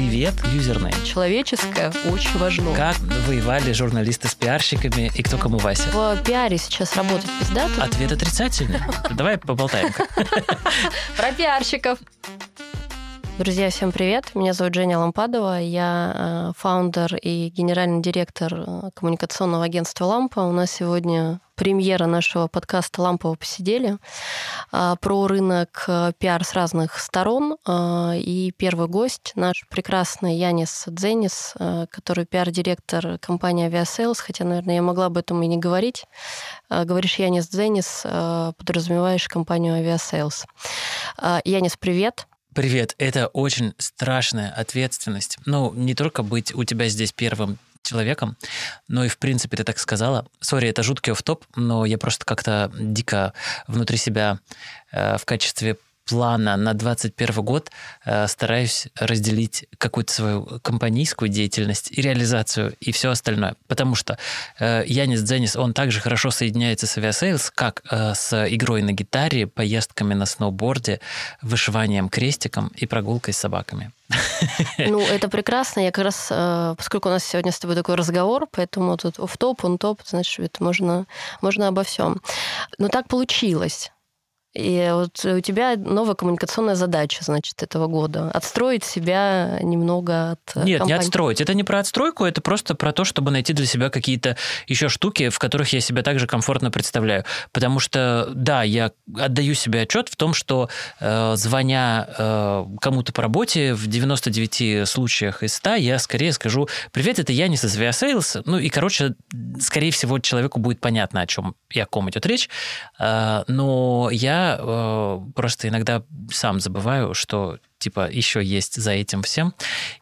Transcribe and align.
Привет, 0.00 0.32
юзернейм. 0.46 0.94
Человеческое 1.04 1.92
очень 2.10 2.38
важно. 2.38 2.74
Как 2.74 2.96
воевали 3.28 3.72
журналисты 3.72 4.28
с 4.28 4.34
пиарщиками 4.34 5.12
и 5.14 5.22
кто 5.22 5.36
кому 5.36 5.58
Вася? 5.58 5.90
В 5.90 6.22
пиаре 6.24 6.56
сейчас 6.56 6.96
работать 6.96 7.28
пиздато. 7.38 7.84
Ответ 7.84 8.10
отрицательный. 8.10 8.80
Давай 9.10 9.36
поболтаем. 9.36 9.92
Про 11.18 11.32
пиарщиков. 11.32 11.98
Друзья, 13.40 13.70
всем 13.70 13.90
привет. 13.90 14.34
Меня 14.34 14.52
зовут 14.52 14.74
Женя 14.74 14.98
Лампадова. 14.98 15.62
Я 15.62 16.12
э, 16.14 16.52
фаундер 16.58 17.16
и 17.16 17.48
генеральный 17.48 18.02
директор 18.02 18.52
э, 18.54 18.90
коммуникационного 18.92 19.64
агентства 19.64 20.04
«Лампа». 20.04 20.40
У 20.40 20.52
нас 20.52 20.70
сегодня 20.70 21.40
премьера 21.54 22.04
нашего 22.04 22.48
подкаста 22.48 23.00
«Лампово 23.00 23.36
посидели» 23.36 23.96
э, 24.72 24.94
про 25.00 25.26
рынок 25.26 25.88
пиар 26.18 26.44
с 26.44 26.52
разных 26.52 26.98
сторон. 26.98 27.56
И 27.66 28.52
первый 28.58 28.88
гость 28.88 29.32
наш 29.36 29.66
прекрасный 29.70 30.36
Янис 30.36 30.84
Дзенис, 30.86 31.54
который 31.90 32.26
пиар-директор 32.26 33.16
компании 33.20 33.64
«Aviasales», 33.64 34.20
хотя, 34.20 34.44
наверное, 34.44 34.74
я 34.74 34.82
могла 34.82 35.06
об 35.06 35.16
этом 35.16 35.42
и 35.42 35.46
не 35.46 35.56
говорить. 35.56 36.04
Говоришь 36.68 37.14
Янис 37.14 37.48
Дзенис, 37.48 38.02
подразумеваешь 38.58 39.26
компанию 39.28 39.76
«Aviasales». 39.76 40.44
Янис, 41.44 41.78
привет. 41.78 42.26
Привет, 42.60 42.94
это 42.98 43.28
очень 43.28 43.72
страшная 43.78 44.50
ответственность. 44.50 45.38
Ну, 45.46 45.72
не 45.72 45.94
только 45.94 46.22
быть 46.22 46.54
у 46.54 46.62
тебя 46.62 46.88
здесь 46.88 47.10
первым 47.10 47.58
человеком, 47.82 48.36
но 48.86 49.02
и, 49.02 49.08
в 49.08 49.16
принципе, 49.16 49.56
ты 49.56 49.64
так 49.64 49.78
сказала. 49.78 50.26
Sorry, 50.40 50.68
это 50.68 50.82
жуткий 50.82 51.10
off-top, 51.10 51.46
но 51.56 51.86
я 51.86 51.96
просто 51.96 52.26
как-то 52.26 52.70
дико 52.78 53.32
внутри 53.66 53.96
себя 53.96 54.40
э, 54.92 55.16
в 55.16 55.24
качестве 55.24 55.78
плана 56.10 56.56
на 56.56 56.74
2021 56.74 57.44
год 57.44 57.70
э, 58.04 58.26
стараюсь 58.26 58.88
разделить 58.98 59.66
какую-то 59.78 60.12
свою 60.12 60.60
компанийскую 60.60 61.28
деятельность 61.28 61.92
и 61.92 62.02
реализацию 62.02 62.74
и 62.80 62.90
все 62.90 63.10
остальное. 63.10 63.54
Потому 63.68 63.94
что 63.94 64.18
э, 64.58 64.82
Янис 64.86 65.22
Дзенис, 65.22 65.54
он 65.54 65.72
также 65.72 66.00
хорошо 66.00 66.32
соединяется 66.32 66.88
с 66.88 66.98
Aviasales, 66.98 67.52
как 67.52 67.82
э, 67.90 68.14
с 68.14 68.46
игрой 68.48 68.82
на 68.82 68.92
гитаре, 68.92 69.46
поездками 69.46 70.14
на 70.14 70.26
сноуборде, 70.26 71.00
вышиванием 71.42 72.08
крестиком 72.08 72.72
и 72.74 72.86
прогулкой 72.86 73.32
с 73.32 73.38
собаками. 73.38 73.92
Ну, 74.78 75.00
это 75.06 75.28
прекрасно. 75.28 75.80
Я 75.80 75.92
как 75.92 76.04
раз, 76.04 76.26
поскольку 76.76 77.08
у 77.08 77.12
нас 77.12 77.24
сегодня 77.24 77.52
с 77.52 77.58
тобой 77.60 77.76
такой 77.76 77.94
разговор, 77.94 78.48
поэтому 78.50 78.96
тут 78.96 79.18
off-top, 79.18 79.64
on-top, 79.64 80.00
значит, 80.04 80.58
можно, 80.58 81.06
можно 81.40 81.68
обо 81.68 81.84
всем. 81.84 82.20
Но 82.78 82.88
так 82.88 83.06
получилось 83.06 83.92
и 84.52 84.90
вот 84.92 85.24
у 85.24 85.40
тебя 85.40 85.76
новая 85.76 86.14
коммуникационная 86.14 86.74
задача, 86.74 87.22
значит, 87.22 87.62
этого 87.62 87.86
года. 87.86 88.30
Отстроить 88.32 88.82
себя 88.82 89.58
немного 89.62 90.32
от 90.32 90.56
Нет, 90.56 90.80
компании. 90.80 90.86
не 90.86 90.92
отстроить. 90.92 91.40
Это 91.40 91.54
не 91.54 91.62
про 91.62 91.78
отстройку, 91.78 92.24
это 92.24 92.40
просто 92.40 92.74
про 92.74 92.92
то, 92.92 93.04
чтобы 93.04 93.30
найти 93.30 93.52
для 93.52 93.66
себя 93.66 93.90
какие-то 93.90 94.36
еще 94.66 94.88
штуки, 94.88 95.28
в 95.28 95.38
которых 95.38 95.72
я 95.72 95.80
себя 95.80 96.02
также 96.02 96.26
комфортно 96.26 96.72
представляю. 96.72 97.24
Потому 97.52 97.78
что, 97.78 98.28
да, 98.34 98.64
я 98.64 98.90
отдаю 99.16 99.54
себе 99.54 99.82
отчет 99.82 100.08
в 100.08 100.16
том, 100.16 100.34
что 100.34 100.68
э, 100.98 101.34
звоня 101.36 102.08
э, 102.18 102.66
кому-то 102.80 103.12
по 103.12 103.22
работе, 103.22 103.74
в 103.74 103.86
99 103.86 104.88
случаях 104.88 105.44
из 105.44 105.54
100 105.54 105.76
я 105.76 105.98
скорее 106.00 106.32
скажу 106.32 106.68
«Привет, 106.90 107.20
это 107.20 107.32
я 107.32 107.46
не 107.46 107.56
со 107.56 107.68
Sales». 107.68 108.42
Ну 108.46 108.58
и, 108.58 108.68
короче, 108.68 109.14
скорее 109.60 109.92
всего, 109.92 110.18
человеку 110.18 110.58
будет 110.58 110.80
понятно, 110.80 111.20
о 111.20 111.26
чем 111.28 111.54
и 111.70 111.78
о 111.78 111.86
ком 111.86 112.10
идет 112.10 112.26
речь. 112.26 112.48
Э, 112.98 113.44
но 113.46 114.08
я 114.10 114.39
э, 114.58 115.20
просто 115.34 115.68
иногда 115.68 116.04
сам 116.30 116.60
забываю, 116.60 117.14
что 117.14 117.58
типа 117.80 118.08
еще 118.10 118.42
есть 118.44 118.76
за 118.76 118.92
этим 118.92 119.22
всем. 119.22 119.54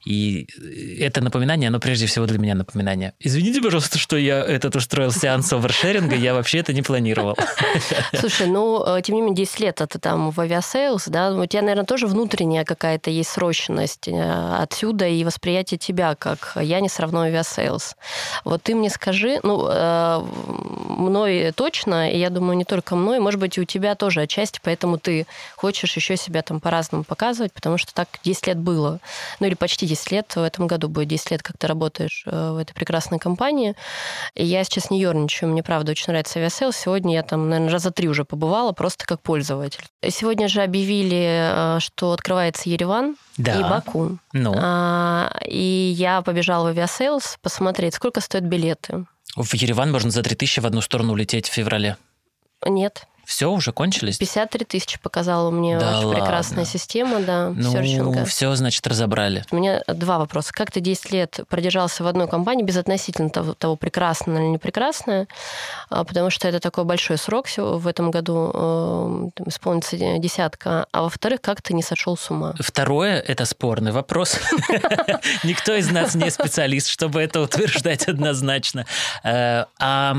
И 0.05 0.47
это 1.01 1.23
напоминание, 1.23 1.69
оно 1.69 1.81
прежде 1.81 2.07
всего 2.07 2.27
для 2.27 2.39
меня 2.39 2.55
напоминание. 2.55 3.15
Извините, 3.21 3.63
пожалуйста, 3.63 3.99
что 3.99 4.17
я 4.17 4.41
этот 4.41 4.77
устроил 4.77 5.13
сеанс 5.13 5.53
oversharing 5.53 6.07
а, 6.07 6.17
я 6.17 6.35
вообще 6.35 6.59
это 6.59 6.73
не 6.73 6.83
планировал. 6.83 7.37
Слушай, 8.13 8.49
ну, 8.49 8.85
э, 8.85 9.03
тем 9.03 9.15
не 9.17 9.23
менее, 9.23 9.37
10 9.37 9.61
лет 9.61 9.81
это 9.81 9.99
там 9.99 10.31
в 10.31 10.41
Aviasales, 10.41 11.09
да, 11.09 11.33
у 11.33 11.47
тебя, 11.47 11.63
наверное, 11.63 11.85
тоже 11.85 12.07
внутренняя 12.07 12.65
какая-то 12.65 13.11
есть 13.11 13.31
сросшность 13.31 14.09
э, 14.09 14.57
отсюда 14.59 15.07
и 15.07 15.25
восприятие 15.25 15.79
тебя 15.79 16.15
как 16.15 16.57
Янис 16.61 16.89
равно 16.99 17.21
Aviasales. 17.23 17.97
Вот 18.45 18.63
ты 18.63 18.75
мне 18.75 18.91
скажи, 18.91 19.41
ну, 19.43 19.69
э, 19.71 20.21
мной 20.89 21.53
точно, 21.53 22.11
и 22.11 22.19
я 22.19 22.31
думаю, 22.31 22.57
не 22.57 22.65
только 22.65 22.97
мной, 22.97 23.21
может 23.21 23.39
быть, 23.39 23.59
и 23.59 23.61
у 23.61 23.65
тебя 23.65 23.95
тоже 23.95 24.23
отчасти, 24.23 24.61
поэтому 24.63 24.99
ты 24.99 25.27
хочешь 25.57 25.95
еще 25.95 26.17
себя 26.17 26.43
там 26.43 26.61
по-разному 26.61 27.05
показывать, 27.05 27.53
потому 27.53 27.68
что 27.77 27.93
так 27.93 28.09
10 28.25 28.47
лет 28.47 28.59
было. 28.59 29.01
Ну 29.41 29.47
или 29.47 29.55
почти 29.55 29.87
10 29.87 30.13
лет, 30.13 30.33
в 30.35 30.43
этом 30.43 30.67
году 30.67 30.89
будет 30.89 31.09
10 31.09 31.33
лет, 31.33 31.43
как 31.43 31.59
ты 31.59 31.67
работаешь 31.67 32.23
э, 32.27 32.51
в 32.53 32.57
этой 32.57 32.73
прекрасной 32.73 33.19
компании. 33.19 33.75
И 34.35 34.45
я 34.45 34.65
сейчас 34.65 34.91
не 34.91 35.01
ерничаю, 35.01 35.51
мне 35.51 35.63
правда 35.63 35.93
очень 35.93 36.07
нравится 36.09 36.39
Aviasales. 36.39 36.73
Сегодня 36.73 37.15
я 37.15 37.23
там, 37.23 37.49
наверное, 37.49 37.73
раза 37.73 37.91
три 37.91 38.09
уже 38.09 38.25
побывала, 38.25 38.73
просто 38.73 39.05
как 39.05 39.21
пользователь. 39.21 39.85
Сегодня 40.09 40.49
же 40.49 40.63
объявили, 40.63 41.77
э, 41.77 41.81
что 41.81 42.13
открывается 42.13 42.71
Ереван, 42.71 43.17
да. 43.37 43.59
и 43.59 43.63
Баку. 43.63 44.19
Ну. 44.33 44.55
А, 44.57 45.31
и 45.45 45.95
я 45.97 46.23
побежала 46.23 46.69
в 46.69 46.69
авиасейлс 46.69 47.39
посмотреть, 47.43 47.95
сколько 47.95 48.21
стоят 48.21 48.45
билеты. 48.45 49.05
В 49.37 49.55
Ереван 49.55 49.93
можно 49.93 50.11
за 50.11 50.23
3000 50.23 50.61
в 50.61 50.67
одну 50.67 50.81
сторону 50.81 51.13
улететь 51.13 51.49
в 51.49 51.53
феврале. 51.53 51.97
Нет. 52.65 53.07
Все, 53.29 53.51
уже 53.51 53.73
кончились? 53.73 54.17
53 54.17 54.65
тысячи 54.65 54.99
показала 54.99 55.51
мне 55.51 55.79
да 55.79 55.85
ваша 55.85 56.07
ладно. 56.07 56.23
прекрасная 56.23 56.65
система, 56.65 57.21
да, 57.21 57.51
ну, 57.55 57.73
серчинга. 57.73 58.25
все, 58.25 58.55
значит, 58.55 58.87
разобрали. 58.87 59.45
У 59.51 59.57
меня 59.57 59.83
два 59.87 60.17
вопроса. 60.17 60.51
Как 60.55 60.71
ты 60.71 60.81
10 60.81 61.13
лет 61.13 61.41
продержался 61.51 62.03
в 62.05 62.07
одной 62.07 62.27
компании, 62.27 62.65
безотносительно 62.65 63.29
того, 63.29 63.53
того 63.53 63.77
прекрасное 63.77 64.39
или 64.39 64.49
не 64.53 64.57
прекрасное, 64.57 65.29
а, 65.91 66.05
потому 66.05 66.31
что 66.31 66.49
это 66.49 66.59
такой 66.59 66.85
большой 66.85 67.19
срок 67.19 67.49
в 67.59 67.87
этом 67.87 68.11
году, 68.11 68.51
э, 68.55 69.31
исполнится 69.45 69.99
десятка. 69.99 70.87
А 70.91 71.03
во-вторых, 71.03 71.43
как 71.43 71.61
ты 71.61 71.75
не 71.75 71.83
сошел 71.83 72.17
с 72.17 72.31
ума? 72.31 72.55
Второе– 72.59 73.21
это 73.29 73.45
спорный 73.45 73.93
вопрос. 73.93 74.39
Никто 75.45 75.75
из 75.75 75.91
нас 75.91 76.15
не 76.15 76.31
специалист, 76.31 76.89
чтобы 76.89 77.21
это 77.21 77.43
утверждать 77.43 78.09
однозначно. 78.09 78.87
А 79.23 80.17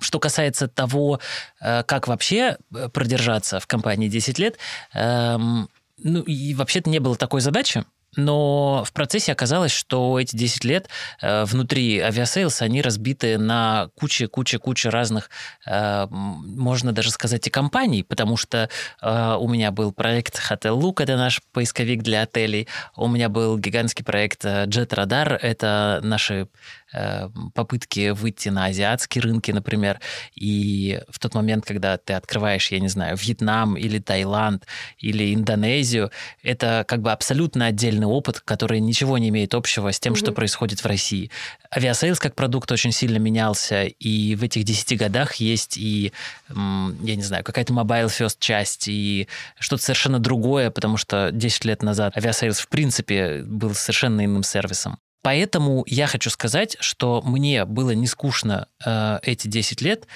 что 0.00 0.18
касается 0.18 0.68
того, 0.68 1.20
э, 1.60 1.82
как 1.84 2.08
вообще 2.08 2.56
э, 2.74 2.88
продержаться 2.88 3.60
в 3.60 3.66
компании 3.66 4.08
10 4.08 4.38
лет, 4.38 4.58
эм, 4.94 5.68
ну 6.02 6.22
и 6.22 6.54
вообще-то 6.54 6.90
не 6.90 6.98
было 6.98 7.16
такой 7.16 7.40
задачи. 7.40 7.84
Но 8.16 8.82
в 8.84 8.92
процессе 8.92 9.32
оказалось, 9.32 9.72
что 9.72 10.18
эти 10.18 10.34
10 10.36 10.64
лет 10.64 10.88
э, 11.20 11.44
внутри 11.44 12.00
Aviasales, 12.00 12.62
они 12.62 12.82
разбиты 12.82 13.38
на 13.38 13.90
куче-куче-куче 13.94 14.88
разных, 14.88 15.30
э, 15.66 16.06
можно 16.10 16.92
даже 16.92 17.10
сказать, 17.10 17.46
и 17.46 17.50
компаний, 17.50 18.02
потому 18.02 18.36
что 18.36 18.68
э, 19.00 19.36
у 19.38 19.48
меня 19.48 19.70
был 19.70 19.92
проект 19.92 20.40
Hotellook, 20.50 21.02
это 21.02 21.16
наш 21.16 21.40
поисковик 21.52 22.02
для 22.02 22.22
отелей, 22.22 22.66
у 22.96 23.06
меня 23.06 23.28
был 23.28 23.58
гигантский 23.58 24.04
проект 24.04 24.44
Jetradar, 24.44 25.36
это 25.36 26.00
наши 26.02 26.48
Э, 26.92 27.28
попытки 27.54 28.10
выйти 28.10 28.48
на 28.48 28.64
азиатские 28.64 29.22
рынки, 29.22 29.52
например, 29.52 30.00
и 30.34 31.00
в 31.08 31.20
тот 31.20 31.34
момент, 31.34 31.64
когда 31.64 31.96
ты 31.96 32.14
открываешь, 32.14 32.72
я 32.72 32.80
не 32.80 32.88
знаю, 32.88 33.16
Вьетнам 33.16 33.76
или 33.76 34.00
Таиланд 34.00 34.66
или 34.98 35.32
Индонезию, 35.32 36.10
это 36.42 36.84
как 36.88 37.00
бы 37.00 37.12
абсолютно 37.12 37.68
отдельный 38.00 38.06
опыт, 38.06 38.40
который 38.40 38.80
ничего 38.80 39.18
не 39.18 39.28
имеет 39.28 39.54
общего 39.54 39.92
с 39.92 40.00
тем, 40.00 40.12
mm-hmm. 40.12 40.16
что 40.16 40.32
происходит 40.32 40.80
в 40.80 40.86
России. 40.86 41.30
Aviasales 41.74 42.18
как 42.18 42.34
продукт 42.34 42.70
очень 42.72 42.92
сильно 42.92 43.18
менялся, 43.18 43.84
и 43.84 44.34
в 44.34 44.42
этих 44.42 44.64
10 44.64 44.98
годах 44.98 45.34
есть 45.36 45.76
и, 45.76 46.12
я 46.48 47.16
не 47.16 47.22
знаю, 47.22 47.44
какая-то 47.44 47.72
mobile 47.72 48.06
first 48.06 48.36
часть, 48.38 48.88
и 48.88 49.28
что-то 49.58 49.82
совершенно 49.82 50.18
другое, 50.18 50.70
потому 50.70 50.96
что 50.96 51.30
10 51.32 51.64
лет 51.64 51.82
назад 51.82 52.16
Aviasales 52.16 52.58
в 52.58 52.68
принципе 52.68 53.42
был 53.44 53.74
совершенно 53.74 54.24
иным 54.24 54.42
сервисом. 54.42 54.98
Поэтому 55.22 55.84
я 55.86 56.06
хочу 56.06 56.30
сказать, 56.30 56.78
что 56.80 57.20
мне 57.22 57.66
было 57.66 57.90
не 57.90 58.06
скучно 58.06 58.68
э, 58.84 59.18
эти 59.22 59.48
10 59.48 59.82
лет, 59.82 60.06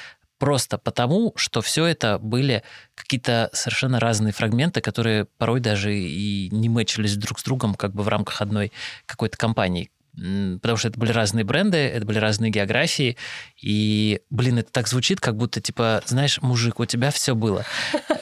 просто 0.44 0.76
потому, 0.76 1.32
что 1.36 1.62
все 1.62 1.86
это 1.86 2.18
были 2.18 2.62
какие-то 2.94 3.48
совершенно 3.54 3.98
разные 3.98 4.34
фрагменты, 4.34 4.82
которые 4.82 5.24
порой 5.38 5.60
даже 5.60 5.96
и 5.96 6.50
не 6.50 6.68
мэчились 6.68 7.16
друг 7.16 7.40
с 7.40 7.44
другом 7.44 7.74
как 7.74 7.94
бы 7.94 8.02
в 8.02 8.08
рамках 8.08 8.42
одной 8.42 8.70
какой-то 9.06 9.38
компании 9.38 9.90
потому 10.14 10.76
что 10.76 10.88
это 10.88 11.00
были 11.00 11.10
разные 11.10 11.44
бренды, 11.44 11.76
это 11.76 12.06
были 12.06 12.18
разные 12.18 12.50
географии, 12.52 13.16
и, 13.60 14.20
блин, 14.30 14.58
это 14.58 14.70
так 14.70 14.86
звучит, 14.86 15.20
как 15.20 15.36
будто, 15.36 15.60
типа, 15.60 16.02
знаешь, 16.06 16.40
мужик, 16.40 16.78
у 16.78 16.84
тебя 16.84 17.10
все 17.10 17.34
было. 17.34 17.64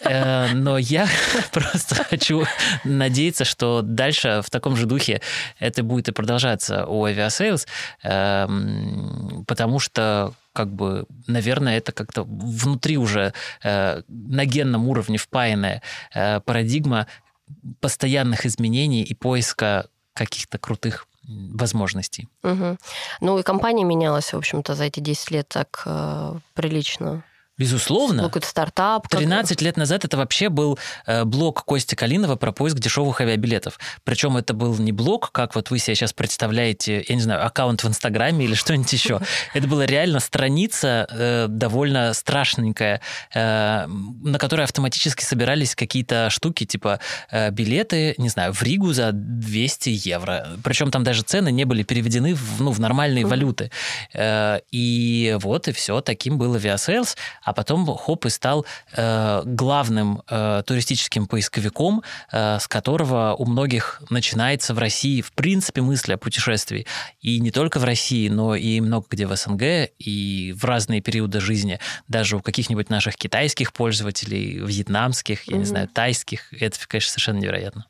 Э, 0.05 0.55
но 0.55 0.79
я 0.79 1.07
просто 1.53 1.97
хочу 1.97 2.45
надеяться, 2.85 3.45
что 3.45 3.83
дальше 3.83 4.41
в 4.43 4.49
таком 4.49 4.75
же 4.75 4.87
духе 4.87 5.21
это 5.59 5.83
будет 5.83 6.09
и 6.09 6.13
продолжаться 6.13 6.87
у 6.87 7.07
Aviasales, 7.07 7.67
эм, 8.03 9.45
потому 9.47 9.79
что 9.79 10.33
как 10.53 10.69
бы, 10.69 11.07
наверное, 11.27 11.79
это 11.79 11.93
как-то 11.93 12.25
внутри 12.25 12.99
уже 12.99 13.33
э, 13.63 14.03
на 14.09 14.45
генном 14.45 14.89
уровне 14.89 15.19
впаянная 15.19 15.83
э, 16.15 16.41
парадигма 16.41 17.07
постоянных 17.81 18.47
изменений 18.47 19.03
и 19.03 19.15
поиска 19.15 19.87
каких-то 20.15 20.59
крутых 20.59 21.07
возможностей. 21.25 22.29
Угу. 22.43 22.77
Ну 23.21 23.39
и 23.39 23.43
компания 23.43 23.85
менялась, 23.85 24.33
в 24.33 24.37
общем-то, 24.37 24.75
за 24.75 24.85
эти 24.85 25.01
10 25.01 25.31
лет 25.31 25.49
так 25.49 25.83
э, 25.87 26.35
прилично. 26.55 27.25
Безусловно. 27.63 28.25
Какой-то 28.25 28.49
стартап. 28.49 29.09
13 29.09 29.57
как... 29.57 29.63
лет 29.63 29.77
назад 29.77 30.05
это 30.05 30.17
вообще 30.17 30.49
был 30.49 30.81
э, 31.07 31.23
блог 31.25 31.65
Кости 31.65 31.95
Калинова 31.95 32.35
про 32.35 32.51
поиск 32.51 32.79
дешевых 32.79 33.21
авиабилетов. 33.21 33.79
Причем 34.03 34.37
это 34.37 34.53
был 34.53 34.77
не 34.79 34.91
блог, 34.91 35.31
как 35.31 35.55
вот 35.55 35.71
вы 35.71 35.79
себе 35.79 35.95
сейчас 35.95 36.13
представляете, 36.13 37.05
я 37.09 37.15
не 37.15 37.21
знаю, 37.21 37.47
аккаунт 37.47 37.85
в 37.85 37.89
Инстаграме 37.89 38.47
или 38.47 38.55
что-нибудь 38.63 38.93
еще. 38.93 39.21
Это 39.55 39.69
была 39.69 39.87
реально 39.87 40.19
страница 40.19 41.07
э, 41.09 41.47
довольно 41.49 42.13
страшненькая, 42.15 43.01
э, 43.33 43.87
на 43.87 44.39
которой 44.41 44.63
автоматически 44.63 45.23
собирались 45.23 45.77
какие-то 45.77 46.31
штуки, 46.31 46.65
типа 46.65 46.99
билеты, 47.53 48.15
не 48.19 48.29
знаю, 48.29 48.53
в 48.53 48.63
Ригу 48.63 48.93
за 48.93 49.13
200 49.13 49.89
евро. 50.09 50.49
Причем 50.65 50.91
там 50.91 51.05
даже 51.05 51.23
цены 51.23 51.53
не 51.53 51.65
были 51.65 51.85
переведены 51.85 52.35
в, 52.35 52.61
ну, 52.61 52.73
в 52.73 52.81
нормальные 52.81 53.25
валюты. 53.25 53.71
И 54.19 55.37
вот, 55.41 55.69
и 55.69 55.73
все, 55.73 56.01
таким 56.01 56.39
был 56.39 56.55
Aviasales. 56.55 57.17
А 57.43 57.52
а 57.53 57.55
потом 57.55 57.87
хоп 57.87 58.25
и 58.25 58.31
стал 58.31 58.65
э, 58.97 59.43
главным 59.45 60.23
э, 60.27 60.63
туристическим 60.67 61.27
поисковиком, 61.27 62.03
э, 62.33 62.59
с 62.59 62.67
которого 62.67 63.35
у 63.39 63.45
многих 63.45 64.03
начинается 64.09 64.73
в 64.73 64.79
России 64.79 65.21
в 65.21 65.33
принципе 65.33 65.83
мысль 65.83 66.15
о 66.15 66.17
путешествии. 66.17 66.87
И 67.21 67.41
не 67.41 67.51
только 67.51 67.79
в 67.79 67.85
России, 67.85 68.29
но 68.31 68.55
и 68.55 68.81
много 68.81 69.07
где 69.11 69.27
в 69.27 69.37
СНГ, 69.37 69.91
и 69.99 70.55
в 70.57 70.65
разные 70.65 71.03
периоды 71.03 71.41
жизни. 71.41 71.79
Даже 72.09 72.39
у 72.39 72.41
каких-нибудь 72.41 72.89
наших 72.89 73.17
китайских 73.17 73.75
пользователей, 73.75 74.59
вьетнамских, 74.65 75.45
я 75.45 75.55
mm-hmm. 75.55 75.59
не 75.59 75.65
знаю, 75.67 75.89
тайских. 75.89 76.55
Это, 76.55 76.79
конечно, 76.89 77.11
совершенно 77.11 77.39
невероятно. 77.39 77.85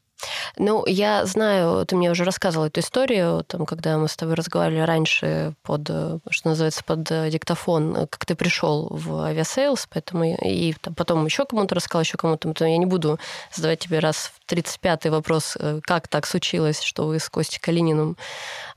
Ну, 0.56 0.84
я 0.86 1.24
знаю, 1.26 1.84
ты 1.86 1.96
мне 1.96 2.10
уже 2.10 2.24
рассказывал 2.24 2.66
эту 2.66 2.80
историю, 2.80 3.44
там, 3.46 3.66
когда 3.66 3.98
мы 3.98 4.08
с 4.08 4.16
тобой 4.16 4.34
разговаривали 4.34 4.82
раньше 4.82 5.54
под, 5.62 5.86
что 5.86 6.48
называется, 6.48 6.84
под 6.84 7.02
диктофон, 7.04 8.06
как 8.08 8.24
ты 8.24 8.34
пришел 8.34 8.88
в 8.90 9.22
Aviasales, 9.22 9.88
поэтому 9.92 10.24
и 10.24 10.74
там, 10.74 10.94
потом 10.94 11.24
еще 11.24 11.44
кому-то 11.44 11.74
рассказал, 11.74 12.02
еще 12.02 12.16
кому-то. 12.16 12.52
Я 12.64 12.76
не 12.76 12.86
буду 12.86 13.18
задавать 13.52 13.80
тебе 13.80 13.98
раз 13.98 14.32
в 14.34 14.41
35-й 14.52 15.10
вопрос, 15.10 15.56
э, 15.58 15.80
как 15.82 16.08
так 16.08 16.26
случилось, 16.26 16.82
что 16.82 17.06
вы 17.06 17.18
с 17.18 17.28
Костей 17.28 17.58
Калининым 17.58 18.16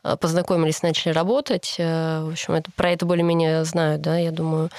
э, 0.04 0.16
познакомились, 0.18 0.82
начали 0.82 1.14
работать. 1.14 1.76
Э, 1.78 2.24
в 2.24 2.32
общем, 2.32 2.54
это, 2.54 2.72
про 2.72 2.92
это 2.92 3.06
более-менее 3.06 3.66
знаю, 3.66 4.00
да, 4.00 4.18
я 4.18 4.32
думаю. 4.32 4.70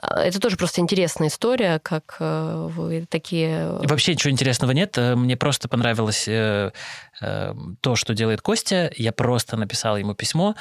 Это 0.00 0.40
тоже 0.40 0.56
просто 0.56 0.80
интересная 0.80 1.28
история, 1.28 1.80
как 1.82 2.16
вы 2.20 3.06
такие... 3.08 3.72
Вообще 3.82 4.12
ничего 4.12 4.30
интересного 4.30 4.70
нет. 4.70 4.96
Мне 4.96 5.36
просто 5.36 5.68
понравилось 5.68 6.24
то, 6.24 7.94
что 7.94 8.14
делает 8.14 8.42
Костя. 8.42 8.92
Я 8.96 9.12
просто 9.12 9.56
написал 9.56 9.96
ему 9.96 10.14
письмо, 10.14 10.54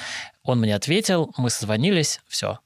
он 0.43 0.59
мне 0.59 0.75
ответил, 0.75 1.31
мы 1.37 1.49
созвонились, 1.49 2.21
все, 2.27 2.59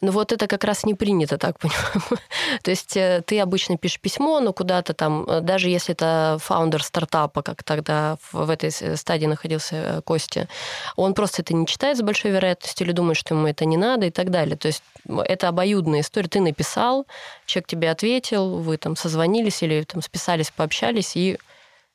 ну 0.00 0.12
вот 0.12 0.32
это 0.32 0.46
как 0.46 0.64
раз 0.64 0.84
не 0.84 0.94
принято, 0.94 1.38
так 1.38 1.58
понимаю. 1.60 2.20
То 2.62 2.70
есть 2.70 2.96
э, 2.96 3.22
ты 3.26 3.40
обычно 3.40 3.76
пишешь 3.76 4.00
письмо, 4.00 4.40
но 4.40 4.52
куда-то 4.52 4.94
там, 4.94 5.24
э, 5.24 5.40
даже 5.40 5.68
если 5.68 5.94
это 5.94 6.38
фаундер 6.40 6.82
стартапа, 6.82 7.42
как 7.42 7.62
тогда 7.62 8.16
в 8.32 8.50
этой 8.50 8.70
стадии 8.96 9.26
находился 9.26 9.76
э, 9.76 10.00
Костя, 10.02 10.48
он 10.96 11.14
просто 11.14 11.42
это 11.42 11.54
не 11.54 11.66
читает 11.66 11.98
с 11.98 12.02
большой 12.02 12.30
вероятностью 12.30 12.86
или 12.86 12.92
думает, 12.92 13.16
что 13.16 13.34
ему 13.34 13.46
это 13.46 13.64
не 13.64 13.76
надо 13.76 14.06
и 14.06 14.10
так 14.10 14.30
далее. 14.30 14.56
То 14.56 14.68
есть 14.68 14.82
это 15.06 15.48
обоюдная 15.48 16.00
история. 16.00 16.28
Ты 16.28 16.40
написал, 16.40 17.06
человек 17.46 17.68
тебе 17.68 17.90
ответил, 17.90 18.58
вы 18.58 18.76
там 18.76 18.96
созвонились 18.96 19.62
или 19.62 19.82
там 19.82 20.02
списались, 20.02 20.50
пообщались, 20.50 21.16
и 21.16 21.38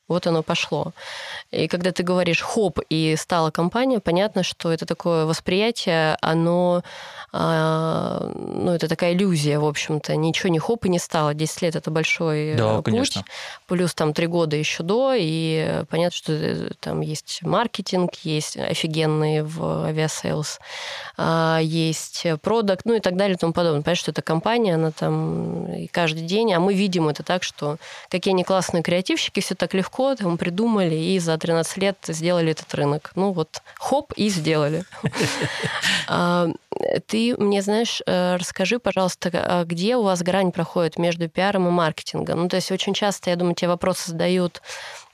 вот 0.06 0.26
оно 0.26 0.42
пошло. 0.42 0.92
И 1.50 1.66
когда 1.66 1.90
ты 1.90 2.02
говоришь 2.02 2.42
хоп 2.42 2.78
и 2.90 3.16
стала 3.16 3.50
компания, 3.50 4.00
понятно, 4.00 4.42
что 4.42 4.70
это 4.70 4.84
такое 4.84 5.24
восприятие, 5.24 6.18
оно 6.20 6.82
ну, 7.36 8.70
это 8.70 8.86
такая 8.86 9.12
иллюзия, 9.12 9.58
в 9.58 9.64
общем-то. 9.64 10.14
Ничего 10.14 10.50
не 10.50 10.60
хоп 10.60 10.84
и 10.84 10.88
не 10.88 11.00
стало. 11.00 11.34
10 11.34 11.62
лет– 11.62 11.74
это 11.76 11.90
большой 11.90 12.50
э, 12.50 12.56
да, 12.56 12.76
путь. 12.76 12.84
Конечно. 12.84 13.24
Плюс 13.66 13.92
там 13.92 14.12
3 14.12 14.26
года 14.28 14.56
еще 14.56 14.84
до, 14.84 15.14
и 15.16 15.82
понятно, 15.90 16.16
что 16.16 16.32
э, 16.32 16.70
там 16.78 17.00
есть 17.00 17.40
маркетинг, 17.42 18.12
есть 18.22 18.56
офигенные 18.56 19.42
в 19.42 19.84
Aviasales, 19.86 20.60
а, 21.16 21.58
есть 21.60 22.24
продукт, 22.40 22.82
ну 22.84 22.94
и 22.94 23.00
так 23.00 23.16
далее 23.16 23.34
и 23.34 23.38
тому 23.38 23.52
подобное. 23.52 23.82
Понятно, 23.82 24.00
что 24.00 24.10
это 24.12 24.22
компания, 24.22 24.76
она 24.76 24.92
там 24.92 25.72
и 25.72 25.88
каждый 25.88 26.22
день, 26.22 26.52
а 26.52 26.60
мы 26.60 26.74
видим 26.74 27.08
это 27.08 27.24
так, 27.24 27.42
что 27.42 27.78
какие 28.10 28.32
они 28.32 28.44
классные 28.44 28.84
креативщики, 28.84 29.40
все 29.40 29.56
так 29.56 29.74
легко 29.74 30.14
там 30.14 30.38
придумали 30.38 30.94
и 30.94 31.18
за 31.18 31.36
13 31.36 31.76
лет 31.78 31.96
сделали 32.06 32.52
этот 32.52 32.72
рынок. 32.74 33.10
Ну 33.16 33.32
вот 33.32 33.60
хоп 33.76 34.12
и 34.12 34.28
сделали. 34.28 34.84
А, 36.06 36.48
ты 37.24 37.42
мне, 37.42 37.62
знаешь, 37.62 38.02
э, 38.06 38.36
расскажи, 38.36 38.78
пожалуйста, 38.78 39.30
а 39.32 39.64
где 39.64 39.96
у 39.96 40.02
вас 40.02 40.22
грань 40.22 40.52
проходит 40.52 40.98
между 40.98 41.28
пиаром 41.28 41.68
и 41.68 41.70
маркетингом? 41.70 42.42
Ну, 42.42 42.48
то 42.48 42.56
есть 42.56 42.70
очень 42.70 42.94
часто, 42.94 43.30
я 43.30 43.36
думаю, 43.36 43.54
тебе 43.54 43.68
вопросы 43.68 44.10
задают 44.10 44.60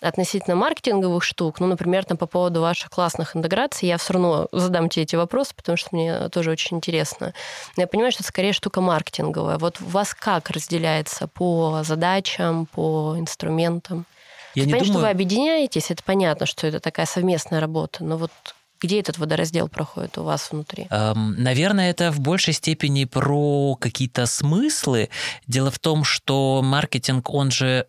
относительно 0.01 0.57
маркетинговых 0.57 1.23
штук, 1.23 1.61
ну, 1.61 1.67
например, 1.67 2.05
там 2.05 2.17
по 2.17 2.27
поводу 2.27 2.63
ваших 2.63 2.91
классных 2.91 3.37
интеграций, 3.37 3.89
я 3.89 3.99
все 3.99 4.15
равно 4.15 4.49
задам 4.51 4.89
тебе 4.89 5.03
эти 5.03 5.17
вопросы, 5.17 5.55
потому 5.55 5.77
что 5.77 5.91
мне 5.93 6.29
тоже 6.31 6.51
очень 6.51 6.79
интересно. 6.79 7.35
Но 7.77 7.83
я 7.83 7.87
понимаю, 7.87 8.13
что 8.13 8.23
это 8.23 8.29
скорее 8.29 8.53
штука 8.53 8.81
маркетинговая. 8.81 9.59
Вот 9.59 9.81
у 9.81 9.85
вас 9.85 10.15
как 10.15 10.51
разделяется 10.51 11.29
по 11.29 11.83
задачам, 11.85 12.67
по 12.67 13.15
инструментам? 13.19 14.07
Я 14.55 14.65
не 14.65 14.73
думаю... 14.73 14.85
что 14.87 14.99
вы 14.99 15.09
объединяетесь, 15.11 15.91
это 15.91 16.03
понятно, 16.03 16.47
что 16.47 16.67
это 16.67 16.81
такая 16.81 17.07
совместная 17.07 17.61
работа, 17.61 18.03
но 18.03 18.17
вот 18.17 18.33
где 18.81 19.01
этот 19.01 19.19
водораздел 19.19 19.69
проходит 19.69 20.19
у 20.19 20.23
вас 20.23 20.51
внутри? 20.51 20.87
Эм, 20.91 21.35
наверное, 21.43 21.91
это 21.91 22.11
в 22.11 22.21
большей 22.21 22.55
степени 22.55 23.05
про 23.05 23.77
какие-то 23.77 24.27
смыслы. 24.27 25.11
Дело 25.47 25.71
в 25.71 25.79
том, 25.79 26.05
что 26.05 26.63
маркетинг, 26.65 27.31
он 27.31 27.51
же 27.51 27.87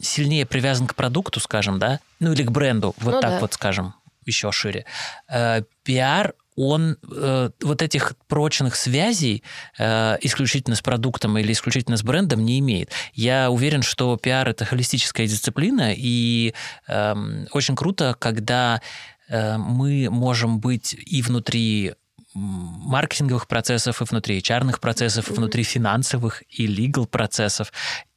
сильнее 0.00 0.46
привязан 0.46 0.86
к 0.86 0.94
продукту, 0.94 1.40
скажем, 1.40 1.78
да? 1.78 2.00
Ну 2.20 2.32
или 2.32 2.42
к 2.42 2.50
бренду, 2.50 2.94
вот 2.98 3.14
ну, 3.14 3.20
так 3.20 3.30
да. 3.30 3.38
вот 3.40 3.54
скажем, 3.54 3.94
еще 4.26 4.52
шире. 4.52 4.84
Э, 5.28 5.62
пиар 5.82 6.34
он 6.58 6.96
э, 7.08 7.50
вот 7.62 7.82
этих 7.82 8.14
прочных 8.26 8.74
связей 8.74 9.44
э, 9.78 10.16
исключительно 10.22 10.74
с 10.74 10.82
продуктом 10.82 11.38
или 11.38 11.52
исключительно 11.52 11.96
с 11.96 12.02
брендом 12.02 12.44
не 12.44 12.58
имеет. 12.58 12.90
Я 13.14 13.48
уверен, 13.48 13.82
что 13.82 14.16
пиар 14.16 14.48
это 14.48 14.64
холистическая 14.64 15.28
дисциплина, 15.28 15.92
и 15.96 16.54
э, 16.88 17.14
очень 17.52 17.76
круто, 17.76 18.16
когда 18.18 18.82
мы 19.30 20.08
можем 20.10 20.60
быть 20.60 20.94
и 20.94 21.22
внутри 21.22 21.94
маркетинговых 22.34 23.48
процессов, 23.48 24.00
и 24.00 24.04
внутри 24.04 24.38
HR 24.38 24.78
процессов, 24.78 25.30
и 25.30 25.34
внутри 25.34 25.62
финансовых 25.62 26.42
и 26.48 26.66
legal 26.66 27.06
процессов. 27.06 27.72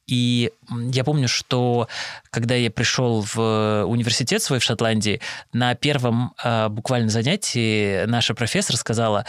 И 0.06 0.50
я 0.68 1.04
помню, 1.04 1.28
что 1.28 1.88
когда 2.30 2.54
я 2.54 2.70
пришел 2.70 3.24
в 3.34 3.84
университет 3.84 4.42
свой 4.42 4.58
в 4.58 4.64
Шотландии, 4.64 5.20
на 5.52 5.74
первом 5.74 6.34
э, 6.42 6.68
буквально 6.68 7.08
занятии 7.08 8.04
наша 8.06 8.34
профессор 8.34 8.76
сказала, 8.76 9.24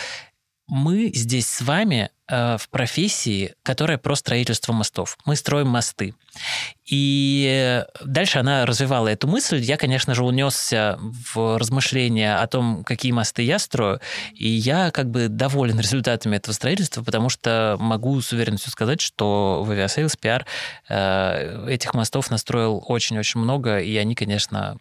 мы 0.67 1.11
здесь 1.13 1.47
с 1.47 1.61
вами 1.61 2.09
э, 2.27 2.57
в 2.57 2.69
профессии, 2.69 3.53
которая 3.63 3.97
про 3.97 4.15
строительство 4.15 4.71
мостов. 4.71 5.17
Мы 5.25 5.35
строим 5.35 5.67
мосты. 5.67 6.15
И 6.85 7.83
дальше 8.03 8.39
она 8.39 8.65
развивала 8.65 9.09
эту 9.09 9.27
мысль. 9.27 9.57
Я, 9.57 9.77
конечно 9.77 10.15
же, 10.15 10.23
унесся 10.23 10.97
в 10.99 11.57
размышления 11.57 12.37
о 12.37 12.47
том, 12.47 12.83
какие 12.85 13.11
мосты 13.11 13.41
я 13.43 13.59
строю. 13.59 13.99
И 14.33 14.47
я 14.47 14.91
как 14.91 15.09
бы 15.09 15.27
доволен 15.27 15.79
результатами 15.81 16.37
этого 16.37 16.53
строительства, 16.53 17.03
потому 17.03 17.29
что 17.29 17.75
могу 17.79 18.19
с 18.21 18.31
уверенностью 18.31 18.71
сказать, 18.71 19.01
что 19.01 19.63
в 19.65 19.71
Aviasales 19.71 20.17
PR 20.19 20.45
э, 20.87 21.67
этих 21.69 21.93
мостов 21.93 22.31
настроил 22.31 22.83
очень-очень 22.87 23.41
много, 23.41 23.79
и 23.79 23.95
они, 23.97 24.15
конечно, 24.15 24.77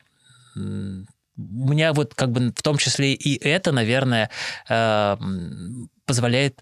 у 1.36 1.68
меня 1.70 1.92
вот 1.92 2.14
как 2.14 2.30
бы 2.30 2.52
в 2.54 2.62
том 2.62 2.78
числе 2.78 3.14
и 3.14 3.42
это, 3.42 3.72
наверное, 3.72 4.30
э, 4.68 5.16
позволяет 6.04 6.60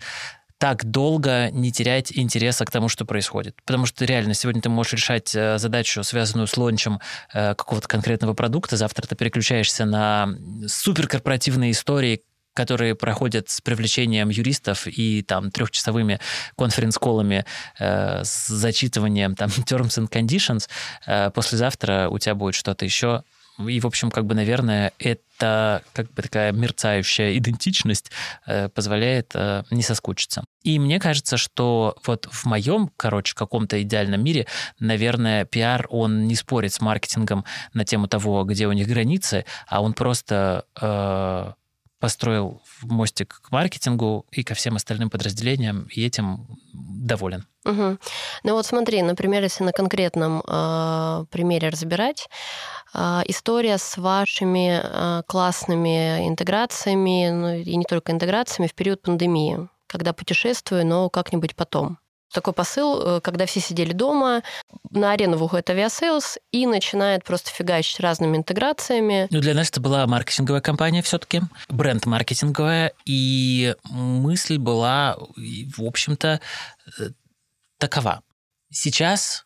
так 0.61 0.85
долго 0.85 1.51
не 1.53 1.73
терять 1.73 2.13
интереса 2.15 2.67
к 2.67 2.71
тому, 2.71 2.91
что 2.91 3.07
происходит. 3.07 3.57
Потому 3.65 3.87
что 3.87 4.05
реально 4.05 4.35
сегодня 4.35 4.61
ты 4.61 4.69
можешь 4.69 4.93
решать 4.93 5.35
э, 5.35 5.57
задачу, 5.59 6.05
связанную 6.05 6.47
с 6.47 6.57
лончем 6.59 7.01
э, 7.33 7.55
какого-то 7.55 7.89
конкретного 7.89 8.35
продукта, 8.35 8.77
завтра 8.77 9.07
ты 9.07 9.17
переключаешься 9.17 9.87
на 9.87 10.29
суперкорпоративные 10.67 11.71
истории, 11.71 12.25
которые 12.53 12.95
проходят 12.95 13.49
с 13.49 13.63
привлечением 13.63 14.29
юристов 14.29 14.87
и 14.87 15.23
там 15.23 15.51
трехчасовыми 15.51 16.21
конференц-колами 16.59 17.47
э, 17.79 18.23
с 18.23 18.49
зачитыванием 18.49 19.37
там 19.37 19.49
terms 19.67 19.99
and 19.99 20.11
conditions. 20.11 20.69
Э, 21.07 21.31
послезавтра 21.31 22.11
у 22.11 22.19
тебя 22.19 22.35
будет 22.35 22.55
что-то 22.55 22.85
еще 22.85 23.25
И, 23.69 23.81
в 23.81 23.87
общем, 23.87 24.11
как 24.11 24.27
бы, 24.27 24.35
наверное, 24.35 24.93
это 24.99 25.83
как 25.93 26.13
бы 26.13 26.23
такая 26.23 26.53
мерцающая 26.53 27.37
идентичность 27.37 28.11
э, 28.47 28.69
позволяет 28.69 29.33
э, 29.35 29.65
не 29.71 29.83
соскучиться. 29.83 30.45
И 30.63 30.79
мне 30.79 31.01
кажется, 31.01 31.37
что 31.37 31.97
вот 32.07 32.29
в 32.31 32.45
моем, 32.45 32.91
короче, 32.97 33.35
каком-то 33.35 33.83
идеальном 33.83 34.23
мире, 34.23 34.47
наверное, 34.79 35.45
пиар, 35.45 35.87
он 35.91 36.27
не 36.27 36.35
спорит 36.35 36.73
с 36.73 36.81
маркетингом 36.81 37.45
на 37.73 37.85
тему 37.85 38.09
того, 38.09 38.45
где 38.45 38.67
у 38.67 38.73
них 38.73 38.87
границы, 38.87 39.45
а 39.67 39.83
он 39.83 39.95
просто 39.95 40.65
э, 40.81 41.53
построил 42.01 42.63
мостик 42.83 43.41
к 43.43 43.53
маркетингу 43.53 44.27
и 44.33 44.43
ко 44.43 44.55
всем 44.55 44.77
остальным 44.77 45.11
подразделениям, 45.11 45.87
и 45.95 46.05
этим 46.05 46.47
доволен. 46.73 47.47
Угу. 47.65 47.99
Ну 48.45 48.53
вот 48.53 48.67
смотри, 48.67 49.03
например, 49.03 49.43
если 49.43 49.65
на 49.65 49.73
конкретном 49.73 50.43
э, 50.47 51.25
примере 51.31 51.69
разбирать, 51.69 52.29
э, 52.95 53.21
история 53.27 53.77
с 53.77 53.99
вашими 53.99 54.81
э, 54.83 55.23
классными 55.27 56.27
интеграциями, 56.27 57.31
ну, 57.31 57.55
и 57.55 57.77
не 57.77 57.85
только 57.85 58.13
интеграциями 58.13 58.69
в 58.69 58.75
период 58.75 59.03
пандемии, 59.03 59.69
когда 59.87 60.15
путешествую, 60.15 60.87
но 60.87 61.11
как-нибудь 61.11 61.55
потом 61.55 61.99
такой 62.33 62.53
посыл, 62.53 63.17
э, 63.17 63.21
когда 63.21 63.47
все 63.47 63.61
сидели 63.61 63.93
дома, 63.93 64.43
на 64.91 65.13
арену 65.13 65.37
выходит 65.37 65.71
Aviasales 65.71 66.39
и 66.53 66.67
начинает 66.67 67.25
просто 67.25 67.51
фигачить 67.51 68.01
разными 68.01 68.37
интеграциями. 68.37 69.27
Ну, 69.31 69.41
для 69.41 69.55
нас 69.55 69.71
это 69.71 69.81
была 69.81 70.07
маркетинговая 70.07 70.61
компания 70.61 71.03
все-таки, 71.03 71.43
бренд 71.69 72.07
маркетинговая, 72.07 72.93
и 73.05 73.75
мысль 73.85 74.59
была, 74.59 75.17
в 75.17 75.83
общем-то, 75.83 76.41
э, 76.99 77.09
такова. 77.79 78.23
Сейчас 78.71 79.45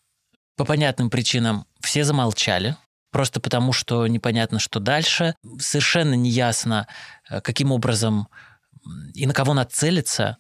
по 0.57 0.64
понятным 0.64 1.11
причинам 1.11 1.67
все 1.81 2.05
замолчали, 2.05 2.76
просто 3.11 3.41
потому 3.41 3.73
что 3.73 4.07
непонятно, 4.07 4.59
что 4.59 4.81
дальше. 4.81 5.35
Совершенно 5.59 6.14
неясно, 6.14 6.87
э, 7.31 7.41
каким 7.41 7.73
образом 7.73 8.29
и 9.14 9.25
на 9.26 9.33
кого 9.33 9.55
нацелиться, 9.55 10.37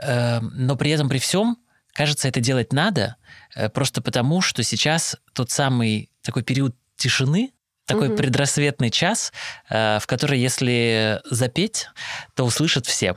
но 0.00 0.76
при 0.76 0.92
этом 0.92 1.08
при 1.08 1.18
всем 1.18 1.58
Кажется, 1.94 2.28
это 2.28 2.40
делать 2.40 2.72
надо 2.72 3.16
э, 3.54 3.68
просто 3.68 4.00
потому, 4.00 4.40
что 4.40 4.62
сейчас 4.62 5.16
тот 5.32 5.50
самый 5.50 6.10
такой 6.22 6.42
период 6.42 6.74
тишины, 6.96 7.52
такой 7.86 8.08
угу. 8.08 8.16
предрассветный 8.16 8.90
час, 8.90 9.32
э, 9.68 9.98
в 10.00 10.06
который, 10.06 10.38
если 10.38 11.20
запеть, 11.24 11.88
то 12.34 12.44
услышат 12.44 12.86
все. 12.86 13.16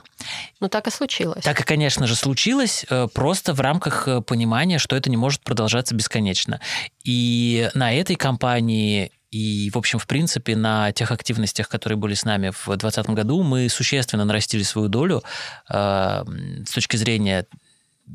Ну, 0.60 0.68
так 0.68 0.88
и 0.88 0.90
случилось. 0.90 1.44
Так 1.44 1.60
и, 1.60 1.62
конечно 1.62 2.06
же, 2.06 2.16
случилось, 2.16 2.84
э, 2.90 3.06
просто 3.12 3.54
в 3.54 3.60
рамках 3.60 4.08
понимания, 4.26 4.78
что 4.78 4.96
это 4.96 5.10
не 5.10 5.16
может 5.16 5.42
продолжаться 5.42 5.94
бесконечно. 5.94 6.60
И 7.04 7.70
на 7.74 7.94
этой 7.94 8.16
кампании 8.16 9.12
и, 9.34 9.68
в 9.74 9.78
общем, 9.78 9.98
в 9.98 10.06
принципе, 10.06 10.54
на 10.54 10.92
тех 10.92 11.10
активностях, 11.10 11.68
которые 11.68 11.96
были 11.96 12.14
с 12.14 12.24
нами 12.24 12.50
в 12.50 12.66
2020 12.66 13.10
году, 13.10 13.42
мы 13.42 13.68
существенно 13.68 14.24
нарастили 14.24 14.62
свою 14.62 14.86
долю 14.86 15.24
э, 15.68 16.24
с 16.64 16.70
точки 16.70 16.96
зрения 16.96 17.44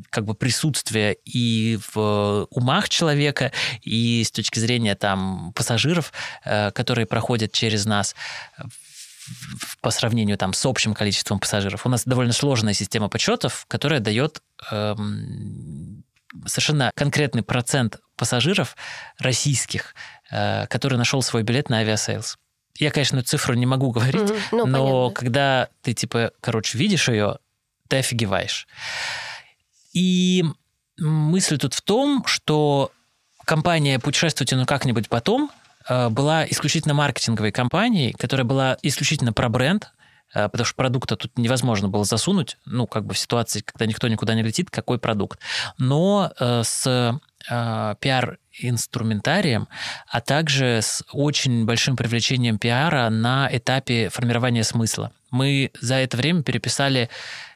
как 0.09 0.25
бы 0.25 0.33
присутствие 0.33 1.17
и 1.25 1.79
в 1.93 2.47
умах 2.51 2.89
человека, 2.89 3.51
и 3.81 4.23
с 4.23 4.31
точки 4.31 4.59
зрения 4.59 4.95
там 4.95 5.51
пассажиров, 5.53 6.13
э, 6.45 6.71
которые 6.71 7.05
проходят 7.05 7.51
через 7.51 7.85
нас 7.85 8.15
по 9.81 9.91
сравнению 9.91 10.37
там 10.37 10.53
с 10.53 10.65
общим 10.65 10.93
количеством 10.93 11.39
пассажиров. 11.39 11.85
У 11.85 11.89
нас 11.89 12.03
довольно 12.05 12.33
сложная 12.33 12.73
система 12.73 13.09
подсчетов, 13.09 13.65
которая 13.67 13.99
дает 13.99 14.41
эм, 14.71 16.03
совершенно 16.45 16.91
конкретный 16.95 17.43
процент 17.43 17.99
пассажиров 18.15 18.75
российских, 19.19 19.95
э, 20.31 20.67
который 20.67 20.97
нашел 20.97 21.21
свой 21.21 21.43
билет 21.43 21.69
на 21.69 21.79
Aviasales. 21.79 22.37
Я, 22.77 22.91
конечно, 22.91 23.21
цифру 23.23 23.55
не 23.55 23.65
могу 23.65 23.91
говорить, 23.91 24.21
mm-hmm. 24.21 24.41
ну, 24.51 24.65
но 24.65 25.09
понятно. 25.09 25.13
когда 25.13 25.69
ты, 25.81 25.93
типа, 25.93 26.31
короче, 26.39 26.77
видишь 26.77 27.09
ее, 27.09 27.37
ты 27.87 27.97
офигеваешь. 27.97 28.67
И 29.93 30.43
мысль 30.97 31.57
тут 31.57 31.73
в 31.73 31.81
том, 31.81 32.23
что 32.25 32.91
компания 33.45 33.99
«Путешествуйте, 33.99 34.55
ну 34.55 34.65
как-нибудь 34.65 35.09
потом» 35.09 35.51
э, 35.87 36.09
была 36.09 36.45
исключительно 36.47 36.93
маркетинговой 36.93 37.51
компанией, 37.51 38.13
которая 38.13 38.45
была 38.45 38.77
исключительно 38.83 39.33
про 39.33 39.49
бренд, 39.49 39.91
э, 40.35 40.47
потому 40.49 40.65
что 40.65 40.75
продукта 40.75 41.15
тут 41.15 41.37
невозможно 41.37 41.89
было 41.89 42.05
засунуть, 42.05 42.57
ну, 42.65 42.85
как 42.85 43.05
бы 43.05 43.13
в 43.13 43.17
ситуации, 43.17 43.61
когда 43.61 43.85
никто 43.85 44.07
никуда 44.07 44.35
не 44.35 44.43
летит, 44.43 44.69
какой 44.69 44.99
продукт. 44.99 45.39
Но 45.77 46.31
э, 46.39 46.63
с 46.63 47.19
пиар-инструментарием, 47.47 49.69
а 50.07 50.19
также 50.19 50.81
с 50.81 51.05
очень 51.13 51.65
большим 51.65 51.95
привлечением 51.95 52.59
пиара 52.59 53.09
на 53.09 53.47
этапе 53.49 54.09
формирования 54.09 54.65
смысла. 54.65 55.13
Мы 55.31 55.71
за 55.79 55.95
это 55.95 56.17
время 56.17 56.43
переписали 56.43 57.09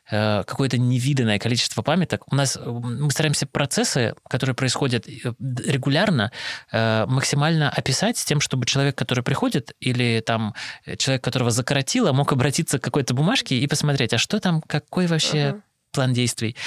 какое-то 0.10 0.78
невиданное 0.78 1.40
количество 1.40 1.82
памяток. 1.82 2.32
У 2.32 2.36
нас 2.36 2.58
мы 2.66 3.10
стараемся 3.12 3.48
процессы, 3.48 4.16
которые 4.30 4.56
происходят 4.56 5.08
э, 5.08 5.34
регулярно, 5.40 6.32
э, 6.72 7.06
максимально 7.08 7.70
описать 7.70 8.18
с 8.18 8.26
тем, 8.26 8.42
чтобы 8.42 8.66
человек, 8.66 8.98
который 8.98 9.24
приходит, 9.24 9.74
или 9.80 10.22
там 10.26 10.56
человек, 10.98 11.24
которого 11.24 11.52
закоротило, 11.52 12.12
мог 12.12 12.32
обратиться 12.34 12.80
к 12.80 12.84
какой-то 12.84 13.14
бумажке 13.14 13.58
и 13.58 13.68
посмотреть, 13.68 14.14
а 14.14 14.18
что 14.18 14.40
там, 14.40 14.62
какой 14.62 15.08
вообще 15.08 15.38
uh-huh. 15.38 15.62
план 15.92 16.14
действий. 16.14 16.58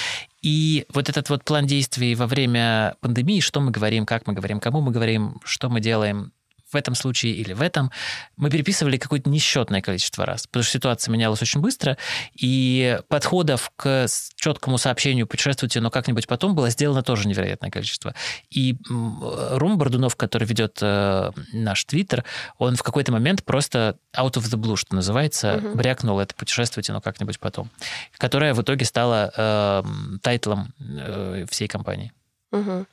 И 0.41 0.85
вот 0.93 1.09
этот 1.09 1.29
вот 1.29 1.43
план 1.43 1.67
действий 1.67 2.15
во 2.15 2.25
время 2.25 2.95
пандемии, 3.01 3.39
что 3.39 3.59
мы 3.59 3.71
говорим, 3.71 4.05
как 4.05 4.27
мы 4.27 4.33
говорим, 4.33 4.59
кому 4.59 4.81
мы 4.81 4.91
говорим, 4.91 5.39
что 5.43 5.69
мы 5.69 5.79
делаем, 5.79 6.31
в 6.71 6.75
этом 6.75 6.95
случае 6.95 7.33
или 7.33 7.53
в 7.53 7.61
этом, 7.61 7.91
мы 8.35 8.49
переписывали 8.49 8.97
какое-то 8.97 9.29
несчетное 9.29 9.81
количество 9.81 10.25
раз, 10.25 10.47
потому 10.47 10.63
что 10.63 10.73
ситуация 10.73 11.11
менялась 11.11 11.41
очень 11.41 11.61
быстро, 11.61 11.97
и 12.33 12.99
подходов 13.07 13.71
к 13.75 14.07
четкому 14.35 14.77
сообщению 14.77 15.27
«путешествуйте, 15.27 15.79
но 15.79 15.89
как-нибудь 15.89 16.27
потом» 16.27 16.55
было 16.55 16.69
сделано 16.69 17.03
тоже 17.03 17.27
невероятное 17.27 17.71
количество. 17.71 18.13
И 18.49 18.77
Рома 18.89 19.77
Бордунов, 19.77 20.15
который 20.15 20.47
ведет 20.47 20.79
э, 20.81 21.31
наш 21.53 21.85
твиттер, 21.85 22.23
он 22.57 22.75
в 22.75 22.83
какой-то 22.83 23.11
момент 23.11 23.43
просто 23.43 23.97
out 24.15 24.33
of 24.33 24.43
the 24.43 24.59
blue, 24.59 24.75
что 24.75 24.95
называется, 24.95 25.57
угу. 25.57 25.77
брякнул 25.77 26.19
это 26.19 26.35
«путешествуйте, 26.35 26.91
но 26.91 27.01
как-нибудь 27.01 27.39
потом», 27.39 27.69
которая 28.17 28.53
в 28.53 28.61
итоге 28.61 28.85
стала 28.85 29.31
э, 29.35 29.83
title 30.21 30.58
ом 30.58 30.73
э, 30.79 31.45
всей 31.49 31.67
кампании. 31.67 32.11
Угу. 32.51 32.85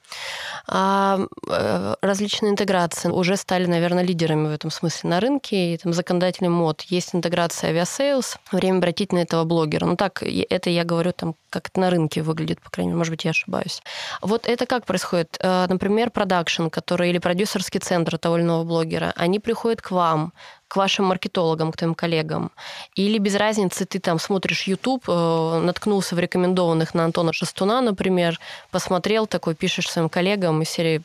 А 0.67 1.21
э, 1.49 1.95
различные 2.01 2.53
интеграции 2.53 3.11
уже 3.11 3.37
стали, 3.37 3.67
наверное, 3.67 4.03
лидерами 4.03 4.49
в 4.49 4.53
этом 4.53 4.71
смысле 4.71 5.11
на 5.11 5.21
рынке. 5.21 5.75
И 5.75 5.77
там 5.77 5.93
законодатели 5.93 6.51
мод. 6.51 6.83
Есть 6.83 7.15
интеграция 7.15 7.71
Aviasales. 7.71 8.39
Время 8.53 8.79
обратить 8.79 9.13
на 9.13 9.19
этого 9.19 9.45
блогера. 9.45 9.85
Ну 9.85 9.97
так, 9.97 10.23
это 10.23 10.71
я 10.71 10.85
говорю, 10.85 11.13
там, 11.13 11.35
как 11.51 11.69
это 11.69 11.81
на 11.81 11.91
рынке 11.91 12.23
выглядит, 12.23 12.61
по 12.61 12.71
крайней 12.71 12.89
мере, 12.89 12.99
может 12.99 13.11
быть, 13.11 13.25
я 13.25 13.31
ошибаюсь. 13.31 13.83
Вот 14.23 14.47
это 14.47 14.67
как 14.67 14.87
происходит? 14.87 15.37
Э, 15.41 15.67
например, 15.69 16.11
продакшн, 16.11 16.69
который 16.69 17.11
или 17.11 17.19
продюсерский 17.19 17.81
центр 17.81 18.19
того 18.19 18.37
или 18.37 18.45
иного 18.45 18.65
блогера, 18.65 19.13
они 19.17 19.41
приходят 19.41 19.83
к 19.83 19.91
вам, 19.91 20.33
к 20.75 20.77
вашим 20.77 21.05
маркетологам, 21.05 21.71
к 21.71 21.77
твоим 21.77 21.95
коллегам. 21.95 22.51
Или 22.97 23.19
без 23.19 23.37
разницы, 23.37 23.85
ты 23.85 24.01
там 24.01 24.19
смотришь 24.19 24.67
YouTube, 24.67 25.05
э, 25.09 25.61
наткнулся 25.63 26.17
в 26.17 26.19
рекомендованных 26.19 26.95
на 26.95 27.05
Антона 27.05 27.33
Шестуна, 27.33 27.81
например, 27.81 28.41
посмотрел 28.73 29.29
такой, 29.29 29.55
пишешь 29.55 29.89
своим 29.89 30.09
коллегам 30.09 30.63
из 30.63 30.71
серии 30.71 31.03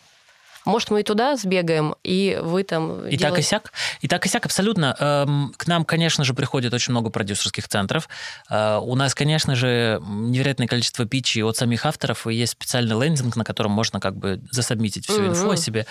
может, 0.65 0.91
мы 0.91 1.01
и 1.01 1.03
туда 1.03 1.37
сбегаем, 1.37 1.95
и 2.03 2.39
вы 2.41 2.63
там... 2.63 3.07
И 3.07 3.15
делаете... 3.15 3.29
так 3.29 3.39
и 3.39 3.41
сяк. 3.41 3.73
И 4.01 4.07
так 4.07 4.25
и 4.25 4.29
сяк, 4.29 4.45
абсолютно. 4.45 4.95
Эм, 4.99 5.53
к 5.57 5.67
нам, 5.67 5.85
конечно 5.85 6.23
же, 6.23 6.33
приходит 6.33 6.73
очень 6.73 6.91
много 6.91 7.09
продюсерских 7.09 7.67
центров. 7.67 8.09
Э, 8.49 8.77
у 8.77 8.95
нас, 8.95 9.15
конечно 9.15 9.55
же, 9.55 10.01
невероятное 10.05 10.67
количество 10.67 11.05
питчей 11.05 11.43
от 11.43 11.57
самих 11.57 11.85
авторов, 11.85 12.27
и 12.27 12.33
есть 12.33 12.53
специальный 12.53 12.99
лендинг, 12.99 13.35
на 13.35 13.43
котором 13.43 13.71
можно 13.71 13.99
как 13.99 14.15
бы 14.15 14.41
засобмитить 14.51 15.05
всю 15.05 15.21
mm-hmm. 15.21 15.29
инфу 15.29 15.51
о 15.51 15.57
себе. 15.57 15.85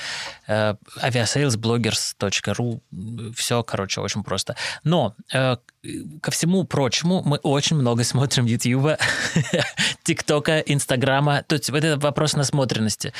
Э, 0.46 0.74
aviasalesbloggers.ru 1.02 3.32
Все, 3.34 3.62
короче, 3.62 4.00
очень 4.00 4.22
просто. 4.22 4.56
Но 4.84 5.14
э, 5.32 5.56
ко 6.20 6.30
всему 6.30 6.64
прочему, 6.64 7.22
мы 7.24 7.38
очень 7.38 7.76
много 7.76 8.04
смотрим 8.04 8.46
Ютьюба, 8.46 8.98
ТикТока, 10.02 10.60
Инстаграма. 10.60 11.42
То 11.46 11.54
есть 11.56 11.70
вот 11.70 11.84
это 11.84 11.98
вопрос 11.98 12.34
насмотренности 12.34 13.12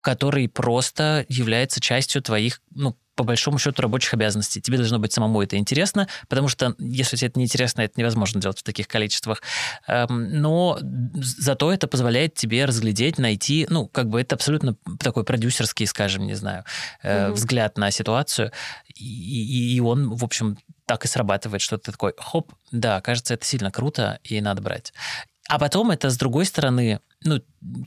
который 0.00 0.48
просто 0.48 1.26
является 1.28 1.80
частью 1.80 2.22
твоих, 2.22 2.62
ну, 2.74 2.96
по 3.14 3.24
большому 3.24 3.58
счету, 3.58 3.82
рабочих 3.82 4.14
обязанностей. 4.14 4.60
Тебе 4.60 4.78
должно 4.78 5.00
быть 5.00 5.12
самому 5.12 5.42
это 5.42 5.56
интересно, 5.56 6.06
потому 6.28 6.46
что 6.46 6.76
если 6.78 7.16
тебе 7.16 7.28
это 7.28 7.40
неинтересно, 7.40 7.80
это 7.80 7.94
невозможно 7.96 8.40
делать 8.40 8.60
в 8.60 8.62
таких 8.62 8.86
количествах. 8.86 9.42
Эм, 9.88 10.40
но 10.40 10.78
зато 10.80 11.72
это 11.72 11.88
позволяет 11.88 12.34
тебе 12.36 12.64
разглядеть, 12.64 13.18
найти, 13.18 13.66
ну, 13.68 13.88
как 13.88 14.08
бы 14.08 14.20
это 14.20 14.36
абсолютно 14.36 14.76
такой 15.00 15.24
продюсерский, 15.24 15.86
скажем, 15.86 16.26
не 16.26 16.34
знаю, 16.34 16.64
mm-hmm. 17.02 17.32
взгляд 17.32 17.76
на 17.76 17.90
ситуацию. 17.90 18.52
И, 18.94 19.74
и 19.74 19.80
он, 19.80 20.14
в 20.14 20.24
общем, 20.24 20.56
так 20.88 21.04
и 21.04 21.08
срабатывает, 21.08 21.60
что 21.60 21.76
ты 21.76 21.92
такой, 21.92 22.14
хоп, 22.16 22.52
да, 22.72 23.00
кажется, 23.02 23.34
это 23.34 23.44
сильно 23.44 23.70
круто, 23.70 24.18
и 24.24 24.40
надо 24.40 24.62
брать. 24.62 24.94
А 25.46 25.58
потом 25.58 25.90
это, 25.90 26.08
с 26.08 26.16
другой 26.16 26.46
стороны, 26.46 27.00
ну, 27.22 27.42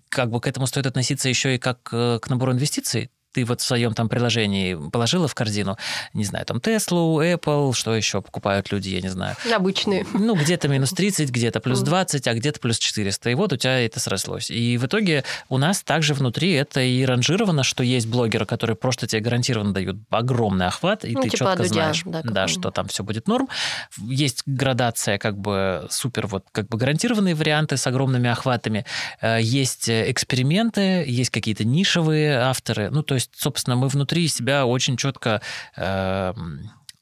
как 0.09 0.29
бы 0.29 0.39
к 0.39 0.47
этому 0.47 0.67
стоит 0.67 0.85
относиться 0.85 1.27
еще 1.27 1.55
и 1.55 1.57
как 1.57 1.89
э, 1.91 2.19
к 2.21 2.29
набору 2.29 2.53
инвестиций. 2.53 3.09
Ты 3.31 3.45
вот 3.45 3.61
в 3.61 3.63
своем 3.63 3.93
там 3.93 4.09
приложении 4.09 4.77
положила 4.89 5.27
в 5.27 5.35
корзину, 5.35 5.77
не 6.13 6.25
знаю, 6.25 6.45
там 6.45 6.59
Теслу, 6.59 7.21
Apple, 7.21 7.73
что 7.73 7.95
еще 7.95 8.21
покупают 8.21 8.71
люди, 8.71 8.89
я 8.89 9.01
не 9.01 9.09
знаю. 9.09 9.35
Обычные. 9.53 10.05
Ну, 10.13 10.35
где-то 10.35 10.67
минус 10.67 10.91
30, 10.91 11.29
где-то 11.29 11.59
плюс 11.59 11.81
20, 11.81 12.27
а 12.27 12.33
где-то 12.33 12.59
плюс 12.59 12.77
400. 12.77 13.29
И 13.29 13.35
вот 13.35 13.53
у 13.53 13.57
тебя 13.57 13.79
это 13.79 13.99
срослось. 13.99 14.51
И 14.51 14.77
в 14.77 14.85
итоге 14.85 15.23
у 15.49 15.57
нас 15.57 15.81
также 15.83 16.13
внутри 16.13 16.51
это 16.51 16.81
и 16.81 17.03
ранжировано, 17.05 17.63
что 17.63 17.83
есть 17.83 18.07
блогеры, 18.07 18.45
которые 18.45 18.75
просто 18.75 19.07
тебе 19.07 19.21
гарантированно 19.21 19.73
дают 19.73 19.97
огромный 20.09 20.67
охват, 20.67 21.05
и 21.05 21.13
ну, 21.13 21.21
ты 21.21 21.29
типа 21.29 21.37
четко 21.37 21.63
Дудя, 21.63 21.73
знаешь, 21.73 22.01
да, 22.05 22.21
да, 22.23 22.47
что 22.47 22.71
там 22.71 22.87
все 22.87 23.03
будет 23.03 23.27
норм. 23.27 23.49
Есть 23.97 24.43
градация 24.45 25.17
как 25.17 25.37
бы 25.37 25.87
супер 25.89 26.27
вот 26.27 26.45
как 26.51 26.67
бы 26.67 26.77
гарантированные 26.77 27.35
варианты 27.35 27.77
с 27.77 27.87
огромными 27.87 28.29
охватами. 28.29 28.85
Э, 29.21 29.39
есть 29.41 29.89
эксперименты, 29.89 31.03
есть 31.07 31.29
какие-то 31.29 31.63
нишевые 31.63 32.37
авторы. 32.37 32.89
Ну, 32.89 33.03
то 33.03 33.15
есть 33.15 33.20
есть, 33.21 33.31
собственно, 33.35 33.75
мы 33.75 33.87
внутри 33.87 34.27
себя 34.27 34.65
очень 34.65 34.97
четко 34.97 35.41
э, 35.77 36.33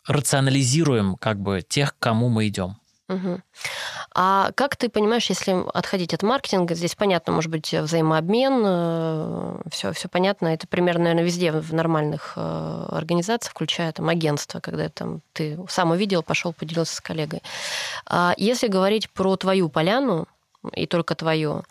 рационализируем 0.06 1.16
как 1.16 1.40
бы 1.40 1.62
тех, 1.62 1.96
к 1.96 2.00
кому 2.00 2.30
мы 2.30 2.48
идем. 2.48 2.78
Угу. 3.10 3.42
А 4.14 4.52
как 4.54 4.76
ты 4.76 4.88
понимаешь, 4.88 5.30
если 5.30 5.56
отходить 5.74 6.14
от 6.14 6.22
маркетинга, 6.22 6.76
здесь 6.76 6.94
понятно, 6.94 7.34
может 7.34 7.50
быть, 7.50 7.74
взаимообмен, 7.74 9.64
все, 9.72 9.90
э, 9.90 9.94
все 9.94 10.08
понятно, 10.08 10.50
это 10.50 10.68
примерно, 10.68 11.06
наверное, 11.06 11.24
везде 11.24 11.52
в 11.52 11.74
нормальных 11.74 12.34
э, 12.36 12.86
организациях, 12.92 13.52
включая 13.52 13.92
там 13.94 14.10
агентство, 14.10 14.60
когда 14.60 14.90
там, 14.90 15.22
ты 15.34 15.58
сам 15.70 15.90
увидел, 15.90 16.22
пошел, 16.22 16.54
поделился 16.54 16.98
с 16.98 17.02
коллегой. 17.02 17.42
А 18.06 18.36
если 18.38 18.68
говорить 18.68 19.10
про 19.10 19.36
твою 19.38 19.70
поляну, 19.70 20.28
и 20.74 20.86
только 20.86 21.16
твое. 21.16 21.64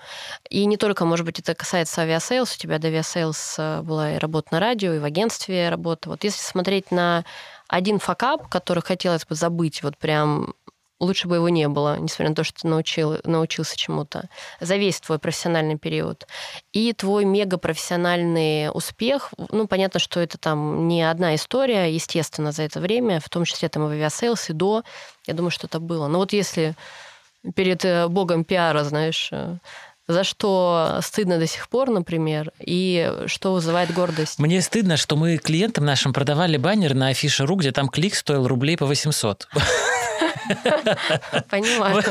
И 0.48 0.64
не 0.64 0.76
только, 0.76 1.04
может 1.04 1.26
быть, 1.26 1.38
это 1.38 1.54
касается 1.54 2.02
Aviasales, 2.02 2.54
у 2.54 2.58
тебя 2.58 2.78
до 2.78 2.88
Aviasales 2.88 3.56
э, 3.58 3.82
была 3.82 4.12
и 4.12 4.18
работа 4.18 4.48
на 4.52 4.60
радио, 4.60 4.92
и 4.94 4.98
в 4.98 5.04
агентстве 5.04 5.68
работа. 5.68 6.08
Вот 6.08 6.24
если 6.24 6.40
смотреть 6.40 6.90
на 6.90 7.24
один 7.68 7.98
факап, 7.98 8.48
который 8.48 8.82
хотелось 8.82 9.26
бы 9.26 9.34
забыть, 9.34 9.82
вот 9.82 9.98
прям 9.98 10.54
лучше 11.00 11.28
бы 11.28 11.36
его 11.36 11.48
не 11.48 11.68
было, 11.68 11.96
несмотря 11.98 12.30
на 12.30 12.34
то, 12.34 12.44
что 12.44 12.62
ты 12.62 12.68
научил, 12.68 13.18
научился 13.24 13.76
чему-то, 13.76 14.28
за 14.60 14.76
весь 14.76 15.00
твой 15.00 15.18
профессиональный 15.18 15.78
период. 15.78 16.26
И 16.72 16.92
твой 16.92 17.24
мегапрофессиональный 17.24 18.70
успех, 18.72 19.32
ну, 19.50 19.66
понятно, 19.68 20.00
что 20.00 20.20
это 20.20 20.38
там 20.38 20.88
не 20.88 21.02
одна 21.02 21.34
история, 21.34 21.92
естественно, 21.92 22.52
за 22.52 22.64
это 22.64 22.80
время, 22.80 23.20
в 23.20 23.28
том 23.28 23.44
числе 23.44 23.68
там 23.68 23.84
и 23.84 23.86
в 23.86 23.90
Aviasales, 23.90 24.50
и 24.50 24.52
до, 24.52 24.82
я 25.26 25.34
думаю, 25.34 25.50
что 25.50 25.66
это 25.66 25.78
было. 25.78 26.08
Но 26.08 26.18
вот 26.18 26.32
если 26.32 26.74
перед 27.54 27.84
э, 27.84 28.08
богом 28.08 28.44
пиара, 28.44 28.84
знаешь, 28.84 29.28
э, 29.32 29.56
за 30.06 30.24
что 30.24 31.00
стыдно 31.02 31.38
до 31.38 31.46
сих 31.46 31.68
пор, 31.68 31.90
например, 31.90 32.50
и 32.58 33.12
что 33.26 33.52
вызывает 33.52 33.92
гордость? 33.92 34.38
Мне 34.38 34.62
стыдно, 34.62 34.96
что 34.96 35.16
мы 35.16 35.36
клиентам 35.36 35.84
нашим 35.84 36.12
продавали 36.14 36.56
баннер 36.56 36.94
на 36.94 37.08
афише.ру, 37.08 37.56
где 37.56 37.72
там 37.72 37.88
клик 37.88 38.14
стоил 38.14 38.46
рублей 38.46 38.76
по 38.78 38.86
800. 38.86 39.48
Понимаю. 41.50 42.02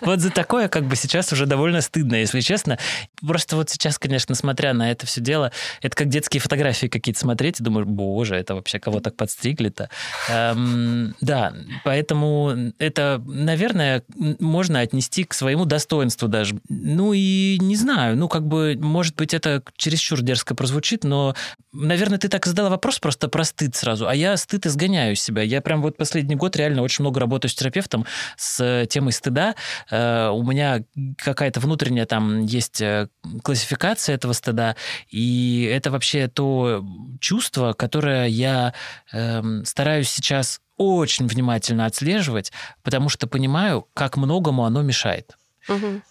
Вот, 0.00 0.20
за 0.20 0.30
такое 0.30 0.68
как 0.68 0.84
бы 0.84 0.96
сейчас 0.96 1.32
уже 1.32 1.46
довольно 1.46 1.80
стыдно, 1.80 2.16
если 2.16 2.40
честно. 2.40 2.78
Просто 3.20 3.56
вот 3.56 3.70
сейчас, 3.70 3.98
конечно, 3.98 4.34
смотря 4.34 4.72
на 4.72 4.90
это 4.90 5.06
все 5.06 5.20
дело, 5.20 5.52
это 5.82 5.96
как 5.96 6.08
детские 6.08 6.40
фотографии 6.40 6.86
какие-то 6.86 7.20
смотреть 7.20 7.60
и 7.60 7.64
думаешь, 7.64 7.86
боже, 7.86 8.36
это 8.36 8.54
вообще 8.54 8.78
кого 8.78 9.00
так 9.00 9.16
подстригли-то. 9.16 9.90
Эм, 10.28 11.14
да, 11.20 11.52
поэтому 11.84 12.72
это, 12.78 13.22
наверное, 13.26 14.02
можно 14.38 14.80
отнести 14.80 15.24
к 15.24 15.34
своему 15.34 15.64
достоинству 15.64 16.28
даже. 16.28 16.58
Ну 16.68 17.12
и 17.12 17.58
не 17.60 17.76
знаю, 17.76 18.16
ну 18.16 18.28
как 18.28 18.46
бы, 18.46 18.76
может 18.80 19.16
быть, 19.16 19.34
это 19.34 19.62
чересчур 19.76 20.20
дерзко 20.22 20.54
прозвучит, 20.54 21.04
но, 21.04 21.34
наверное, 21.72 22.18
ты 22.18 22.28
так 22.28 22.46
задала 22.46 22.70
вопрос 22.70 22.98
просто 22.98 23.28
про 23.28 23.44
стыд 23.44 23.76
сразу, 23.76 24.08
а 24.08 24.14
я 24.14 24.36
стыд 24.36 24.66
изгоняю 24.66 25.14
из 25.14 25.22
себя. 25.22 25.42
Я 25.42 25.60
прям 25.60 25.82
вот 25.82 25.96
последний 25.96 26.34
год 26.34 26.56
реально 26.56 26.82
очень 26.82 27.02
много 27.02 27.20
работаю 27.20 27.50
с 27.50 27.54
терапевтом 27.70 28.06
с 28.36 28.86
темой 28.88 29.12
стыда. 29.12 29.54
Э, 29.90 30.28
у 30.28 30.42
меня 30.42 30.82
какая-то 31.16 31.60
внутренняя 31.60 32.06
там 32.06 32.42
есть 32.42 32.80
э, 32.80 33.08
классификация 33.42 34.14
этого 34.14 34.32
стыда, 34.32 34.76
и 35.08 35.70
это 35.72 35.90
вообще 35.90 36.28
то 36.28 36.84
чувство, 37.20 37.72
которое 37.72 38.26
я 38.26 38.74
эм, 39.12 39.64
стараюсь 39.64 40.10
сейчас 40.10 40.60
очень 40.76 41.26
внимательно 41.26 41.86
отслеживать, 41.86 42.52
потому 42.82 43.08
что 43.08 43.26
понимаю, 43.26 43.86
как 43.94 44.16
многому 44.16 44.64
оно 44.64 44.82
мешает. 44.82 45.36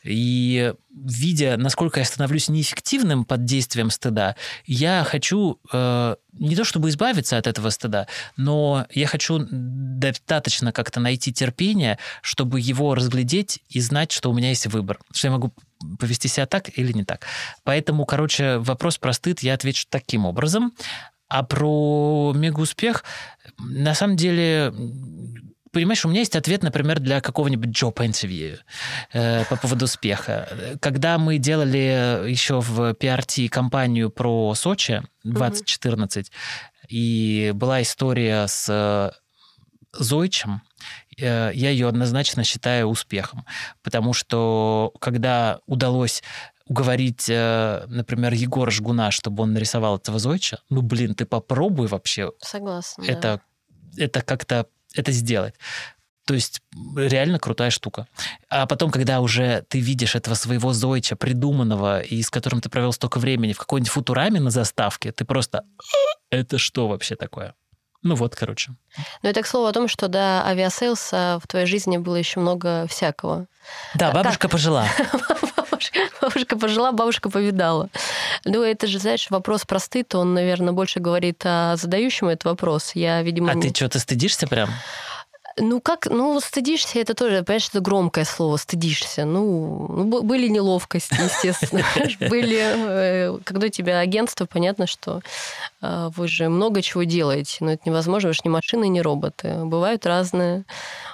И 0.04 0.74
видя, 0.92 1.58
насколько 1.58 2.00
я 2.00 2.06
становлюсь 2.06 2.50
неэффективным 2.50 3.26
под 3.26 3.46
действием 3.46 3.90
стыда, 3.90 4.36
я 4.66 5.04
хочу 5.04 5.60
э, 5.72 6.16
не 6.34 6.56
то 6.56 6.64
чтобы 6.64 6.90
избавиться 6.90 7.38
от 7.38 7.48
этого 7.48 7.70
стыда, 7.70 8.08
но 8.38 8.86
я 8.92 9.08
хочу 9.08 9.46
достаточно 9.50 10.72
как-то 10.72 11.00
найти 11.00 11.34
терпение, 11.34 11.98
чтобы 12.22 12.60
его 12.60 12.96
разглядеть 12.96 13.62
и 13.70 13.80
знать, 13.80 14.12
что 14.12 14.30
у 14.30 14.34
меня 14.34 14.50
есть 14.50 14.68
выбор, 14.68 15.00
что 15.12 15.28
я 15.28 15.32
могу 15.32 15.54
повести 16.00 16.28
себя 16.28 16.46
так 16.46 16.78
или 16.78 16.92
не 16.92 17.04
так. 17.04 17.26
Поэтому, 17.64 18.06
короче, 18.06 18.58
вопрос 18.58 18.98
про 18.98 19.14
стыд 19.14 19.40
я 19.42 19.54
отвечу 19.54 19.86
таким 19.90 20.26
образом. 20.26 20.74
А 21.30 21.44
про 21.44 22.34
мега-успех, 22.36 23.04
на 23.60 23.94
самом 23.94 24.16
деле, 24.16 24.74
Понимаешь, 25.72 26.04
у 26.06 26.10
меня 26.10 26.20
есть 26.20 26.36
ответ, 26.36 26.64
например, 26.64 27.00
для 27.00 27.22
какого-нибудь 27.22 27.70
interview 27.70 28.58
э, 29.14 29.46
по 29.46 29.56
поводу 29.56 29.86
успеха. 29.86 30.78
Когда 30.82 31.18
мы 31.18 31.38
делали 31.38 32.30
еще 32.30 32.60
в 32.60 32.92
PRT 32.94 33.50
кампанию 33.50 34.10
про 34.10 34.54
Сочи 34.56 35.04
2014, 35.24 36.28
mm-hmm. 36.28 36.32
и 36.90 37.52
была 37.54 37.82
история 37.82 38.48
с 38.48 39.14
Зойчем, 39.92 40.62
э, 41.18 41.52
я 41.54 41.70
ее 41.70 41.88
однозначно 41.88 42.44
считаю 42.44 42.88
успехом, 42.88 43.46
потому 43.84 44.14
что 44.14 44.94
когда 45.00 45.60
удалось 45.66 46.22
уговорить, 46.70 47.28
э, 47.28 47.86
например, 47.88 48.34
Егора 48.34 48.70
Жгуна, 48.70 49.12
чтобы 49.12 49.44
он 49.44 49.54
нарисовал 49.54 49.98
этого 49.98 50.20
Зойча, 50.20 50.60
ну, 50.70 50.82
блин, 50.82 51.16
ты 51.16 51.26
попробуй 51.26 51.88
вообще. 51.88 52.32
Согласна. 52.40 53.04
Это, 53.04 53.42
да. 53.96 54.04
это 54.06 54.22
как-то 54.22 54.68
это 54.96 55.12
сделать. 55.12 55.56
То 56.26 56.36
есть 56.36 56.62
реально 56.96 57.40
крутая 57.40 57.72
штука. 57.72 58.08
А 58.50 58.68
потом, 58.68 58.92
когда 58.92 59.20
уже 59.20 59.66
ты 59.68 59.80
видишь 59.80 60.14
этого 60.14 60.36
своего 60.36 60.74
Зойча, 60.74 61.16
придуманного, 61.16 62.02
и 62.02 62.22
с 62.22 62.30
которым 62.30 62.62
ты 62.62 62.70
провел 62.70 62.94
столько 62.94 63.18
времени 63.18 63.54
в 63.54 63.58
какой-нибудь 63.58 63.92
футураме 63.92 64.40
на 64.40 64.52
заставке, 64.52 65.12
ты 65.12 65.26
просто... 65.26 65.64
Это 66.30 66.60
что 66.60 66.88
вообще 66.88 67.16
такое? 67.16 67.56
Ну 68.02 68.16
вот, 68.16 68.36
короче. 68.36 68.72
Ну 69.24 69.30
это 69.30 69.42
к 69.42 69.48
слову 69.48 69.68
о 69.68 69.74
том, 69.74 69.88
что 69.88 70.08
до 70.08 70.46
Aviasales 70.46 71.30
а 71.30 71.40
в 71.44 71.48
твоей 71.48 71.66
жизни 71.66 71.98
было 71.98 72.16
еще 72.16 72.40
много 72.40 72.88
всякого. 72.88 73.48
Да, 73.94 74.12
бабушка 74.12 74.44
как? 74.44 74.52
пожила. 74.52 74.86
Бабушка 76.22 76.58
пожила, 76.58 76.92
бабушка 76.92 77.30
повидала. 77.30 77.90
Ну, 78.44 78.64
это 78.64 78.86
же, 78.88 79.00
знаешь, 79.00 79.30
вопрос 79.30 79.64
простый, 79.66 80.04
то 80.04 80.20
он, 80.20 80.34
наверное, 80.34 80.74
больше 80.74 81.00
говорит 81.00 81.42
о 81.46 81.76
задающем 81.78 82.28
этот 82.28 82.46
вопрос. 82.46 82.92
Я, 82.96 83.22
видимо... 83.22 83.52
А 83.52 83.54
не... 83.54 83.62
ты 83.62 83.76
что-то 83.76 84.00
стыдишься 84.00 84.46
прям? 84.46 84.70
Ну, 85.60 85.80
как, 85.82 86.08
ну, 86.08 86.40
стыдишься, 86.40 87.00
это 87.00 87.14
тоже, 87.14 87.44
понимаешь, 87.44 87.70
это 87.70 87.80
громкое 87.80 88.26
слово, 88.26 88.58
стыдишься. 88.58 89.26
Ну, 89.26 89.88
ну 89.90 90.24
были 90.24 90.48
неловкости, 90.48 91.14
естественно. 91.22 91.84
Были, 92.30 92.60
э, 92.60 93.38
когда 93.44 93.68
у 93.68 93.70
тебя 93.70 94.00
агентство, 94.00 94.46
понятно, 94.46 94.88
что 94.88 95.22
э, 95.82 96.10
вы 96.16 96.28
же 96.28 96.50
много 96.50 96.82
чего 96.82 97.04
делаете, 97.04 97.58
но 97.62 97.74
это 97.74 97.84
невозможно, 97.86 98.30
вы 98.30 98.34
же 98.34 98.42
не 98.44 98.50
машины, 98.50 98.88
не 98.88 99.02
роботы. 99.02 99.66
Бывают 99.66 100.06
разные. 100.06 100.64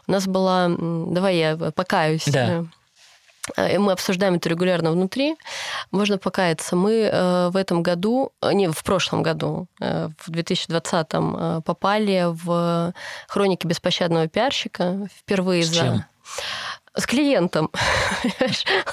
У 0.07 0.11
нас 0.11 0.27
была, 0.27 0.69
давай 0.69 1.37
я 1.37 1.57
покаюсь. 1.57 2.25
Да 2.25 2.45
Э, 2.45 2.63
мы 3.57 3.91
обсуждаем 3.91 4.35
это 4.35 4.49
регулярно 4.49 4.91
внутри, 4.91 5.35
можно 5.91 6.17
покаяться. 6.17 6.75
Мы 6.75 7.09
э, 7.11 7.49
в 7.49 7.55
этом 7.55 7.83
году, 7.83 8.31
э, 8.41 8.53
не, 8.53 8.71
в 8.71 8.83
прошлом 8.83 9.23
году, 9.23 9.67
в 9.79 10.29
2020 10.31 11.63
попали 11.63 12.25
в 12.25 12.93
хроники 13.27 13.67
беспощадного 13.67 14.27
пиарщика 14.27 15.07
впервые 15.15 15.63
С 15.63 15.67
за... 15.67 15.81
Чем? 15.81 16.05
С 16.95 17.05
клиентом. 17.05 17.69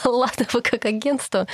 Ладно, 0.05 0.47
вы 0.53 0.61
как 0.61 0.85
агентство. 0.85 1.47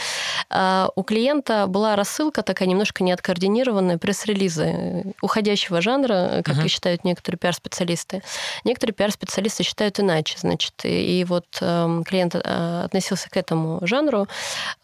А, 0.51 0.89
у 0.95 1.03
клиента 1.03 1.67
была 1.67 1.97
рассылка 1.97 2.43
такая 2.43 2.69
немножко 2.69 3.05
неоткоординированная, 3.05 3.99
пресс-релизы 3.99 5.15
уходящего 5.21 5.81
жанра, 5.81 6.43
как 6.45 6.57
uh-huh. 6.57 6.69
считают 6.69 7.05
некоторые 7.05 7.39
пиар-специалисты. 7.39 8.23
Некоторые 8.65 8.95
пиар-специалисты 8.95 9.63
считают 9.63 10.01
иначе. 10.01 10.37
Значит, 10.39 10.75
и 10.85 11.25
вот 11.29 11.47
эм, 11.61 12.05
клиент 12.05 12.35
э, 12.35 12.83
относился 12.85 13.29
к 13.29 13.37
этому 13.37 13.81
жанру 13.87 14.27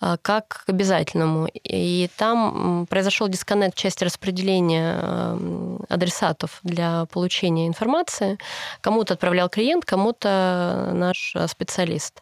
э, 0.01 0.17
как 0.21 0.65
к 0.67 0.69
обязательному. 0.69 1.49
И 1.63 2.11
там 2.17 2.87
произошел 2.89 3.29
дисконнект 3.29 3.77
части 3.77 4.05
распределения 4.05 4.99
эм, 5.01 5.81
адресатов 5.89 6.61
для 6.63 7.07
получения 7.07 7.67
информации. 7.67 8.39
Кому-то 8.81 9.15
отправлял 9.15 9.49
клиент, 9.49 9.85
кому-то 9.85 10.91
наш 10.93 11.35
специалист. 11.55 12.21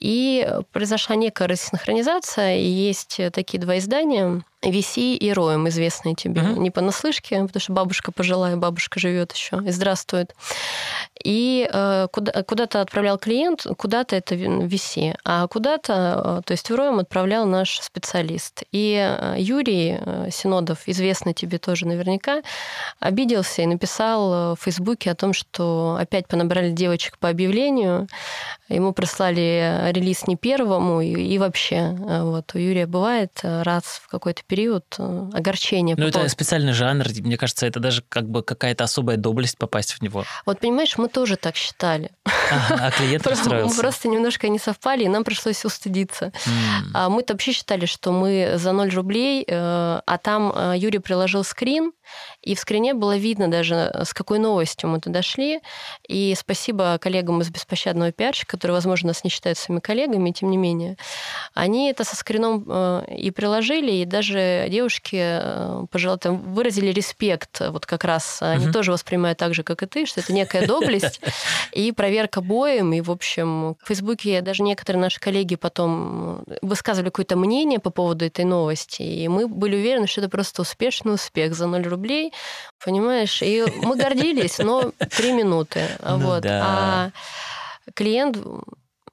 И 0.00 0.48
произошла 0.72 1.16
некая 1.16 1.48
рассинхронизация, 1.48 2.56
и 2.56 2.66
есть 2.66 3.20
такие 3.32 3.60
два 3.60 3.78
издания, 3.78 4.42
Виси 4.62 5.14
и 5.14 5.32
Роем, 5.32 5.68
известные 5.68 6.16
тебе. 6.16 6.42
Угу. 6.42 6.60
Не 6.60 6.70
понаслышке, 6.70 7.40
потому 7.42 7.60
что 7.60 7.72
бабушка 7.72 8.10
пожилая, 8.10 8.56
бабушка 8.56 8.98
живет 8.98 9.32
еще 9.32 9.62
и 9.64 9.70
здравствует. 9.70 10.34
И 11.22 11.68
э, 11.72 12.08
куда, 12.12 12.42
куда-то 12.42 12.80
отправлял 12.80 13.18
клиент, 13.18 13.66
куда-то 13.76 14.16
это 14.16 14.34
Виси, 14.34 15.14
а 15.24 15.46
куда-то, 15.46 16.40
э, 16.40 16.42
то 16.44 16.52
есть 16.52 16.70
в 16.70 16.74
Роем 16.74 16.98
отправлял 16.98 17.46
наш 17.46 17.78
специалист. 17.80 18.64
И 18.72 18.96
э, 18.98 19.36
Юрий 19.38 19.96
э, 20.00 20.28
Синодов, 20.32 20.80
известный 20.86 21.34
тебе 21.34 21.58
тоже 21.58 21.86
наверняка, 21.86 22.42
обиделся 22.98 23.62
и 23.62 23.66
написал 23.66 24.56
в 24.56 24.58
Фейсбуке 24.60 25.12
о 25.12 25.14
том, 25.14 25.34
что 25.34 25.96
опять 26.00 26.26
понабрали 26.26 26.70
девочек 26.70 27.18
по 27.18 27.28
объявлению, 27.28 28.08
ему 28.68 28.92
прислали 28.92 29.87
релиз 29.92 30.26
не 30.26 30.36
первому, 30.36 31.00
и, 31.00 31.12
и 31.12 31.38
вообще 31.38 31.96
вот 31.98 32.54
у 32.54 32.58
Юрия 32.58 32.86
бывает 32.86 33.40
раз 33.42 34.00
в 34.02 34.08
какой-то 34.08 34.42
период 34.46 34.84
э, 34.98 35.30
огорчения. 35.34 35.94
Ну, 35.96 36.06
это 36.06 36.28
специальный 36.28 36.72
жанр. 36.72 37.06
Мне 37.20 37.36
кажется, 37.36 37.66
это 37.66 37.80
даже 37.80 38.02
как 38.08 38.28
бы 38.28 38.42
какая-то 38.42 38.84
особая 38.84 39.16
доблесть 39.16 39.58
попасть 39.58 39.92
в 39.92 40.02
него. 40.02 40.24
Вот 40.46 40.60
понимаешь, 40.60 40.96
мы 40.98 41.08
тоже 41.08 41.36
так 41.36 41.56
считали. 41.56 42.10
Ага, 42.24 42.86
а 42.86 42.90
клиент 42.90 43.26
расстроился. 43.26 43.74
Мы 43.74 43.80
просто 43.80 44.08
немножко 44.08 44.48
не 44.48 44.58
совпали, 44.58 45.04
и 45.04 45.08
нам 45.08 45.24
пришлось 45.24 45.64
устыдиться. 45.64 46.26
Mm. 46.26 46.50
А 46.94 47.08
мы-то 47.08 47.34
вообще 47.34 47.52
считали, 47.52 47.86
что 47.86 48.12
мы 48.12 48.54
за 48.56 48.72
0 48.72 48.90
рублей, 48.90 49.44
э, 49.46 49.54
а 49.54 50.18
там 50.22 50.52
э, 50.54 50.74
Юрий 50.76 50.98
приложил 50.98 51.44
скрин, 51.44 51.92
и 52.42 52.54
в 52.54 52.60
скрине 52.60 52.94
было 52.94 53.16
видно 53.16 53.50
даже, 53.50 53.92
с 54.04 54.14
какой 54.14 54.38
новостью 54.38 54.88
мы 54.88 55.00
туда 55.00 55.22
шли. 55.22 55.60
И 56.08 56.34
спасибо 56.38 56.98
коллегам 56.98 57.40
из 57.40 57.50
«Беспощадного 57.50 58.12
пиарщика», 58.12 58.52
которые, 58.52 58.74
возможно, 58.74 59.08
нас 59.08 59.24
не 59.24 59.30
считают 59.30 59.58
своими 59.58 59.80
коллегами, 59.80 60.30
тем 60.30 60.50
не 60.50 60.56
менее. 60.56 60.96
Они 61.54 61.90
это 61.90 62.04
со 62.04 62.16
скрином 62.16 62.64
э, 62.66 63.04
и 63.16 63.30
приложили, 63.30 63.92
и 63.92 64.04
даже 64.04 64.66
девушки 64.68 65.16
э, 65.18 65.86
пожалуй, 65.90 66.18
там, 66.18 66.38
выразили 66.52 66.92
респект. 66.92 67.60
Вот 67.60 67.86
как 67.86 68.04
раз 68.04 68.38
они 68.40 68.66
угу. 68.66 68.72
тоже 68.72 68.92
воспринимают 68.92 69.38
так 69.38 69.54
же, 69.54 69.62
как 69.62 69.82
и 69.82 69.86
ты, 69.86 70.06
что 70.06 70.20
это 70.20 70.32
некая 70.32 70.66
доблесть 70.66 71.20
и 71.72 71.92
проверка 71.92 72.40
боем. 72.40 72.92
И, 72.92 73.00
в 73.00 73.10
общем, 73.10 73.76
в 73.82 73.86
Фейсбуке 73.86 74.40
даже 74.40 74.62
некоторые 74.62 75.02
наши 75.02 75.20
коллеги 75.20 75.56
потом 75.56 76.44
высказывали 76.62 77.10
какое-то 77.10 77.36
мнение 77.36 77.78
по 77.78 77.90
поводу 77.90 78.24
этой 78.24 78.44
новости. 78.44 79.02
И 79.02 79.28
мы 79.28 79.48
были 79.48 79.76
уверены, 79.76 80.06
что 80.06 80.20
это 80.20 80.30
просто 80.30 80.62
успешный 80.62 81.14
успех 81.14 81.54
за 81.54 81.66
0 81.66 81.82
рублей 81.82 81.97
рублей, 81.98 82.32
понимаешь? 82.84 83.42
И 83.42 83.64
мы 83.82 83.96
гордились, 83.96 84.58
но 84.58 84.92
три 85.16 85.32
минуты. 85.32 85.82
Ну, 86.02 86.18
вот. 86.18 86.42
Да. 86.42 86.62
А 86.64 87.90
клиент 87.94 88.38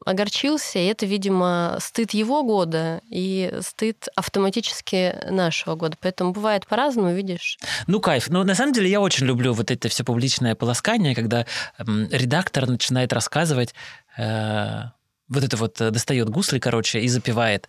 огорчился, 0.06 0.78
и 0.78 0.86
это, 0.86 1.08
видимо, 1.08 1.78
стыд 1.80 2.12
его 2.12 2.44
года 2.44 3.02
и 3.10 3.52
стыд 3.62 4.08
автоматически 4.16 5.16
нашего 5.32 5.74
года. 5.76 5.98
Поэтому 6.00 6.32
бывает 6.32 6.68
по-разному, 6.68 7.12
видишь. 7.12 7.58
Ну, 7.88 8.00
кайф. 8.00 8.30
Но 8.30 8.40
ну, 8.40 8.46
на 8.46 8.54
самом 8.54 8.74
деле 8.74 8.88
я 8.90 9.02
очень 9.02 9.26
люблю 9.26 9.54
вот 9.54 9.72
это 9.72 9.90
все 9.90 10.04
публичное 10.04 10.54
полоскание, 10.54 11.16
когда 11.16 11.48
редактор 11.80 12.68
начинает 12.68 13.14
рассказывать 13.14 13.74
э, 14.18 14.84
вот 15.28 15.44
это 15.44 15.58
вот 15.58 15.82
э, 15.82 15.90
достает 15.90 16.30
гусли, 16.30 16.60
короче, 16.60 17.00
и 17.00 17.08
запивает, 17.08 17.68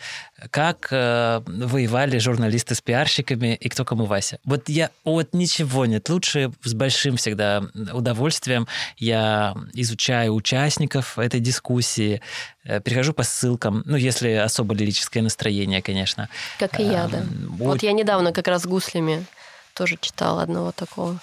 как 0.50 0.88
э, 0.90 1.40
воевали 1.46 2.18
журналисты 2.18 2.74
с 2.74 2.82
пиарщиками 2.82 3.54
и 3.54 3.68
кто 3.68 3.84
кому 3.84 4.04
Вася. 4.04 4.38
Вот 4.44 4.68
я 4.68 4.90
вот 5.04 5.32
ничего 5.32 5.86
нет. 5.86 6.08
Лучше 6.08 6.52
с 6.62 6.74
большим 6.74 7.16
всегда 7.16 7.62
удовольствием 7.92 8.68
я 8.98 9.54
изучаю 9.72 10.34
участников 10.34 11.18
этой 11.18 11.40
дискуссии, 11.40 12.20
э, 12.64 12.80
перехожу 12.80 13.14
по 13.14 13.22
ссылкам, 13.22 13.82
ну, 13.86 13.96
если 13.96 14.32
особо 14.32 14.74
лирическое 14.74 15.22
настроение, 15.22 15.80
конечно. 15.80 16.28
Как 16.58 16.78
и 16.78 16.82
я, 16.82 17.08
да. 17.08 17.24
Вот, 17.48 17.66
вот 17.66 17.82
я 17.82 17.92
недавно 17.92 18.32
как 18.32 18.48
раз 18.48 18.66
гуслями 18.66 19.24
тоже 19.72 19.96
читала 20.00 20.42
одного 20.42 20.72
такого. 20.72 21.18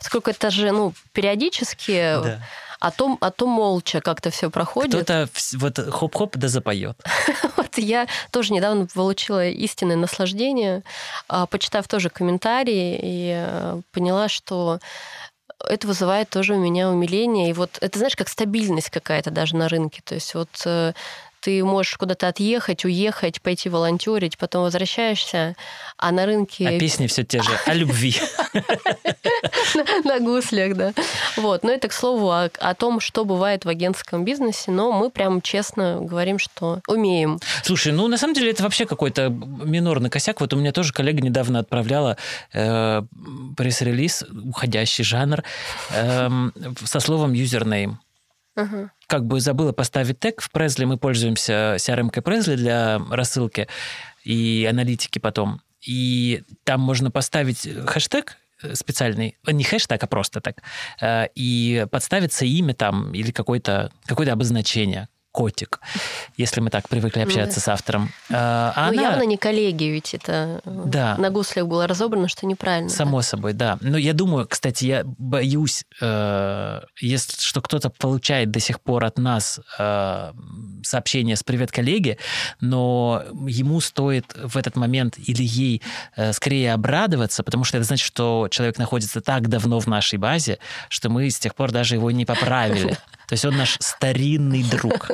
Сколько 0.00 0.30
это 0.30 0.50
же, 0.50 0.70
ну, 0.72 0.94
периодически... 1.12 2.20
Да 2.22 2.42
а 2.84 2.90
то, 2.90 3.16
а 3.20 3.30
то 3.30 3.46
молча 3.46 4.02
как-то 4.02 4.28
все 4.28 4.50
проходит. 4.50 4.94
Кто-то 4.94 5.26
вот 5.54 5.78
хоп-хоп 5.78 6.36
да 6.36 6.48
запоет. 6.48 7.02
вот 7.56 7.78
я 7.78 8.06
тоже 8.30 8.52
недавно 8.52 8.86
получила 8.86 9.48
истинное 9.48 9.96
наслаждение, 9.96 10.82
а, 11.26 11.46
почитав 11.46 11.88
тоже 11.88 12.10
комментарии, 12.10 12.98
и 13.02 13.32
э, 13.34 13.80
поняла, 13.90 14.28
что 14.28 14.80
это 15.66 15.86
вызывает 15.86 16.28
тоже 16.28 16.56
у 16.56 16.58
меня 16.58 16.90
умиление. 16.90 17.48
И 17.48 17.52
вот 17.54 17.78
это, 17.80 17.98
знаешь, 17.98 18.16
как 18.16 18.28
стабильность 18.28 18.90
какая-то 18.90 19.30
даже 19.30 19.56
на 19.56 19.68
рынке. 19.68 20.02
То 20.04 20.14
есть 20.14 20.34
вот 20.34 20.50
э, 20.66 20.92
ты 21.44 21.62
можешь 21.62 21.98
куда-то 21.98 22.28
отъехать, 22.28 22.86
уехать, 22.86 23.42
пойти 23.42 23.68
волонтерить, 23.68 24.38
потом 24.38 24.62
возвращаешься, 24.62 25.56
а 25.98 26.10
на 26.10 26.24
рынке... 26.24 26.66
А 26.66 26.78
песни 26.78 27.06
все 27.06 27.22
те 27.22 27.42
же, 27.42 27.50
о 27.66 27.74
любви. 27.74 28.16
На 30.04 30.20
гуслях, 30.20 30.74
да. 30.74 30.94
Вот, 31.36 31.62
но 31.62 31.70
это, 31.70 31.88
к 31.88 31.92
слову, 31.92 32.30
о 32.30 32.74
том, 32.74 33.00
что 33.00 33.26
бывает 33.26 33.66
в 33.66 33.68
агентском 33.68 34.24
бизнесе, 34.24 34.70
но 34.70 34.90
мы 34.92 35.10
прям 35.10 35.42
честно 35.42 35.98
говорим, 36.00 36.38
что 36.38 36.80
умеем. 36.88 37.38
Слушай, 37.62 37.92
ну, 37.92 38.08
на 38.08 38.16
самом 38.16 38.32
деле, 38.32 38.50
это 38.50 38.62
вообще 38.62 38.86
какой-то 38.86 39.28
минорный 39.28 40.08
косяк. 40.08 40.40
Вот 40.40 40.54
у 40.54 40.56
меня 40.56 40.72
тоже 40.72 40.94
коллега 40.94 41.20
недавно 41.20 41.58
отправляла 41.58 42.16
э, 42.54 43.02
пресс-релиз, 43.54 44.24
уходящий 44.44 45.04
жанр, 45.04 45.42
эм, 45.94 46.54
со 46.84 47.00
словом 47.00 47.32
username. 47.32 47.96
Угу. 48.56 48.90
Как 49.06 49.24
бы 49.26 49.40
забыла 49.40 49.72
поставить 49.72 50.20
тег 50.20 50.40
в 50.40 50.50
Presley, 50.52 50.86
мы 50.86 50.96
пользуемся 50.96 51.76
CRM-кой 51.76 52.22
Presley 52.22 52.56
для 52.56 53.00
рассылки 53.10 53.68
и 54.22 54.66
аналитики 54.70 55.18
потом. 55.18 55.60
И 55.80 56.42
там 56.64 56.80
можно 56.80 57.10
поставить 57.10 57.68
хэштег 57.86 58.36
специальный, 58.72 59.36
не 59.46 59.64
хэштег, 59.64 60.02
а 60.02 60.06
просто 60.06 60.40
так, 60.40 60.62
э, 61.00 61.26
и 61.34 61.86
подставиться 61.90 62.44
имя 62.46 62.72
там 62.74 63.12
или 63.12 63.30
какое-то 63.30 63.92
какое 64.06 64.32
обозначение 64.32 65.08
котик, 65.34 65.80
если 66.36 66.60
мы 66.60 66.70
так 66.70 66.88
привыкли 66.88 67.20
общаться 67.20 67.56
да. 67.56 67.60
с 67.60 67.68
автором. 67.68 68.12
А, 68.30 68.72
ну, 68.92 69.00
она... 69.00 69.02
явно 69.02 69.22
не 69.26 69.36
коллеги, 69.36 69.86
ведь 69.86 70.14
это 70.14 70.60
да. 70.64 71.16
на 71.18 71.30
гуслях 71.30 71.66
было 71.66 71.88
разобрано, 71.88 72.28
что 72.28 72.46
неправильно. 72.46 72.88
Само 72.88 73.16
да? 73.18 73.22
собой, 73.24 73.52
да. 73.52 73.76
Но 73.80 73.98
я 73.98 74.12
думаю, 74.12 74.46
кстати, 74.46 74.84
я 74.84 75.02
боюсь, 75.04 75.86
э, 76.00 76.82
если 77.00 77.40
что 77.40 77.60
кто-то 77.60 77.90
получает 77.90 78.52
до 78.52 78.60
сих 78.60 78.80
пор 78.80 79.04
от 79.04 79.18
нас 79.18 79.58
э, 79.76 80.32
сообщение 80.84 81.34
с 81.34 81.42
«Привет, 81.42 81.72
коллеги», 81.72 82.16
но 82.60 83.24
ему 83.48 83.80
стоит 83.80 84.36
в 84.36 84.56
этот 84.56 84.76
момент 84.76 85.18
или 85.18 85.42
ей 85.42 85.82
э, 86.14 86.32
скорее 86.32 86.74
обрадоваться, 86.74 87.42
потому 87.42 87.64
что 87.64 87.78
это 87.78 87.86
значит, 87.86 88.06
что 88.06 88.46
человек 88.52 88.78
находится 88.78 89.20
так 89.20 89.48
давно 89.48 89.80
в 89.80 89.88
нашей 89.88 90.20
базе, 90.20 90.60
что 90.88 91.10
мы 91.10 91.28
с 91.28 91.40
тех 91.40 91.56
пор 91.56 91.72
даже 91.72 91.96
его 91.96 92.12
не 92.12 92.24
поправили. 92.24 92.96
То 93.28 93.32
есть 93.32 93.44
он 93.44 93.56
наш 93.56 93.76
старинный 93.80 94.62
друг. 94.62 95.10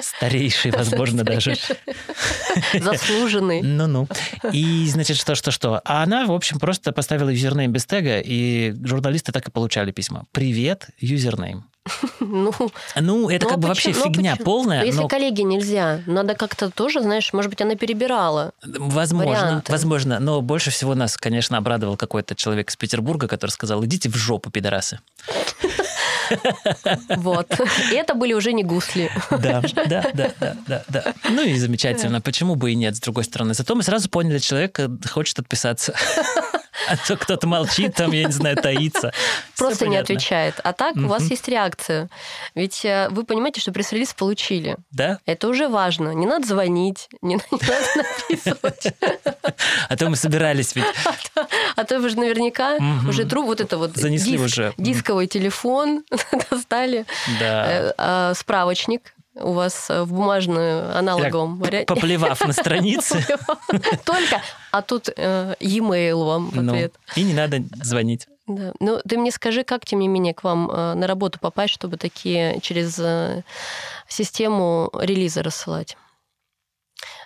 Старейший, 0.00 0.70
возможно, 0.70 1.24
даже. 1.24 1.56
Заслуженный. 2.72 3.62
Ну-ну. 3.62 4.08
И, 4.52 4.86
значит, 4.88 5.16
что-что-что. 5.16 5.80
А 5.84 6.02
она, 6.02 6.26
в 6.26 6.32
общем, 6.32 6.58
просто 6.58 6.92
поставила 6.92 7.28
username 7.28 7.72
без 7.72 7.86
тега, 7.86 8.20
и 8.20 8.74
журналисты 8.84 9.32
так 9.32 9.48
и 9.48 9.50
получали 9.50 9.92
письма. 9.92 10.24
«Привет, 10.32 10.88
username». 10.98 11.64
Ну, 12.20 12.52
ну, 13.00 13.28
это 13.28 13.46
ну, 13.46 13.50
как 13.50 13.58
бы 13.58 13.68
вообще 13.68 13.92
ну, 13.92 14.04
фигня 14.04 14.36
полная. 14.36 14.80
Но 14.80 14.84
если 14.84 15.00
но... 15.00 15.08
коллеге 15.08 15.42
нельзя, 15.42 16.00
надо 16.06 16.34
как-то 16.34 16.70
тоже, 16.70 17.00
знаешь, 17.00 17.32
может 17.32 17.50
быть, 17.50 17.60
она 17.60 17.74
перебирала. 17.74 18.52
Возможно, 18.64 19.62
возможно. 19.68 20.20
Но 20.20 20.40
больше 20.40 20.70
всего 20.70 20.94
нас, 20.94 21.16
конечно, 21.16 21.58
обрадовал 21.58 21.96
какой-то 21.96 22.36
человек 22.36 22.70
из 22.70 22.76
Петербурга, 22.76 23.26
который 23.26 23.50
сказал: 23.50 23.84
идите 23.84 24.08
в 24.08 24.14
жопу, 24.14 24.50
пидорасы. 24.50 25.00
Вот. 27.16 27.48
И 27.90 27.94
это 27.94 28.14
были 28.14 28.32
уже 28.32 28.52
не 28.52 28.62
гусли. 28.62 29.10
Да, 29.30 29.62
да, 29.74 30.04
да, 30.12 30.32
да, 30.40 30.54
да, 30.66 30.84
да. 30.88 31.14
Ну 31.28 31.42
и 31.42 31.56
замечательно. 31.56 32.20
Почему 32.20 32.54
бы 32.54 32.72
и 32.72 32.74
нет, 32.74 32.96
с 32.96 33.00
другой 33.00 33.24
стороны. 33.24 33.54
Зато 33.54 33.74
мы 33.74 33.82
сразу 33.82 34.08
поняли, 34.08 34.38
человек 34.38 34.80
хочет 35.10 35.38
отписаться. 35.38 35.94
А 36.88 36.96
то 36.96 37.16
кто-то 37.16 37.46
молчит, 37.46 37.94
там, 37.94 38.12
я 38.12 38.24
не 38.24 38.32
знаю, 38.32 38.56
таится. 38.56 39.12
Просто 39.56 39.88
не 39.88 39.96
отвечает. 39.96 40.60
А 40.64 40.72
так 40.72 40.96
у 40.96 41.06
вас 41.06 41.24
есть 41.24 41.48
реакция. 41.48 42.08
Ведь 42.54 42.84
э, 42.84 43.08
вы 43.10 43.24
понимаете, 43.24 43.60
что 43.60 43.72
пресс-релиз 43.72 44.14
получили. 44.14 44.76
Да. 44.90 45.18
Это 45.26 45.48
уже 45.48 45.68
важно. 45.68 46.10
Не 46.10 46.26
надо 46.26 46.46
звонить, 46.46 47.08
не, 47.20 47.36
надо 47.50 47.86
написывать. 47.96 48.94
А 49.88 49.96
то 49.96 50.08
мы 50.08 50.16
собирались 50.16 50.74
ведь. 50.74 50.84
А 51.76 51.84
то, 51.84 51.98
вы 52.00 52.08
же 52.10 52.18
наверняка 52.18 52.76
уже 53.08 53.24
труп, 53.24 53.46
вот 53.46 53.60
это 53.60 53.78
вот 53.78 53.96
Занесли 53.96 54.38
уже. 54.38 54.74
дисковый 54.76 55.26
телефон 55.26 56.04
достали. 56.50 57.06
Да. 57.40 57.66
Э, 57.66 57.92
а, 57.96 58.34
справочник 58.34 59.14
у 59.34 59.52
вас 59.52 59.86
в 59.88 60.06
бумажную 60.06 60.96
аналоговом 60.96 61.58
варианте. 61.58 61.86
Поплевав 61.86 62.40
на 62.46 62.52
странице. 62.52 63.24
Только, 64.04 64.42
а 64.72 64.82
тут 64.82 65.10
э, 65.14 65.54
e-mail 65.60 66.24
вам 66.24 66.50
ну, 66.52 66.72
ответ. 66.72 66.94
И 67.14 67.22
не 67.22 67.34
надо 67.34 67.62
звонить. 67.82 68.26
Да. 68.46 68.72
Ну, 68.80 69.00
ты 69.06 69.18
мне 69.18 69.30
скажи, 69.30 69.64
как, 69.64 69.84
тем 69.84 70.00
не 70.00 70.08
менее, 70.08 70.34
к 70.34 70.42
вам 70.42 70.70
э, 70.70 70.94
на 70.94 71.06
работу 71.06 71.38
попасть, 71.38 71.74
чтобы 71.74 71.98
такие 71.98 72.58
через 72.60 72.98
э, 72.98 73.44
систему 74.08 74.90
релизы 74.98 75.42
рассылать? 75.42 75.96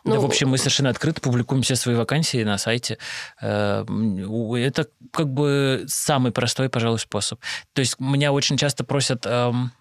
Ну, 0.02 0.14
да, 0.14 0.20
в 0.20 0.24
общем, 0.24 0.48
мы 0.48 0.58
совершенно 0.58 0.90
открыто 0.90 1.20
публикуем 1.20 1.62
все 1.62 1.76
свои 1.76 1.94
вакансии 1.94 2.42
на 2.42 2.58
сайте. 2.58 2.98
Э, 3.40 3.84
это 4.56 4.88
как 5.12 5.32
бы 5.32 5.84
самый 5.86 6.32
простой, 6.32 6.68
пожалуй, 6.68 6.98
способ. 6.98 7.40
То 7.74 7.80
есть 7.80 7.98
меня 8.00 8.32
очень 8.32 8.56
часто 8.56 8.82
просят, 8.82 9.24
эм, 9.24 9.72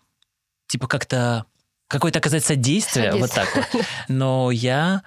типа, 0.68 0.88
как-то 0.88 1.46
какое-то 1.88 2.20
оказать 2.20 2.44
содействие, 2.44 3.12
содействие, 3.12 3.22
вот 3.22 3.32
так 3.34 3.70
вот. 3.74 3.86
Но 4.08 4.52
я 4.52 5.04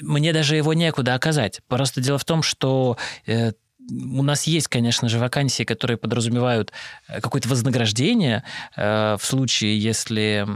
мне 0.00 0.32
даже 0.32 0.56
его 0.56 0.72
некуда 0.74 1.14
оказать. 1.14 1.60
Просто 1.68 2.00
дело 2.00 2.18
в 2.18 2.24
том, 2.24 2.42
что 2.42 2.96
э, 3.26 3.52
у 3.90 4.22
нас 4.22 4.44
есть, 4.44 4.68
конечно 4.68 5.08
же, 5.08 5.18
вакансии, 5.18 5.64
которые 5.64 5.96
подразумевают 5.96 6.72
э, 7.08 7.20
какое-то 7.20 7.48
вознаграждение 7.48 8.44
э, 8.76 9.16
в 9.18 9.24
случае, 9.24 9.78
если 9.78 10.46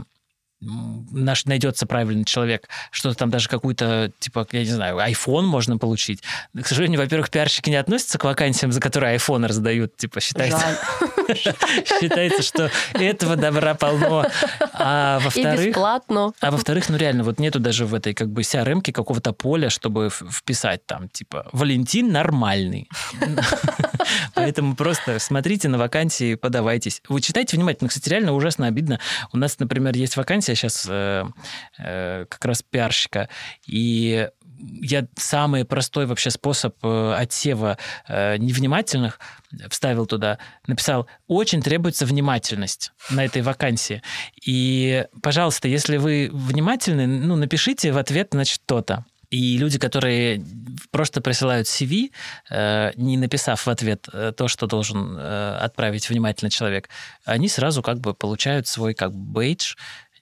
наш 0.61 1.45
найдется 1.45 1.85
правильный 1.85 2.23
человек, 2.23 2.69
что-то 2.91 3.17
там 3.17 3.29
даже 3.29 3.49
какую-то, 3.49 4.11
типа, 4.19 4.47
я 4.51 4.59
не 4.59 4.65
знаю, 4.71 4.97
iPhone 4.97 5.43
можно 5.43 5.77
получить. 5.77 6.23
К 6.59 6.65
сожалению, 6.65 6.99
во-первых, 6.99 7.29
пиарщики 7.29 7.69
не 7.69 7.75
относятся 7.75 8.17
к 8.17 8.23
вакансиям, 8.23 8.71
за 8.71 8.79
которые 8.79 9.15
iPhone 9.17 9.45
раздают. 9.45 9.97
Типа, 9.97 10.21
считается, 10.21 10.65
считается, 11.35 12.41
что 12.41 12.71
этого 12.93 13.35
добра 13.35 13.75
полно. 13.75 14.25
А 14.73 15.19
во-вторых... 15.19 15.65
И 15.65 15.69
бесплатно. 15.69 16.31
А 16.39 16.51
во-вторых, 16.51 16.89
ну 16.89 16.97
реально, 16.97 17.23
вот 17.23 17.39
нету 17.39 17.59
даже 17.59 17.85
в 17.85 17.93
этой 17.93 18.13
как 18.13 18.29
бы 18.29 18.41
crm 18.41 18.81
какого-то 18.91 19.33
поля, 19.33 19.69
чтобы 19.69 20.09
вписать 20.09 20.85
там, 20.85 21.09
типа, 21.09 21.49
Валентин 21.51 22.11
нормальный. 22.11 22.89
Поэтому 24.33 24.75
просто 24.75 25.19
смотрите 25.19 25.67
на 25.67 25.77
вакансии, 25.77 26.35
подавайтесь. 26.35 27.01
Вы 27.09 27.21
читайте 27.21 27.57
внимательно. 27.57 27.89
Кстати, 27.89 28.09
реально 28.09 28.33
ужасно 28.33 28.67
обидно. 28.67 28.99
У 29.33 29.37
нас, 29.37 29.59
например, 29.59 29.95
есть 29.95 30.17
вакансия 30.17 30.44
сейчас 30.53 30.85
э, 30.87 31.25
э, 31.79 32.25
как 32.29 32.45
раз 32.45 32.61
пиарщика, 32.61 33.29
и 33.65 34.29
я 34.81 35.07
самый 35.15 35.65
простой 35.65 36.05
вообще 36.05 36.29
способ 36.29 36.75
э, 36.83 37.13
отсева 37.17 37.77
э, 38.07 38.37
невнимательных 38.37 39.19
вставил 39.69 40.05
туда, 40.05 40.37
написал, 40.67 41.07
очень 41.27 41.61
требуется 41.61 42.05
внимательность 42.05 42.91
на 43.09 43.25
этой 43.25 43.41
вакансии. 43.41 44.01
И, 44.45 45.05
пожалуйста, 45.21 45.67
если 45.67 45.97
вы 45.97 46.29
внимательны, 46.31 47.07
ну, 47.07 47.35
напишите 47.35 47.91
в 47.91 47.97
ответ, 47.97 48.29
значит, 48.31 48.61
то-то. 48.65 49.05
И 49.31 49.57
люди, 49.57 49.79
которые 49.79 50.45
просто 50.91 51.19
присылают 51.19 51.67
CV, 51.67 52.11
э, 52.49 52.91
не 52.95 53.17
написав 53.17 53.65
в 53.65 53.69
ответ 53.69 54.07
э, 54.13 54.33
то, 54.35 54.47
что 54.47 54.67
должен 54.67 55.17
отправить 55.17 56.09
внимательный 56.09 56.51
человек, 56.51 56.89
они 57.25 57.49
сразу 57.49 57.81
как 57.81 57.99
бы 57.99 58.13
получают 58.13 58.67
свой 58.67 58.93
как 58.93 59.13
бейдж, 59.13 59.75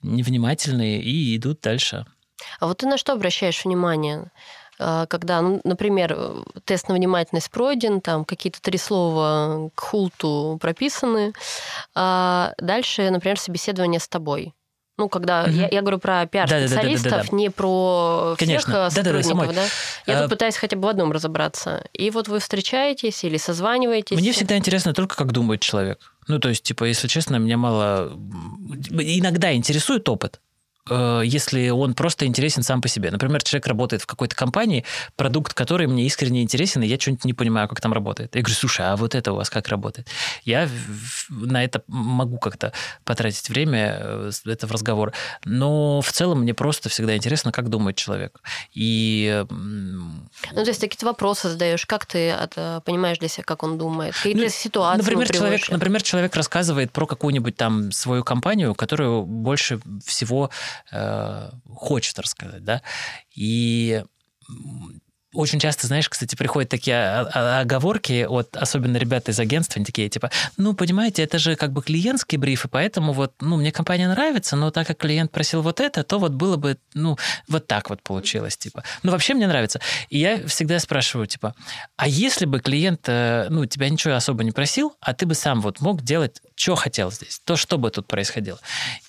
невнимательные 0.04 1.00
и 1.02 1.36
идут 1.36 1.60
дальше. 1.60 2.06
А 2.60 2.66
вот 2.66 2.78
ты 2.78 2.86
на 2.86 2.98
что 2.98 3.12
обращаешь 3.12 3.64
внимание? 3.64 4.30
когда, 4.76 5.40
ну, 5.40 5.60
например, 5.62 6.18
тест 6.64 6.88
на 6.88 6.96
внимательность 6.96 7.50
пройден, 7.50 8.00
там 8.00 8.24
какие-то 8.24 8.60
три 8.60 8.78
слова 8.78 9.70
к 9.74 9.80
хулту 9.80 10.58
прописаны, 10.60 11.32
а 11.94 12.52
дальше, 12.58 13.08
например, 13.10 13.38
собеседование 13.38 14.00
с 14.00 14.08
тобой. 14.08 14.52
Ну, 14.96 15.08
когда 15.08 15.42
угу. 15.42 15.50
я, 15.50 15.68
я 15.70 15.80
говорю 15.80 15.98
про 15.98 16.24
пиар-специалистов, 16.26 17.10
да, 17.10 17.10
да, 17.10 17.16
да, 17.16 17.22
да, 17.24 17.30
да. 17.30 17.36
не 17.36 17.50
про 17.50 18.36
Конечно. 18.38 18.88
всех 18.90 19.04
сотрудников, 19.04 19.48
да, 19.48 19.52
да, 19.52 19.52
да, 19.52 19.62
да? 20.06 20.12
Я 20.12 20.18
а... 20.18 20.22
тут 20.22 20.30
пытаюсь 20.30 20.56
хотя 20.56 20.76
бы 20.76 20.86
в 20.86 20.88
одном 20.88 21.10
разобраться. 21.10 21.84
И 21.92 22.10
вот 22.10 22.28
вы 22.28 22.38
встречаетесь 22.38 23.24
или 23.24 23.36
созваниваетесь. 23.36 24.16
Мне 24.16 24.30
всегда 24.30 24.56
интересно 24.56 24.94
только, 24.94 25.16
как 25.16 25.32
думает 25.32 25.60
человек. 25.60 26.12
Ну, 26.28 26.38
то 26.38 26.48
есть, 26.48 26.62
типа, 26.62 26.84
если 26.84 27.08
честно, 27.08 27.36
меня 27.36 27.56
мало... 27.56 28.12
Иногда 28.90 29.52
интересует 29.52 30.08
опыт. 30.08 30.40
Э, 30.90 31.22
если 31.24 31.70
он 31.70 31.94
просто 31.94 32.26
интересен 32.26 32.62
сам 32.62 32.82
по 32.82 32.88
себе. 32.88 33.10
Например, 33.10 33.42
человек 33.42 33.66
работает 33.66 34.02
в 34.02 34.06
какой-то 34.06 34.36
компании, 34.36 34.84
продукт 35.16 35.54
который 35.54 35.86
мне 35.86 36.04
искренне 36.06 36.42
интересен, 36.42 36.82
и 36.82 36.86
я 36.86 36.98
что-нибудь 36.98 37.24
не 37.24 37.32
понимаю, 37.32 37.68
как 37.68 37.80
там 37.80 37.92
работает. 37.92 38.34
Я 38.34 38.42
говорю, 38.42 38.54
слушай, 38.54 38.84
а 38.86 38.96
вот 38.96 39.14
это 39.14 39.32
у 39.32 39.36
вас 39.36 39.48
как 39.48 39.68
работает? 39.68 40.08
Я 40.44 40.68
на 41.30 41.64
это 41.64 41.82
могу 41.86 42.38
как-то 42.38 42.72
потратить 43.04 43.48
время, 43.48 43.96
э, 43.98 44.30
это 44.44 44.66
в 44.66 44.72
разговор. 44.72 45.12
Но 45.44 46.00
в 46.00 46.12
целом 46.12 46.40
мне 46.42 46.54
просто 46.54 46.88
всегда 46.88 47.16
интересно, 47.16 47.52
как 47.52 47.68
думает 47.70 47.96
человек. 47.96 48.40
И... 48.72 49.44
Ну, 49.50 50.28
то 50.52 50.68
есть 50.68 50.80
какие-то 50.80 51.06
вопросы 51.06 51.48
задаешь, 51.48 51.86
как 51.86 52.04
ты 52.06 52.36
э, 52.56 52.80
понимаешь 52.84 53.18
для 53.18 53.28
себя, 53.28 53.44
как 53.44 53.62
он 53.62 53.78
думает? 53.78 54.14
Какие-то 54.14 54.42
ну, 54.42 54.48
ситуации 54.48 55.02
например, 55.02 55.30
человек, 55.30 55.68
например, 55.70 56.02
человек 56.02 56.36
рассказывает 56.36 56.92
про 56.92 57.06
какую-нибудь 57.06 57.56
там 57.56 57.90
свою 57.92 58.22
компанию, 58.22 58.74
которую 58.74 59.24
больше 59.24 59.80
всего 60.04 60.50
э, 60.92 61.50
хочет 61.74 62.18
рассказать, 62.18 62.64
да, 62.64 62.82
и 63.34 64.04
очень 65.34 65.58
часто, 65.58 65.86
знаешь, 65.86 66.08
кстати, 66.08 66.36
приходят 66.36 66.70
такие 66.70 66.96
оговорки 67.18 68.26
от, 68.28 68.56
особенно 68.56 68.96
ребята 68.96 69.32
из 69.32 69.40
агентства, 69.40 69.76
они 69.76 69.84
такие, 69.84 70.08
типа, 70.08 70.30
ну, 70.56 70.74
понимаете, 70.74 71.22
это 71.22 71.38
же 71.38 71.56
как 71.56 71.72
бы 71.72 71.82
клиентский 71.82 72.38
бриф, 72.38 72.64
и 72.64 72.68
поэтому 72.68 73.12
вот, 73.12 73.34
ну, 73.40 73.56
мне 73.56 73.72
компания 73.72 74.08
нравится, 74.08 74.56
но 74.56 74.70
так 74.70 74.86
как 74.86 74.98
клиент 74.98 75.32
просил 75.32 75.62
вот 75.62 75.80
это, 75.80 76.02
то 76.02 76.18
вот 76.18 76.32
было 76.32 76.56
бы, 76.56 76.78
ну, 76.94 77.16
вот 77.48 77.66
так 77.66 77.90
вот 77.90 78.02
получилось, 78.02 78.56
типа. 78.56 78.84
Ну, 79.02 79.12
вообще 79.12 79.34
мне 79.34 79.46
нравится. 79.46 79.80
И 80.08 80.18
я 80.18 80.46
всегда 80.46 80.78
спрашиваю, 80.78 81.26
типа, 81.26 81.54
а 81.96 82.08
если 82.08 82.46
бы 82.46 82.60
клиент, 82.60 83.02
э, 83.08 83.46
ну, 83.50 83.66
тебя 83.66 83.88
ничего 83.88 84.14
особо 84.14 84.44
не 84.44 84.52
просил, 84.52 84.96
а 85.00 85.14
ты 85.14 85.26
бы 85.26 85.34
сам 85.34 85.60
вот 85.60 85.80
мог 85.80 86.02
делать, 86.02 86.40
что 86.54 86.74
хотел 86.74 87.10
здесь, 87.10 87.40
то 87.44 87.56
что 87.56 87.78
бы 87.78 87.90
тут 87.90 88.06
происходило? 88.06 88.58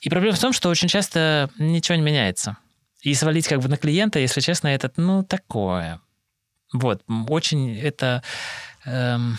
И 0.02 0.10
проблема 0.10 0.36
в 0.36 0.40
том, 0.40 0.54
что 0.54 0.70
очень 0.70 0.88
часто 0.88 1.50
ничего 1.58 1.96
не 1.96 2.02
меняется. 2.04 2.58
И 3.02 3.14
свалить 3.14 3.48
как 3.48 3.60
бы 3.60 3.70
на 3.70 3.78
клиента, 3.78 4.18
если 4.20 4.42
честно, 4.42 4.70
это, 4.70 4.92
ну, 4.98 5.24
такое. 5.24 6.02
Вот, 6.80 7.04
очень 7.30 7.78
это... 7.78 8.24
Эм, 8.86 9.38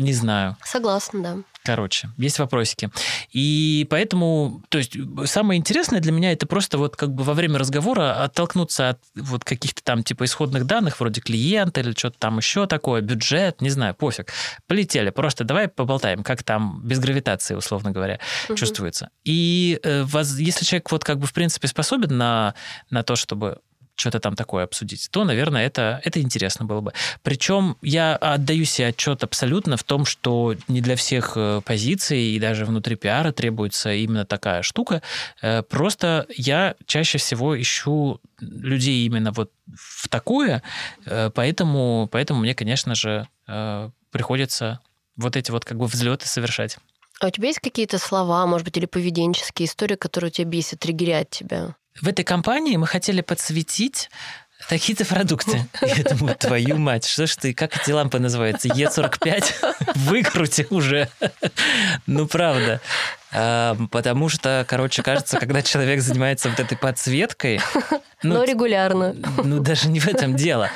не 0.00 0.14
знаю. 0.14 0.56
Согласна, 0.64 1.22
да. 1.22 1.36
Короче, 1.62 2.08
есть 2.16 2.38
вопросики. 2.38 2.90
И 3.32 3.86
поэтому, 3.90 4.62
то 4.70 4.78
есть, 4.78 4.96
самое 5.26 5.58
интересное 5.58 6.00
для 6.00 6.10
меня 6.10 6.32
это 6.32 6.46
просто 6.46 6.78
вот 6.78 6.96
как 6.96 7.12
бы 7.12 7.22
во 7.22 7.34
время 7.34 7.58
разговора 7.58 8.24
оттолкнуться 8.24 8.90
от 8.90 9.00
вот 9.14 9.44
каких-то 9.44 9.82
там 9.82 10.02
типа 10.02 10.24
исходных 10.24 10.64
данных, 10.64 10.98
вроде 11.00 11.20
клиента 11.20 11.80
или 11.80 11.92
что-то 11.92 12.18
там 12.18 12.38
еще 12.38 12.66
такое, 12.66 13.02
бюджет, 13.02 13.60
не 13.60 13.68
знаю, 13.68 13.94
пофиг. 13.94 14.32
Полетели. 14.66 15.10
Просто 15.10 15.44
давай 15.44 15.68
поболтаем, 15.68 16.22
как 16.22 16.42
там 16.44 16.80
без 16.82 16.98
гравитации, 16.98 17.54
условно 17.54 17.90
говоря, 17.90 18.20
угу. 18.48 18.56
чувствуется. 18.56 19.10
И 19.24 19.78
э, 19.82 20.02
вас, 20.04 20.38
если 20.38 20.64
человек 20.64 20.90
вот 20.90 21.04
как 21.04 21.18
бы 21.18 21.26
в 21.26 21.34
принципе 21.34 21.68
способен 21.68 22.16
на, 22.16 22.54
на 22.88 23.02
то, 23.02 23.16
чтобы 23.16 23.58
что-то 24.00 24.20
там 24.20 24.34
такое 24.34 24.64
обсудить, 24.64 25.08
то, 25.10 25.24
наверное, 25.24 25.66
это, 25.66 26.00
это 26.04 26.20
интересно 26.20 26.64
было 26.64 26.80
бы. 26.80 26.92
Причем 27.22 27.76
я 27.82 28.16
отдаю 28.16 28.64
себе 28.64 28.88
отчет 28.88 29.22
абсолютно 29.22 29.76
в 29.76 29.84
том, 29.84 30.04
что 30.04 30.54
не 30.68 30.80
для 30.80 30.96
всех 30.96 31.32
э, 31.36 31.60
позиций 31.64 32.20
и 32.20 32.40
даже 32.40 32.64
внутри 32.64 32.96
пиара 32.96 33.32
требуется 33.32 33.92
именно 33.92 34.24
такая 34.24 34.62
штука. 34.62 35.02
Э, 35.42 35.62
просто 35.62 36.26
я 36.36 36.74
чаще 36.86 37.18
всего 37.18 37.60
ищу 37.60 38.20
людей 38.40 39.06
именно 39.06 39.32
вот 39.32 39.52
в 39.66 40.08
такое, 40.08 40.62
э, 41.06 41.30
поэтому, 41.34 42.08
поэтому 42.10 42.40
мне, 42.40 42.54
конечно 42.54 42.94
же, 42.94 43.28
приходится 44.12 44.78
вот 45.16 45.36
эти 45.36 45.50
вот 45.50 45.64
как 45.64 45.76
бы 45.76 45.86
взлеты 45.86 46.28
совершать. 46.28 46.78
А 47.20 47.26
у 47.26 47.30
тебя 47.30 47.48
есть 47.48 47.60
какие-то 47.60 47.98
слова, 47.98 48.46
может 48.46 48.64
быть, 48.64 48.76
или 48.78 48.86
поведенческие 48.86 49.66
истории, 49.66 49.96
которые 49.96 50.30
тебя 50.30 50.48
бесят, 50.48 50.80
триггерят 50.80 51.28
тебя? 51.28 51.74
В 52.00 52.08
этой 52.08 52.24
компании 52.24 52.76
мы 52.76 52.86
хотели 52.86 53.20
подсветить 53.20 54.10
такие-то 54.68 55.04
продукты. 55.04 55.66
Я 55.82 56.04
думаю, 56.04 56.36
твою 56.36 56.78
мать, 56.78 57.04
что 57.04 57.26
ж 57.26 57.36
ты, 57.36 57.54
как 57.54 57.76
эти 57.76 57.90
лампы 57.90 58.18
называются? 58.18 58.68
Е45? 58.68 59.94
Выкрути 59.96 60.66
уже. 60.70 61.08
Ну, 62.06 62.26
правда. 62.26 62.80
А, 63.32 63.76
потому 63.90 64.28
что, 64.28 64.64
короче, 64.68 65.02
кажется, 65.02 65.38
когда 65.38 65.62
человек 65.62 66.00
занимается 66.00 66.48
вот 66.48 66.60
этой 66.60 66.76
подсветкой... 66.76 67.60
Ну, 68.22 68.34
Но 68.34 68.44
регулярно. 68.44 69.16
Ну, 69.42 69.60
даже 69.60 69.88
не 69.88 69.98
в 69.98 70.06
этом 70.06 70.36
дело. 70.36 70.68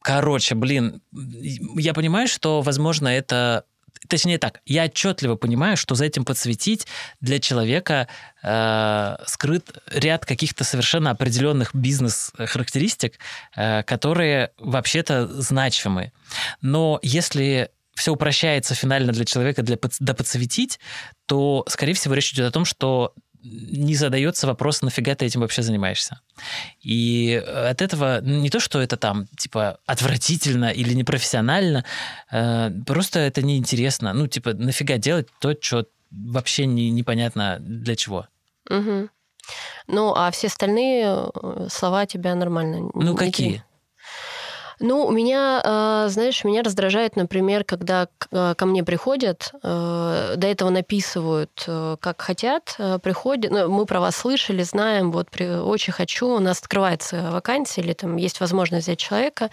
Короче, 0.00 0.54
блин, 0.54 1.02
я 1.12 1.92
понимаю, 1.92 2.26
что, 2.26 2.62
возможно, 2.62 3.08
это 3.08 3.64
точнее 4.08 4.38
так, 4.38 4.60
я 4.66 4.84
отчетливо 4.84 5.36
понимаю, 5.36 5.76
что 5.76 5.94
за 5.94 6.04
этим 6.04 6.24
подсветить 6.24 6.86
для 7.20 7.38
человека 7.38 8.08
э, 8.42 9.16
скрыт 9.26 9.70
ряд 9.90 10.24
каких-то 10.24 10.64
совершенно 10.64 11.10
определенных 11.10 11.74
бизнес-характеристик, 11.74 13.18
э, 13.56 13.82
которые 13.82 14.52
вообще-то 14.58 15.26
значимы. 15.26 16.12
Но 16.60 16.98
если 17.02 17.70
все 17.94 18.12
упрощается 18.12 18.74
финально 18.74 19.12
для 19.12 19.24
человека 19.24 19.62
для, 19.62 19.76
да 19.98 20.14
подсветить, 20.14 20.78
то, 21.26 21.64
скорее 21.68 21.94
всего, 21.94 22.14
речь 22.14 22.32
идет 22.32 22.46
о 22.46 22.52
том, 22.52 22.64
что 22.64 23.12
не 23.48 23.94
задается 23.94 24.46
вопрос, 24.46 24.82
нафига 24.82 25.14
ты 25.14 25.26
этим 25.26 25.40
вообще 25.40 25.62
занимаешься. 25.62 26.20
И 26.80 27.42
от 27.46 27.82
этого 27.82 28.20
не 28.20 28.50
то, 28.50 28.60
что 28.60 28.80
это 28.80 28.96
там, 28.96 29.26
типа, 29.36 29.78
отвратительно 29.86 30.70
или 30.70 30.94
непрофессионально, 30.94 31.84
э, 32.30 32.70
просто 32.86 33.20
это 33.20 33.42
неинтересно. 33.42 34.12
Ну, 34.12 34.26
типа, 34.26 34.54
нафига 34.54 34.98
делать 34.98 35.28
то, 35.40 35.54
что 35.60 35.86
вообще 36.10 36.66
не, 36.66 36.90
непонятно 36.90 37.58
для 37.60 37.96
чего. 37.96 38.26
Угу. 38.70 39.08
Ну, 39.88 40.14
а 40.14 40.30
все 40.30 40.48
остальные 40.48 41.06
э, 41.06 41.68
слова 41.70 42.06
тебя 42.06 42.34
нормально. 42.34 42.90
Ну, 42.94 43.16
какие? 43.16 43.64
Ну, 44.80 45.06
у 45.06 45.10
меня, 45.10 45.60
э, 45.64 46.08
знаешь, 46.08 46.44
меня 46.44 46.62
раздражает, 46.62 47.16
например, 47.16 47.64
когда 47.64 48.08
э, 48.30 48.54
ко 48.56 48.66
мне 48.66 48.84
приходят, 48.84 49.52
до 49.62 50.36
этого 50.40 50.70
написывают, 50.70 51.66
как 52.00 52.20
хотят, 52.20 52.76
приходят, 53.02 53.50
ну, 53.50 53.68
мы 53.70 53.86
про 53.86 54.00
вас 54.00 54.16
слышали, 54.16 54.62
знаем, 54.62 55.10
вот 55.10 55.28
очень 55.40 55.92
хочу, 55.92 56.28
у 56.28 56.38
нас 56.38 56.60
открывается 56.60 57.30
вакансия 57.30 57.80
или 57.80 57.92
там 57.92 58.16
есть 58.16 58.40
возможность 58.40 58.86
взять 58.86 58.98
человека, 58.98 59.50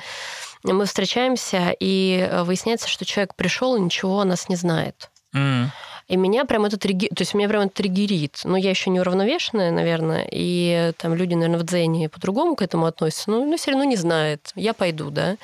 мы 0.63 0.85
встречаемся, 0.85 1.75
и 1.79 2.29
выясняется, 2.43 2.87
что 2.87 3.05
человек 3.05 3.35
пришел 3.35 3.75
и 3.75 3.81
ничего 3.81 4.21
о 4.21 4.25
нас 4.25 4.49
не 4.49 4.55
знает. 4.55 5.09
Mm. 5.35 5.67
И 6.07 6.17
меня 6.17 6.45
прям 6.45 6.65
это 6.65 6.77
триггерит, 6.77 7.15
то 7.15 7.21
есть 7.21 7.33
меня 7.33 7.49
прям 7.49 7.63
это 7.63 7.73
триггерит. 7.73 8.41
Но 8.43 8.57
я 8.57 8.69
еще 8.69 8.89
не 8.89 8.99
уравновешенная, 8.99 9.71
наверное, 9.71 10.27
и 10.31 10.91
там 10.97 11.15
люди, 11.15 11.33
наверное, 11.33 11.59
в 11.59 11.63
дзене 11.63 12.09
по-другому 12.09 12.55
к 12.55 12.61
этому 12.61 12.85
относятся, 12.85 13.31
но, 13.31 13.45
но 13.45 13.57
все 13.57 13.71
равно 13.71 13.85
не 13.85 13.95
знает. 13.95 14.51
Я 14.55 14.73
пойду, 14.73 15.09
да. 15.09 15.37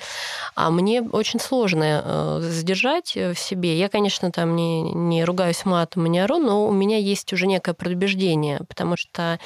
А 0.56 0.69
мне 0.69 1.02
очень 1.02 1.39
сложно 1.39 2.04
э, 2.04 2.39
сдержать 2.43 3.15
в 3.15 3.36
себе. 3.36 3.78
Я, 3.78 3.89
конечно, 3.89 4.32
там 4.32 4.56
не, 4.56 4.82
не 4.82 5.26
ругаюсь 5.26 5.65
матом 5.65 6.06
не 6.06 6.19
ору, 6.19 6.38
но 6.38 6.67
у 6.67 6.71
меня 6.71 6.97
есть 6.97 7.32
уже 7.34 7.47
некое 7.47 7.74
предубеждение, 7.74 8.60
потому 8.67 8.97
что 8.97 9.39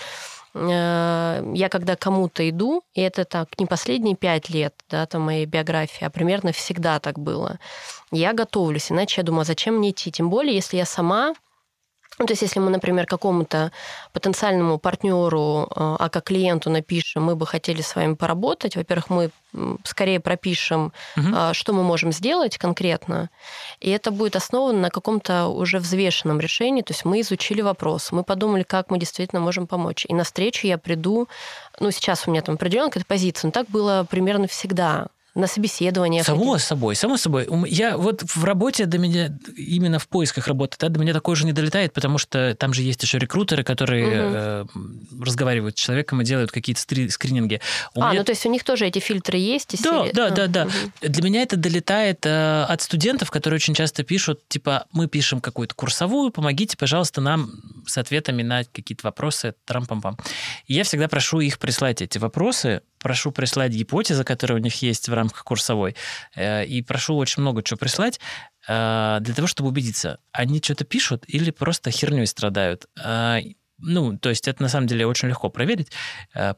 Э, 0.55 1.51
я 1.53 1.69
когда 1.69 1.95
кому-то 1.95 2.49
иду, 2.49 2.81
и 2.93 3.01
это 3.01 3.25
так 3.25 3.49
не 3.59 3.65
последние 3.65 4.15
пять 4.15 4.49
лет 4.49 4.73
да, 4.89 5.05
там, 5.05 5.23
моей 5.23 5.45
биографии, 5.45 6.05
а 6.05 6.09
примерно 6.09 6.53
всегда 6.53 6.99
так 6.99 7.19
было, 7.19 7.59
я 8.11 8.33
готовлюсь, 8.33 8.91
иначе 8.91 9.21
я 9.21 9.25
думаю, 9.25 9.41
а 9.41 9.45
зачем 9.45 9.77
мне 9.77 9.91
идти? 9.91 10.11
Тем 10.11 10.29
более, 10.29 10.55
если 10.55 10.77
я 10.77 10.85
сама 10.85 11.33
ну, 12.17 12.27
то 12.27 12.31
есть, 12.31 12.43
если 12.43 12.59
мы, 12.61 12.69
например, 12.69 13.05
какому-то 13.05 13.73
потенциальному 14.13 14.79
партнеру, 14.79 15.67
э, 15.69 15.95
а 15.99 16.09
как 16.09 16.23
клиенту 16.23 16.69
напишем, 16.69 17.23
мы 17.23 17.35
бы 17.35 17.45
хотели 17.45 17.81
с 17.81 17.93
вами 17.93 18.13
поработать, 18.13 18.77
во-первых, 18.77 19.09
мы 19.09 19.31
скорее 19.83 20.21
пропишем, 20.21 20.93
угу. 21.17 21.53
что 21.53 21.73
мы 21.73 21.83
можем 21.83 22.11
сделать 22.11 22.57
конкретно, 22.57 23.29
и 23.79 23.89
это 23.89 24.11
будет 24.11 24.35
основано 24.35 24.79
на 24.79 24.89
каком-то 24.89 25.47
уже 25.47 25.79
взвешенном 25.79 26.39
решении. 26.39 26.81
То 26.81 26.93
есть 26.93 27.05
мы 27.05 27.21
изучили 27.21 27.61
вопрос, 27.61 28.11
мы 28.11 28.23
подумали, 28.23 28.63
как 28.63 28.91
мы 28.91 28.97
действительно 28.97 29.41
можем 29.41 29.67
помочь. 29.67 30.05
И 30.07 30.13
на 30.13 30.23
встречу 30.23 30.67
я 30.67 30.77
приду, 30.77 31.27
ну, 31.79 31.91
сейчас 31.91 32.27
у 32.27 32.31
меня 32.31 32.41
там 32.41 32.55
определенная 32.55 32.89
какая-то 32.91 33.07
позиция, 33.07 33.47
но 33.49 33.51
так 33.51 33.67
было 33.67 34.05
примерно 34.09 34.47
всегда 34.47 35.07
на 35.35 35.47
собеседование. 35.47 36.23
Само 36.23 36.57
собой, 36.57 36.95
само 36.95 37.17
собой. 37.17 37.47
Я 37.67 37.97
вот 37.97 38.23
в 38.23 38.43
работе 38.45 38.85
до 38.85 38.97
меня, 38.97 39.37
именно 39.57 39.99
в 39.99 40.07
поисках 40.07 40.47
работы, 40.47 40.77
да, 40.79 40.87
до 40.87 40.97
меня 40.99 41.13
такое 41.13 41.35
же 41.35 41.45
не 41.45 41.51
долетает, 41.51 41.91
потому 41.91 42.17
что 42.17 42.55
там 42.55 42.73
же 42.73 42.81
есть 42.81 43.03
еще 43.03 43.19
рекрутеры, 43.19 43.63
которые 43.63 44.07
угу. 44.07 44.35
э, 44.35 44.65
разговаривают 45.21 45.77
с 45.77 45.81
человеком 45.81 46.21
и 46.21 46.25
делают 46.25 46.51
какие-то 46.51 46.81
скрининги. 46.81 47.59
У 47.93 48.01
а, 48.01 48.09
меня... 48.09 48.19
ну 48.19 48.25
то 48.25 48.31
есть 48.31 48.45
у 48.45 48.49
них 48.49 48.63
тоже 48.63 48.85
эти 48.87 48.99
фильтры 48.99 49.37
есть? 49.37 49.75
Да, 49.83 50.03
серии... 50.03 50.13
да, 50.13 50.27
а, 50.27 50.31
да, 50.31 50.47
да. 50.47 50.63
Угу. 50.63 50.71
Для 51.01 51.23
меня 51.23 51.41
это 51.41 51.57
долетает 51.57 52.25
э, 52.25 52.63
от 52.63 52.81
студентов, 52.81 53.29
которые 53.29 53.57
очень 53.57 53.73
часто 53.73 54.03
пишут, 54.03 54.47
типа, 54.47 54.85
мы 54.93 55.07
пишем 55.07 55.41
какую-то 55.41 55.75
курсовую, 55.75 56.31
помогите, 56.31 56.77
пожалуйста, 56.77 57.19
нам 57.19 57.51
с 57.85 57.97
ответами 57.97 58.41
на 58.41 58.63
какие-то 58.63 59.05
вопросы, 59.05 59.53
трам-пам-пам. 59.67 60.17
И 60.67 60.75
я 60.75 60.85
всегда 60.85 61.09
прошу 61.09 61.41
их 61.41 61.59
прислать 61.59 62.01
эти 62.01 62.17
вопросы, 62.19 62.81
прошу 63.05 63.31
прислать 63.31 63.71
гипотезы, 63.71 64.23
которые 64.23 64.57
у 64.57 64.63
них 64.63 64.81
есть 64.81 65.09
в 65.09 65.13
рамках 65.13 65.43
курсовой, 65.43 65.95
э, 66.35 66.65
и 66.65 66.81
прошу 66.81 67.15
очень 67.15 67.43
много 67.43 67.61
чего 67.61 67.77
прислать 67.77 68.19
э, 68.67 69.17
для 69.21 69.33
того, 69.35 69.47
чтобы 69.47 69.69
убедиться, 69.69 70.17
они 70.31 70.59
что-то 70.59 70.85
пишут 70.85 71.23
или 71.27 71.51
просто 71.51 71.91
херней 71.91 72.25
страдают. 72.25 72.87
Э, 72.99 73.41
ну, 73.77 74.17
то 74.17 74.29
есть 74.29 74.47
это 74.47 74.63
на 74.63 74.69
самом 74.69 74.87
деле 74.87 75.05
очень 75.05 75.27
легко 75.27 75.49
проверить 75.49 75.91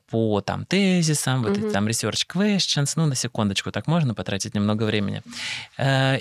по 0.10 0.40
там 0.40 0.66
тезисам, 0.66 1.44
вот 1.44 1.58
mm-hmm. 1.58 1.66
эти 1.66 1.74
там 1.74 1.88
research 1.88 2.26
questions, 2.34 2.94
ну, 2.96 3.08
на 3.08 3.16
секундочку 3.16 3.72
так 3.72 3.88
можно 3.88 4.14
потратить 4.14 4.56
немного 4.56 4.84
времени. 4.84 5.24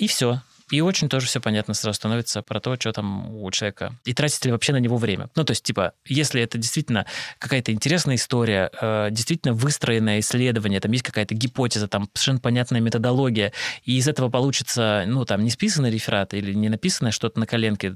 И 0.00 0.06
все. 0.08 0.40
И 0.70 0.80
очень 0.80 1.08
тоже 1.08 1.26
все 1.26 1.40
понятно 1.40 1.74
сразу 1.74 1.96
становится 1.96 2.42
про 2.42 2.60
то, 2.60 2.74
что 2.74 2.92
там 2.92 3.30
у 3.30 3.50
человека. 3.50 3.92
И 4.04 4.14
тратить 4.14 4.44
ли 4.44 4.52
вообще 4.52 4.72
на 4.72 4.78
него 4.78 4.96
время. 4.96 5.30
Ну, 5.36 5.44
то 5.44 5.52
есть, 5.52 5.62
типа, 5.62 5.92
если 6.06 6.42
это 6.42 6.58
действительно 6.58 7.06
какая-то 7.38 7.72
интересная 7.72 8.16
история, 8.16 8.70
э, 8.80 9.08
действительно 9.10 9.54
выстроенное 9.54 10.18
исследование, 10.18 10.80
там 10.80 10.90
есть 10.90 11.04
какая-то 11.04 11.34
гипотеза, 11.34 11.86
там 11.86 12.08
совершенно 12.14 12.40
понятная 12.40 12.80
методология, 12.80 13.52
и 13.84 13.96
из 13.96 14.08
этого 14.08 14.28
получится, 14.28 15.04
ну, 15.06 15.24
там, 15.24 15.44
не 15.44 15.50
списанный 15.50 15.90
реферат 15.90 16.34
или 16.34 16.52
не 16.52 16.68
написанное 16.68 17.12
что-то 17.12 17.38
на 17.38 17.46
коленке, 17.46 17.94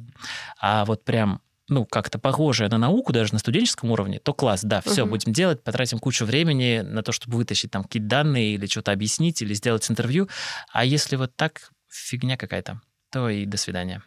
а 0.61 0.85
вот 0.85 1.05
прям 1.05 1.41
ну, 1.71 1.87
как-то 1.87 2.19
похожее 2.19 2.69
на 2.69 2.79
науку, 2.79 3.13
даже 3.13 3.33
на 3.33 3.39
студенческом 3.39 3.93
уровне, 3.93 4.19
то 4.19 4.35
класс, 4.35 4.63
да, 4.65 4.81
все, 4.81 5.03
угу. 5.03 5.11
будем 5.11 5.33
делать, 5.33 5.63
потратим 5.63 6.01
кучу 6.01 6.25
времени 6.25 6.81
на 6.81 7.03
то, 7.03 7.13
чтобы 7.13 7.37
вытащить 7.37 7.71
там 7.71 7.85
какие-то 7.85 8.09
данные 8.09 8.55
или 8.55 8.67
что-то 8.67 8.91
объяснить, 8.91 9.41
или 9.41 9.55
сделать 9.55 9.89
интервью. 9.89 10.29
А 10.73 10.85
если 10.85 11.15
вот 11.15 11.35
так, 11.37 11.71
фигня 11.91 12.37
какая-то, 12.37 12.81
то 13.11 13.29
и 13.29 13.45
до 13.45 13.57
свидания. 13.57 14.03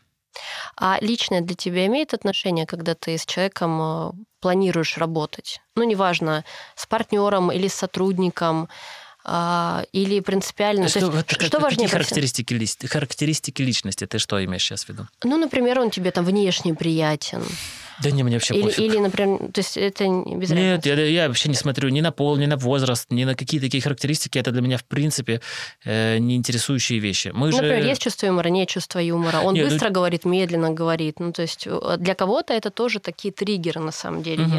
А 0.76 0.98
личное 1.02 1.42
для 1.42 1.56
тебя 1.56 1.86
имеет 1.86 2.14
отношение, 2.14 2.66
когда 2.66 2.96
ты 2.96 3.18
с 3.18 3.26
человеком 3.26 3.82
э, 3.82 4.12
планируешь 4.40 4.98
работать? 4.98 5.62
Ну, 5.76 5.84
неважно, 5.84 6.44
с 6.76 6.86
партнером 6.86 7.52
или 7.52 7.68
с 7.68 7.76
сотрудником, 7.76 8.70
или 9.26 10.20
принципиально... 10.20 10.88
Что, 10.90 11.00
есть, 11.00 11.12
вот, 11.12 11.32
что 11.42 11.60
важнее? 11.60 11.88
Характеристики, 11.88 12.88
характеристики 12.88 13.62
личности 13.62 14.06
ты 14.06 14.20
что 14.20 14.44
имеешь 14.44 14.64
сейчас 14.64 14.86
в 14.86 14.90
виду? 14.90 15.08
Ну, 15.24 15.38
например, 15.38 15.80
он 15.80 15.90
тебе 15.90 16.12
там 16.12 16.26
внешне 16.26 16.74
приятен. 16.74 17.44
Да 18.02 18.12
не, 18.12 18.24
мне 18.24 18.36
вообще 18.36 18.56
или, 18.56 18.64
пофиг. 18.64 18.80
Или, 18.80 18.98
например, 18.98 19.40
то 19.52 19.60
есть 19.60 19.78
это 19.78 20.06
без 20.06 20.50
Нет, 20.50 20.86
я, 20.86 20.96
я 20.96 21.28
вообще 21.28 21.50
не 21.50 21.56
смотрю 21.56 21.90
ни 21.90 22.02
на 22.02 22.12
пол, 22.12 22.38
ни 22.38 22.46
на 22.46 22.58
возраст, 22.58 23.12
ни 23.12 23.24
на 23.24 23.36
какие 23.36 23.60
такие 23.60 23.82
характеристики. 23.82 24.38
Это 24.38 24.52
для 24.52 24.62
меня, 24.62 24.78
в 24.78 24.84
принципе, 24.84 25.42
э, 25.86 26.18
не 26.18 26.36
интересующие 26.36 27.00
вещи. 27.00 27.32
Мы 27.34 27.50
например, 27.50 27.84
же... 27.84 27.90
есть 27.90 28.02
чувство 28.02 28.26
юмора, 28.26 28.50
нет 28.50 28.70
чувства 28.70 29.00
юмора. 29.00 29.40
Он 29.40 29.54
нет, 29.54 29.70
быстро 29.70 29.90
ну... 29.90 29.94
говорит, 29.94 30.26
медленно 30.26 30.72
говорит. 30.72 31.20
Ну, 31.20 31.32
то 31.32 31.44
есть 31.44 31.68
э, 31.68 31.98
для 32.00 32.16
кого-то 32.16 32.54
это 32.54 32.72
тоже 32.72 33.00
такие 33.00 33.32
триггеры, 33.32 33.80
на 33.80 33.92
самом 33.92 34.24
деле. 34.24 34.44
Угу. 34.44 34.54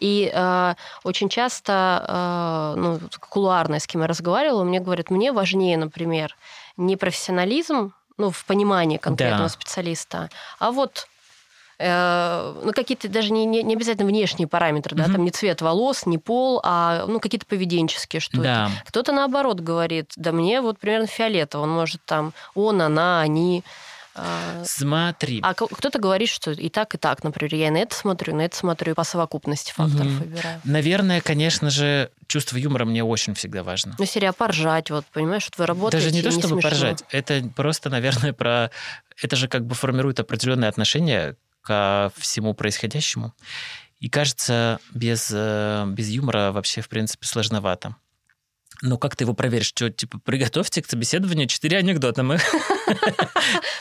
И 0.00 0.30
э, 0.32 0.74
очень 1.04 1.28
часто, 1.28 2.74
э, 2.76 2.80
ну, 2.80 3.00
кулуарно, 3.20 3.80
с 3.80 3.86
кем 3.86 3.95
я 4.02 4.06
разговаривала, 4.08 4.64
мне 4.64 4.80
говорят, 4.80 5.10
мне 5.10 5.32
важнее, 5.32 5.76
например, 5.76 6.36
не 6.76 6.96
профессионализм, 6.96 7.92
ну, 8.18 8.30
в 8.30 8.44
понимании 8.44 8.96
конкретного 8.96 9.44
да. 9.44 9.48
специалиста, 9.48 10.30
а 10.58 10.70
вот 10.70 11.06
Э, 11.78 12.58
ну, 12.64 12.72
какие-то 12.72 13.08
даже 13.08 13.32
не, 13.32 13.44
не, 13.44 13.62
не 13.62 13.74
обязательно 13.74 14.06
внешние 14.06 14.48
параметры, 14.48 14.96
да, 14.96 15.04
там 15.04 15.24
не 15.24 15.30
цвет 15.30 15.60
волос, 15.60 16.06
не 16.06 16.16
пол, 16.16 16.60
а 16.64 17.04
ну, 17.06 17.20
какие-то 17.20 17.44
поведенческие 17.44 18.20
что 18.20 18.40
да. 18.40 18.70
Кто-то 18.86 19.12
наоборот 19.12 19.60
говорит, 19.60 20.12
да 20.16 20.32
мне 20.32 20.62
вот 20.62 20.78
примерно 20.78 21.06
фиолетово, 21.06 21.64
он 21.64 21.70
может 21.70 22.00
там 22.06 22.32
он, 22.54 22.80
она, 22.80 23.20
они. 23.20 23.62
А, 24.18 24.62
Смотри. 24.64 25.40
А 25.42 25.52
кто-то 25.52 25.98
говорит, 25.98 26.30
что 26.30 26.50
и 26.50 26.70
так, 26.70 26.94
и 26.94 26.98
так, 26.98 27.22
например, 27.22 27.54
я 27.54 27.70
на 27.70 27.78
это 27.78 27.94
смотрю, 27.94 28.34
на 28.34 28.42
это 28.42 28.56
смотрю, 28.56 28.92
и 28.92 28.94
по 28.94 29.04
совокупности 29.04 29.72
факторов 29.72 30.06
угу. 30.06 30.24
выбираю. 30.24 30.60
Наверное, 30.64 31.20
конечно 31.20 31.68
же, 31.68 32.10
чувство 32.26 32.56
юмора 32.56 32.86
мне 32.86 33.04
очень 33.04 33.34
всегда 33.34 33.62
важно. 33.62 33.94
Ну, 33.98 34.06
серия 34.06 34.32
поржать, 34.32 34.90
вот, 34.90 35.04
понимаешь, 35.12 35.44
вот 35.44 35.58
вы 35.58 35.66
работаете, 35.66 36.06
Даже 36.06 36.16
не 36.16 36.22
то, 36.22 36.30
не 36.30 36.40
чтобы 36.40 36.60
смешно. 36.60 36.70
поржать, 36.70 37.04
это 37.10 37.42
просто, 37.54 37.90
наверное, 37.90 38.32
про... 38.32 38.70
Это 39.22 39.36
же 39.36 39.48
как 39.48 39.66
бы 39.66 39.74
формирует 39.74 40.18
определенные 40.18 40.68
отношения 40.68 41.36
ко 41.62 42.10
всему 42.16 42.54
происходящему. 42.54 43.34
И 43.98 44.08
кажется, 44.08 44.78
без, 44.92 45.30
э, 45.32 45.84
без 45.88 46.08
юмора 46.08 46.52
вообще, 46.52 46.80
в 46.80 46.88
принципе, 46.88 47.26
сложновато. 47.26 47.96
Ну, 48.82 48.98
как 48.98 49.16
ты 49.16 49.24
его 49.24 49.34
проверишь? 49.34 49.68
Что, 49.68 49.90
типа, 49.90 50.18
приготовьте 50.18 50.82
к 50.82 50.86
собеседованию 50.86 51.48
четыре 51.48 51.78
анекдота. 51.78 52.22
Мы... 52.22 52.38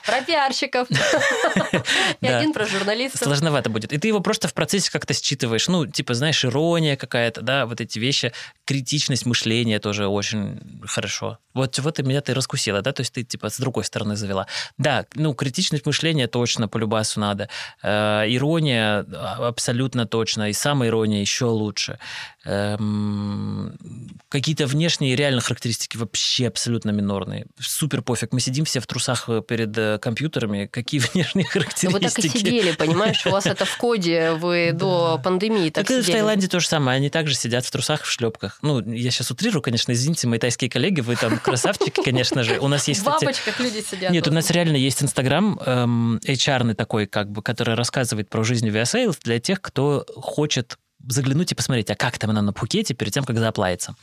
Про 0.06 0.22
пиарщиков. 0.22 0.88
И 2.22 2.28
один 2.28 2.54
про 2.54 2.66
журналистов. 2.66 3.22
Сложновато 3.22 3.70
будет. 3.70 3.94
И 3.94 3.98
ты 3.98 4.08
его 4.08 4.20
просто 4.20 4.48
в 4.48 4.54
процессе 4.54 4.92
как-то 4.92 5.14
считываешь. 5.14 5.68
Ну, 5.68 5.86
типа, 5.86 6.14
знаешь, 6.14 6.44
ирония 6.46 6.96
какая-то, 6.96 7.42
да, 7.42 7.66
вот 7.66 7.82
эти 7.82 8.00
вещи. 8.00 8.34
Критичность 8.66 9.26
мышления 9.26 9.80
тоже 9.80 10.08
очень 10.08 10.60
хорошо. 10.86 11.40
Вот, 11.54 11.78
вот 11.80 12.00
и 12.00 12.04
меня 12.04 12.22
ты 12.22 12.34
раскусила, 12.34 12.82
да? 12.82 12.92
То 12.92 13.02
есть 13.02 13.14
ты, 13.14 13.24
типа, 13.24 13.50
с 13.50 13.58
другой 13.58 13.84
стороны 13.84 14.16
завела. 14.16 14.48
Да, 14.78 15.06
ну, 15.16 15.34
критичность 15.34 15.86
мышления 15.86 16.28
точно 16.28 16.68
по 16.68 16.78
любасу 16.78 17.20
надо. 17.20 17.50
Э, 17.82 18.26
ирония 18.28 19.06
а, 19.14 19.48
абсолютно 19.48 20.06
точно. 20.06 20.50
И 20.50 20.54
самая 20.54 20.90
ирония 20.90 21.22
еще 21.22 21.46
лучше. 21.46 22.00
Эм, 22.46 23.76
какие-то 24.30 24.68
внешние 24.68 25.16
реально 25.16 25.42
характеристики 25.42 25.98
вообще 25.98 26.48
абсолютно 26.48 26.92
минорные. 26.92 27.48
Супер 27.60 28.02
пофиг. 28.02 28.34
Мы 28.34 28.40
сидим 28.40 28.66
все 28.66 28.80
в 28.80 28.88
трусах 28.96 29.26
э, 29.28 29.42
перед 29.46 29.78
э, 29.78 30.00
компьютерами. 30.00 30.68
Какие 30.72 31.00
внешние 31.14 31.46
характеристики? 31.46 31.86
Ну, 31.86 31.92
вы 31.92 32.00
так 32.00 32.18
и 32.18 32.30
сидели, 32.30 32.72
понимаешь? 32.72 33.26
У 33.26 33.30
вас 33.30 33.46
это 33.46 33.66
в 33.66 33.78
коде. 33.78 34.32
Вы 34.32 34.72
до 34.74 35.20
пандемии 35.24 35.70
так 35.70 35.86
Так 35.86 36.04
в 36.04 36.06
Таиланде 36.06 36.48
то 36.48 36.60
же 36.60 36.68
самое. 36.68 36.96
Они 36.96 37.10
также 37.10 37.36
сидят 37.36 37.66
в 37.66 37.72
трусах, 37.72 38.04
в 38.04 38.10
шлепках. 38.10 38.60
Ну, 38.62 38.82
я 38.90 39.12
сейчас 39.12 39.32
утрирую, 39.32 39.62
конечно, 39.62 39.92
извините, 39.92 40.28
мои 40.28 40.40
тайские 40.40 40.70
коллеги, 40.70 41.02
вы 41.02 41.16
там 41.16 41.38
красавчики, 41.38 42.02
конечно 42.04 42.44
же. 42.44 42.60
У 42.60 42.68
нас 42.68 42.88
есть, 42.88 43.02
В 43.02 43.06
бабочках 43.06 43.60
люди 43.60 43.84
сидят. 43.84 44.12
Нет, 44.12 44.28
у 44.28 44.32
нас 44.32 44.50
реально 44.52 44.78
есть 44.78 45.04
Инстаграм 45.04 45.60
эм, 45.66 46.18
HR 46.24 46.74
такой, 46.76 47.06
как 47.06 47.30
бы, 47.30 47.42
который 47.42 47.76
рассказывает 47.76 48.30
про 48.30 48.44
жизнь 48.44 48.68
Aviasales 48.70 49.18
для 49.24 49.40
тех, 49.40 49.62
кто 49.62 50.06
хочет 50.16 50.78
заглянуть 51.08 51.52
и 51.52 51.56
посмотреть, 51.56 51.92
а 51.92 51.96
как 51.96 52.18
там 52.18 52.30
она 52.32 52.42
на 52.42 52.54
Пхукете 52.54 52.94
перед 52.94 53.14
тем, 53.14 53.24
как 53.26 53.38
заплавится. 53.38 53.96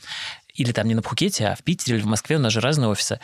Или 0.53 0.71
там 0.71 0.87
не 0.87 0.95
на 0.95 1.01
Пхукете, 1.01 1.47
а 1.47 1.55
в 1.55 1.63
Питере 1.63 1.97
или 1.97 2.03
в 2.03 2.07
Москве, 2.07 2.37
у 2.37 2.39
нас 2.39 2.53
же 2.53 2.61
разные 2.61 2.87
офисы. 2.87 3.19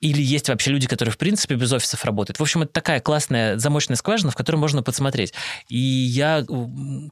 Или 0.00 0.22
есть 0.22 0.48
вообще 0.48 0.70
люди, 0.70 0.86
которые, 0.86 1.12
в 1.12 1.18
принципе, 1.18 1.56
без 1.56 1.72
офисов 1.72 2.04
работают. 2.04 2.38
В 2.38 2.42
общем, 2.42 2.62
это 2.62 2.72
такая 2.72 3.00
классная 3.00 3.58
замочная 3.58 3.96
скважина, 3.96 4.30
в 4.30 4.34
которой 4.34 4.56
можно 4.56 4.82
подсмотреть. 4.82 5.34
И 5.68 5.78
я, 5.78 6.44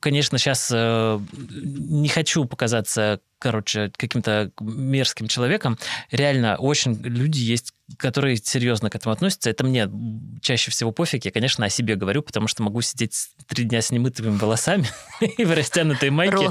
конечно, 0.00 0.38
сейчас 0.38 0.70
э, 0.72 1.20
не 1.38 2.08
хочу 2.08 2.46
показаться 2.46 3.20
короче, 3.38 3.90
каким-то 3.96 4.50
мерзким 4.60 5.28
человеком. 5.28 5.78
Реально, 6.10 6.56
очень 6.56 6.94
люди 7.02 7.38
есть, 7.38 7.72
которые 7.96 8.36
серьезно 8.36 8.90
к 8.90 8.96
этому 8.96 9.12
относятся. 9.12 9.48
Это 9.48 9.64
мне 9.64 9.88
чаще 10.42 10.70
всего 10.70 10.92
пофиг. 10.92 11.24
Я, 11.24 11.30
конечно, 11.30 11.64
о 11.64 11.70
себе 11.70 11.96
говорю, 11.96 12.22
потому 12.22 12.48
что 12.48 12.62
могу 12.62 12.82
сидеть 12.82 13.28
три 13.46 13.64
дня 13.64 13.80
с 13.80 13.90
немытыми 13.90 14.36
волосами 14.36 14.86
и 15.20 15.44
в 15.44 15.52
растянутой 15.52 16.10
майке. 16.10 16.50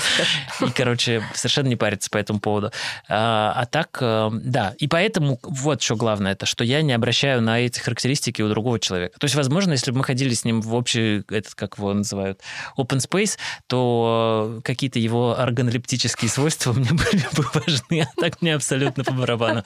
И, 0.62 0.70
короче, 0.72 1.24
совершенно 1.34 1.68
не 1.68 1.76
париться 1.76 2.10
по 2.10 2.18
этому 2.18 2.40
поводу. 2.40 2.72
А, 3.08 3.54
а 3.56 3.66
так, 3.66 3.98
э, 4.02 4.30
да. 4.34 4.74
И 4.80 4.88
поэтому 4.88 5.40
вот 5.44 5.82
что 5.82 5.96
главное, 5.96 6.32
это 6.32 6.46
что 6.46 6.64
я 6.64 6.82
не 6.82 6.94
обращаю 6.94 7.42
на 7.42 7.60
эти 7.60 7.80
характеристики 7.80 8.42
у 8.42 8.50
другого 8.50 8.80
человека. 8.80 9.20
То 9.20 9.26
есть, 9.26 9.36
возможно, 9.36 9.74
если 9.74 9.92
бы 9.92 10.00
мы 10.00 10.04
ходили 10.04 10.34
с 10.34 10.44
ним 10.44 10.62
в 10.62 10.74
общий, 10.74 11.24
этот, 11.30 11.54
как 11.54 11.78
его 11.78 11.94
называют, 11.94 12.42
open 12.78 12.98
space, 12.98 13.38
то 13.68 14.62
какие-то 14.64 14.98
его 15.00 15.38
органолептические 15.38 16.30
свойства 16.38 16.74
мне 16.78 16.90
были 16.92 17.26
бы 17.36 17.46
важны, 17.54 18.02
а 18.02 18.22
так 18.22 18.42
мне 18.42 18.56
абсолютно 18.56 19.04
по 19.04 19.12
барабану. 19.12 19.64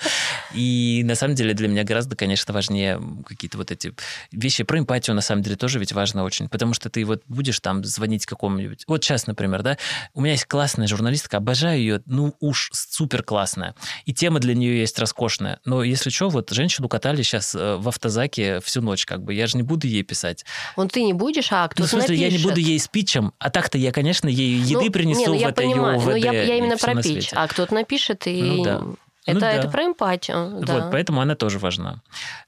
И 0.53 1.01
на 1.05 1.15
самом 1.15 1.35
деле 1.35 1.53
для 1.53 1.67
меня 1.67 1.83
гораздо, 1.83 2.15
конечно, 2.15 2.53
важнее 2.53 3.01
какие-то 3.25 3.57
вот 3.57 3.71
эти 3.71 3.93
вещи. 4.31 4.63
Про 4.63 4.79
эмпатию, 4.79 5.15
на 5.15 5.21
самом 5.21 5.41
деле, 5.43 5.55
тоже 5.55 5.79
ведь 5.79 5.93
важно 5.93 6.23
очень, 6.23 6.49
потому 6.49 6.73
что 6.73 6.89
ты 6.89 7.05
вот 7.05 7.23
будешь 7.27 7.59
там 7.59 7.83
звонить 7.83 8.25
какому-нибудь... 8.25 8.85
Вот 8.87 9.03
сейчас, 9.03 9.27
например, 9.27 9.61
да, 9.63 9.77
у 10.13 10.21
меня 10.21 10.33
есть 10.33 10.45
классная 10.45 10.87
журналистка, 10.87 11.37
обожаю 11.37 11.79
ее, 11.79 12.01
ну 12.05 12.35
уж 12.39 12.69
супер 12.73 13.23
классная. 13.23 13.75
И 14.05 14.13
тема 14.13 14.39
для 14.39 14.53
нее 14.53 14.79
есть 14.79 14.97
роскошная. 14.99 15.59
Но 15.65 15.83
если 15.83 16.09
что, 16.09 16.29
вот 16.29 16.49
женщину 16.51 16.87
катали 16.87 17.21
сейчас 17.21 17.55
э, 17.55 17.75
в 17.77 17.87
автозаке 17.87 18.59
всю 18.61 18.81
ночь, 18.81 19.05
как 19.05 19.23
бы. 19.23 19.33
Я 19.33 19.47
же 19.47 19.57
не 19.57 19.63
буду 19.63 19.87
ей 19.87 20.03
писать. 20.03 20.45
Он 20.75 20.89
ты 20.89 21.03
не 21.03 21.13
будешь, 21.13 21.47
а 21.51 21.67
кто-то 21.67 21.81
Ну, 21.81 21.87
в 21.87 21.89
смысле, 21.89 22.15
напишет. 22.15 22.31
я 22.31 22.37
не 22.37 22.43
буду 22.43 22.59
ей 22.59 22.79
спичем, 22.79 23.33
а 23.39 23.49
так-то 23.49 23.77
я, 23.77 23.91
конечно, 23.91 24.27
ей 24.27 24.55
еды 24.57 24.85
Ну, 24.85 24.91
принесу 24.91 25.19
не, 25.21 25.27
ну, 25.27 25.33
в 25.37 25.39
я 25.39 25.49
это 25.49 25.61
понимаю, 25.61 25.97
ОВД 25.97 26.17
я, 26.17 26.31
я 26.31 26.55
и 26.55 26.57
именно 26.57 26.77
про 26.77 26.93
на 27.09 27.13
свете. 27.21 27.35
а 27.35 27.47
кто-то 27.47 27.73
напишет, 27.73 28.27
и 28.27 28.41
Ну 28.41 28.63
да. 28.63 28.81
это, 29.25 29.39
Ну 29.39 29.45
это 29.45 29.63
да. 29.63 29.69
про 29.69 29.85
эмпатию. 29.85 30.59
да. 30.65 30.73
Вот, 30.73 30.91
поэтому 30.91 31.21
она 31.21 31.35
тоже 31.35 31.59
важна. 31.59 32.01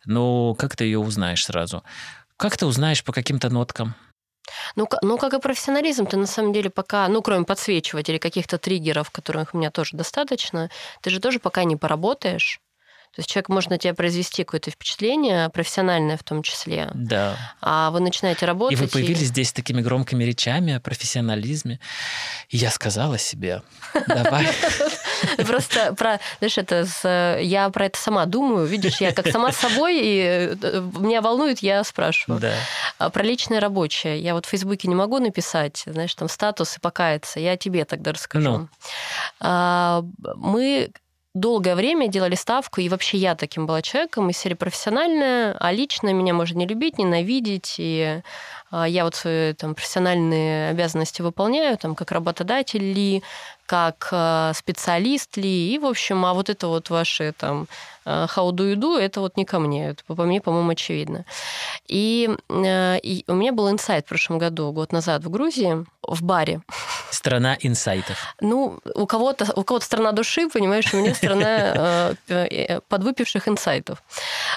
Но 0.06 0.54
как 0.56 0.76
ты 0.76 0.86
ее 0.86 1.00
узнаешь 1.00 1.46
сразу? 1.46 1.84
Как 2.38 2.58
ты 2.58 2.66
узнаешь 2.66 3.04
по 3.04 3.12
каким-то 3.14 3.50
ноткам? 3.50 3.96
Ну, 4.76 4.88
ну, 5.02 5.18
как 5.18 5.34
и 5.34 5.40
профессионализм, 5.40 6.06
ты 6.06 6.18
на 6.18 6.28
самом 6.28 6.52
деле 6.54 6.70
пока, 6.70 7.08
ну, 7.08 7.22
кроме 7.22 7.46
подсвечивателей, 7.46 8.20
каких-то 8.20 8.58
триггеров, 8.58 9.10
которых 9.10 9.54
у 9.54 9.58
меня 9.58 9.72
тоже 9.72 9.96
достаточно, 9.96 10.70
ты 11.02 11.10
же 11.10 11.20
тоже 11.20 11.40
пока 11.40 11.64
не 11.64 11.76
поработаешь. 11.76 12.60
То 13.16 13.20
есть 13.20 13.30
человек 13.30 13.50
может 13.50 13.70
на 13.70 13.78
тебя 13.78 13.94
произвести 13.94 14.44
какое-то 14.44 14.72
впечатление, 14.72 15.48
профессиональное 15.50 16.18
в 16.18 16.24
том 16.24 16.42
числе, 16.42 16.90
Да. 16.96 17.38
а 17.62 17.92
вы 17.92 18.00
начинаете 18.00 18.46
И 18.46 18.48
работать. 18.48 18.80
вы 18.80 18.88
появились 18.88 19.28
здесь 19.28 19.50
с 19.50 19.54
такими 19.54 19.82
громкими 19.82 20.24
речами 20.24 20.74
о 20.74 20.80
профессионализме. 20.80 21.80
И 22.50 22.58
я 22.58 22.72
сказала 22.72 23.20
себе, 23.20 23.62
давай. 24.08 24.48
Просто 25.46 25.94
про, 25.94 26.20
знаешь, 26.40 26.58
это 26.58 26.86
с, 26.88 27.38
я 27.40 27.70
про 27.70 27.86
это 27.86 28.00
сама 28.00 28.26
думаю, 28.26 28.66
видишь, 28.66 29.00
я 29.00 29.12
как 29.12 29.28
сама 29.28 29.52
с 29.52 29.58
собой, 29.58 30.00
и 30.02 30.56
э, 30.62 30.82
меня 31.00 31.22
волнует, 31.22 31.60
я 31.60 31.84
спрашиваю. 31.84 32.40
Да. 32.40 32.54
А 32.98 33.10
про 33.12 33.22
личное 33.24 33.60
рабочее. 33.60 34.20
Я 34.20 34.34
вот 34.34 34.48
в 34.48 34.50
Фейсбуке 34.50 34.88
не 34.88 34.96
могу 34.96 35.20
написать, 35.20 35.84
знаешь, 35.86 36.16
там 36.16 36.28
статус 36.30 36.78
и 36.78 36.80
покаяться. 36.80 37.40
Я 37.40 37.58
тебе 37.58 37.86
тогда 37.86 38.12
расскажу. 38.12 38.50
Ну. 38.50 38.70
А, 39.40 40.04
Мы 40.36 40.90
долгое 41.34 41.76
время 41.76 42.08
делали 42.08 42.36
ставку, 42.36 42.80
и 42.82 42.90
вообще 42.90 43.18
я 43.18 43.36
таким 43.36 43.66
была 43.66 43.82
человеком, 43.82 44.30
из 44.30 44.38
серии 44.38 44.54
профессиональная, 44.54 45.56
а 45.60 45.72
лично 45.72 46.14
меня 46.14 46.34
можно 46.34 46.60
не 46.60 46.68
любить, 46.68 46.98
ненавидеть, 46.98 47.76
и 47.80 48.22
а, 48.70 48.88
я 48.88 49.04
вот 49.04 49.16
свои 49.16 49.54
там, 49.54 49.74
профессиональные 49.74 50.70
обязанности 50.70 51.22
выполняю, 51.22 51.78
там, 51.78 51.96
как 51.96 52.12
работодатель 52.12 52.84
ли, 52.84 53.24
как 53.66 54.10
а, 54.12 54.54
специалист 54.54 55.36
ли, 55.38 55.74
и, 55.74 55.80
в 55.80 55.86
общем, 55.86 56.24
а 56.26 56.34
вот 56.34 56.50
это 56.50 56.68
вот 56.68 56.90
ваши 56.90 57.34
там 57.36 57.68
how 58.06 58.52
do 58.52 58.72
you 58.72 58.76
do, 58.76 58.98
это 58.98 59.22
вот 59.22 59.38
не 59.38 59.46
ко 59.46 59.60
мне, 59.60 59.90
это 59.90 60.04
по 60.06 60.24
мне, 60.24 60.42
по-моему, 60.42 60.72
очевидно. 60.72 61.26
И, 61.88 62.30
э, 62.50 63.00
и 63.00 63.24
у 63.28 63.34
меня 63.34 63.52
был 63.52 63.70
инсайт 63.70 64.06
в 64.06 64.10
прошлом 64.10 64.38
году, 64.38 64.72
год 64.72 64.92
назад 64.92 65.24
в 65.24 65.30
Грузии, 65.30 65.86
в 66.02 66.24
баре. 66.24 66.62
Страна 67.12 67.58
инсайтов. 67.62 68.18
Ну, 68.42 68.80
у 68.96 69.06
кого-то 69.06 69.52
у 69.56 69.64
кого-то 69.64 69.86
страна 69.86 70.12
души, 70.12 70.50
понимаешь, 70.50 70.94
у 70.94 70.98
меня 70.98 71.14
страна 71.14 71.48
э, 71.48 72.16
э, 72.28 72.80
подвыпивших 72.88 73.48
инсайтов. 73.48 74.04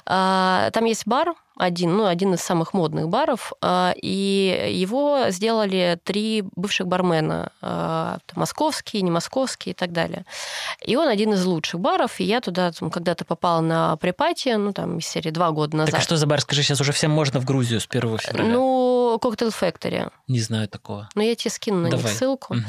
А, 0.06 0.70
Там 0.70 0.84
есть 0.84 1.06
бар 1.06 1.34
один, 1.56 1.96
ну, 1.96 2.06
один 2.06 2.34
из 2.34 2.40
самых 2.40 2.74
модных 2.74 3.08
баров, 3.08 3.52
а, 3.62 3.94
и 3.96 4.70
его 4.72 5.30
сделали 5.30 5.98
три 6.04 6.44
бывших 6.54 6.86
бармена, 6.86 7.50
а, 7.62 8.18
там, 8.26 8.40
московские, 8.40 9.02
не 9.02 9.10
московские 9.10 9.72
и 9.72 9.74
так 9.74 9.92
далее. 9.92 10.26
И 10.84 10.96
он 10.96 11.08
один 11.08 11.32
из 11.32 11.44
лучших 11.46 11.80
баров, 11.80 12.20
и 12.20 12.24
я 12.24 12.40
туда 12.40 12.70
там, 12.72 12.90
когда-то 12.90 13.24
попала 13.24 13.35
на 13.42 13.96
pre-party, 13.96 14.56
ну, 14.56 14.72
там, 14.72 14.98
из 14.98 15.06
серии 15.06 15.30
два 15.30 15.50
года 15.50 15.76
назад. 15.76 15.92
Так 15.92 16.00
а 16.00 16.02
что 16.02 16.16
за 16.16 16.26
бар? 16.26 16.40
Скажи, 16.40 16.62
сейчас 16.62 16.80
уже 16.80 16.92
всем 16.92 17.10
можно 17.10 17.40
в 17.40 17.44
Грузию 17.44 17.80
с 17.80 17.86
1 17.88 18.18
февраля. 18.18 18.52
Ну, 18.52 18.95
Cocktail 19.16 19.54
Factory. 19.58 20.10
Не 20.28 20.40
знаю 20.40 20.68
такого. 20.68 21.08
Ну, 21.14 21.22
я 21.22 21.34
тебе 21.34 21.50
скину 21.50 21.78
на 21.78 21.86
них 21.88 22.08
ссылку. 22.08 22.54
Мгм. 22.54 22.64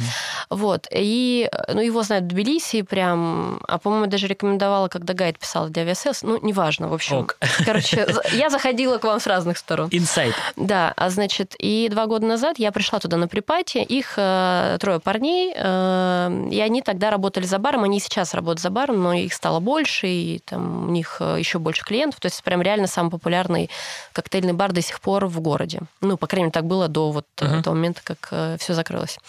Вот. 0.50 0.88
И, 0.92 1.50
ну, 1.74 1.82
его 1.82 2.04
знают 2.04 2.26
в 2.26 2.28
Тбилиси 2.28 2.84
прям, 2.84 3.60
а, 3.68 3.78
по-моему, 3.78 4.08
даже 4.08 4.28
рекомендовала, 4.28 4.88
когда 4.88 5.14
гайд 5.14 5.40
писала 5.40 5.70
для 5.70 5.84
Aviasales. 5.84 6.22
Ну, 6.24 6.40
неважно, 6.42 6.88
в 6.88 6.94
общем. 6.94 7.18
Ок. 7.18 7.38
Короче, 7.66 8.08
я 8.34 8.50
заходила 8.50 8.98
к 8.98 9.04
вам 9.04 9.20
с 9.20 9.28
разных 9.28 9.58
сторон. 9.58 9.90
Инсайт. 9.92 10.36
Да, 10.56 10.94
а 10.96 11.10
значит, 11.10 11.56
и 11.60 11.88
два 11.90 12.06
года 12.06 12.26
назад 12.26 12.60
я 12.60 12.72
пришла 12.72 13.00
туда 13.00 13.18
на 13.18 13.28
припати, 13.28 13.80
их 13.80 14.14
э, 14.18 14.78
трое 14.80 15.00
парней, 15.00 15.54
э, 15.56 16.48
и 16.52 16.60
они 16.62 16.82
тогда 16.82 17.10
работали 17.10 17.46
за 17.46 17.58
баром, 17.58 17.84
они 17.84 18.00
сейчас 18.00 18.34
работают 18.34 18.62
за 18.62 18.70
баром, 18.70 19.02
но 19.02 19.14
их 19.14 19.34
стало 19.34 19.60
больше, 19.60 20.08
и 20.08 20.40
там 20.46 20.90
у 20.90 20.92
них 20.92 21.18
э, 21.20 21.38
еще 21.40 21.60
больше 21.60 21.84
клиентов, 21.84 22.20
то 22.20 22.28
есть 22.28 22.44
прям 22.44 22.62
реально 22.62 22.88
самый 22.88 23.10
популярный 23.10 23.70
коктейльный 24.14 24.54
бар 24.54 24.72
до 24.72 24.82
сих 24.82 25.02
пор 25.02 25.26
в 25.26 25.40
городе. 25.42 25.82
Ну, 26.02 26.18
по 26.18 26.28
крайней 26.28 26.37
мере, 26.40 26.52
так 26.52 26.66
было 26.66 26.88
до 26.88 27.12
вот 27.12 27.28
э, 27.42 27.46
Мгм. 27.46 27.64
того 27.64 27.76
момента, 27.76 28.02
как 28.04 28.60
все 28.60 28.74
закрылось. 28.74 29.20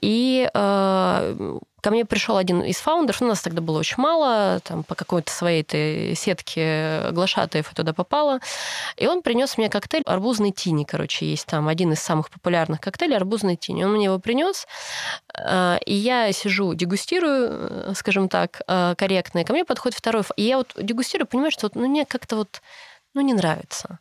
И 0.00 0.48
э, 0.52 1.58
ко 1.84 1.90
мне 1.90 2.04
пришел 2.06 2.38
один 2.38 2.62
из 2.62 2.78
фаундеров, 2.78 3.20
ну, 3.20 3.28
нас 3.28 3.42
тогда 3.42 3.60
было 3.60 3.78
очень 3.78 3.96
мало, 3.98 4.60
там 4.64 4.84
по 4.84 4.94
какой-то 4.94 5.30
своей 5.30 5.60
этой 5.60 6.14
сетке 6.14 7.10
глашатаев 7.12 7.68
я 7.68 7.74
туда 7.74 7.92
попала, 7.92 8.40
и 8.96 9.06
он 9.06 9.20
принес 9.20 9.58
мне 9.58 9.68
коктейль 9.68 10.02
арбузный 10.06 10.50
тини, 10.50 10.84
короче, 10.84 11.26
есть 11.26 11.46
там 11.46 11.68
один 11.68 11.92
из 11.92 12.00
самых 12.00 12.30
популярных 12.30 12.80
коктейлей 12.80 13.16
арбузный 13.16 13.56
тини. 13.56 13.84
Он 13.84 13.92
мне 13.92 14.06
его 14.06 14.18
принес, 14.18 14.66
э, 15.38 15.78
и 15.84 15.92
я 15.94 16.32
сижу, 16.32 16.72
дегустирую, 16.74 17.48
э, 17.50 17.92
скажем 17.94 18.28
так, 18.30 18.62
э, 18.66 18.94
корректно, 18.96 19.40
и 19.40 19.44
ко 19.44 19.52
мне 19.52 19.64
подходит 19.66 19.98
второй, 19.98 20.22
и 20.36 20.42
я 20.42 20.56
вот 20.56 20.72
дегустирую, 20.80 21.26
понимаю, 21.26 21.50
что 21.50 21.66
вот, 21.66 21.74
ну, 21.74 21.86
мне 21.86 22.06
как-то 22.06 22.36
вот, 22.36 22.62
ну, 23.12 23.20
не 23.20 23.34
нравится. 23.34 23.98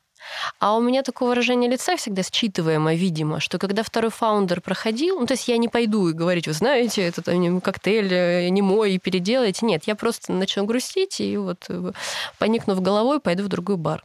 А 0.60 0.76
у 0.76 0.82
меня 0.82 1.04
такое 1.04 1.30
выражение 1.30 1.70
лица 1.70 1.96
всегда 1.96 2.22
считываемо, 2.22 2.96
видимо, 2.96 3.40
что 3.40 3.58
когда 3.58 3.84
второй 3.84 4.12
фаундер 4.12 4.62
проходил, 4.62 5.20
ну, 5.20 5.26
то 5.26 5.34
есть 5.34 5.48
я 5.48 5.58
не 5.58 5.68
пойду 5.68 6.08
и 6.10 6.14
говорить, 6.14 6.48
вы 6.48 6.54
знаете, 6.54 7.02
этот 7.04 7.28
э, 7.28 7.62
коктейль 7.62 8.14
э, 8.14 8.50
не 8.50 8.62
мой, 8.62 8.94
и 8.94 9.00
переделайте. 9.00 9.66
Нет, 9.66 9.84
я 9.86 9.96
просто 9.96 10.32
начну 10.32 10.66
грустить 10.66 11.20
и 11.20 11.38
вот, 11.38 11.66
э, 11.70 11.92
поникнув 12.40 12.82
головой, 12.82 13.20
пойду 13.20 13.44
в 13.44 13.48
другой 13.48 13.78
бар. 13.78 14.04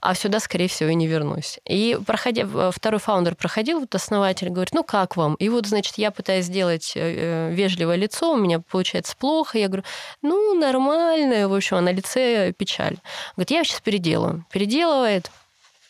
А 0.00 0.14
сюда, 0.14 0.40
скорее 0.40 0.68
всего, 0.68 0.90
и 0.90 0.94
не 0.94 1.06
вернусь. 1.06 1.58
И 1.64 1.98
проходя, 2.06 2.42
э, 2.42 2.70
второй 2.74 3.00
фаундер 3.00 3.34
проходил, 3.34 3.80
вот 3.80 3.94
основатель 3.94 4.48
говорит, 4.48 4.72
ну, 4.74 4.82
как 4.84 5.16
вам? 5.16 5.34
И 5.34 5.48
вот, 5.48 5.66
значит, 5.66 5.98
я 5.98 6.10
пытаюсь 6.10 6.46
сделать 6.46 6.92
вежливое 6.94 7.96
лицо, 7.96 8.32
у 8.32 8.36
меня 8.36 8.60
получается 8.60 9.16
плохо. 9.16 9.58
Я 9.58 9.68
говорю, 9.68 9.84
ну, 10.22 10.54
нормально. 10.54 11.48
В 11.48 11.54
общем, 11.54 11.76
а 11.76 11.80
на 11.80 11.92
лице 11.92 12.52
печаль. 12.52 12.98
Говорит, 13.36 13.50
я 13.50 13.64
сейчас 13.64 13.80
переделаю. 13.80 14.44
Переделывает, 14.50 15.30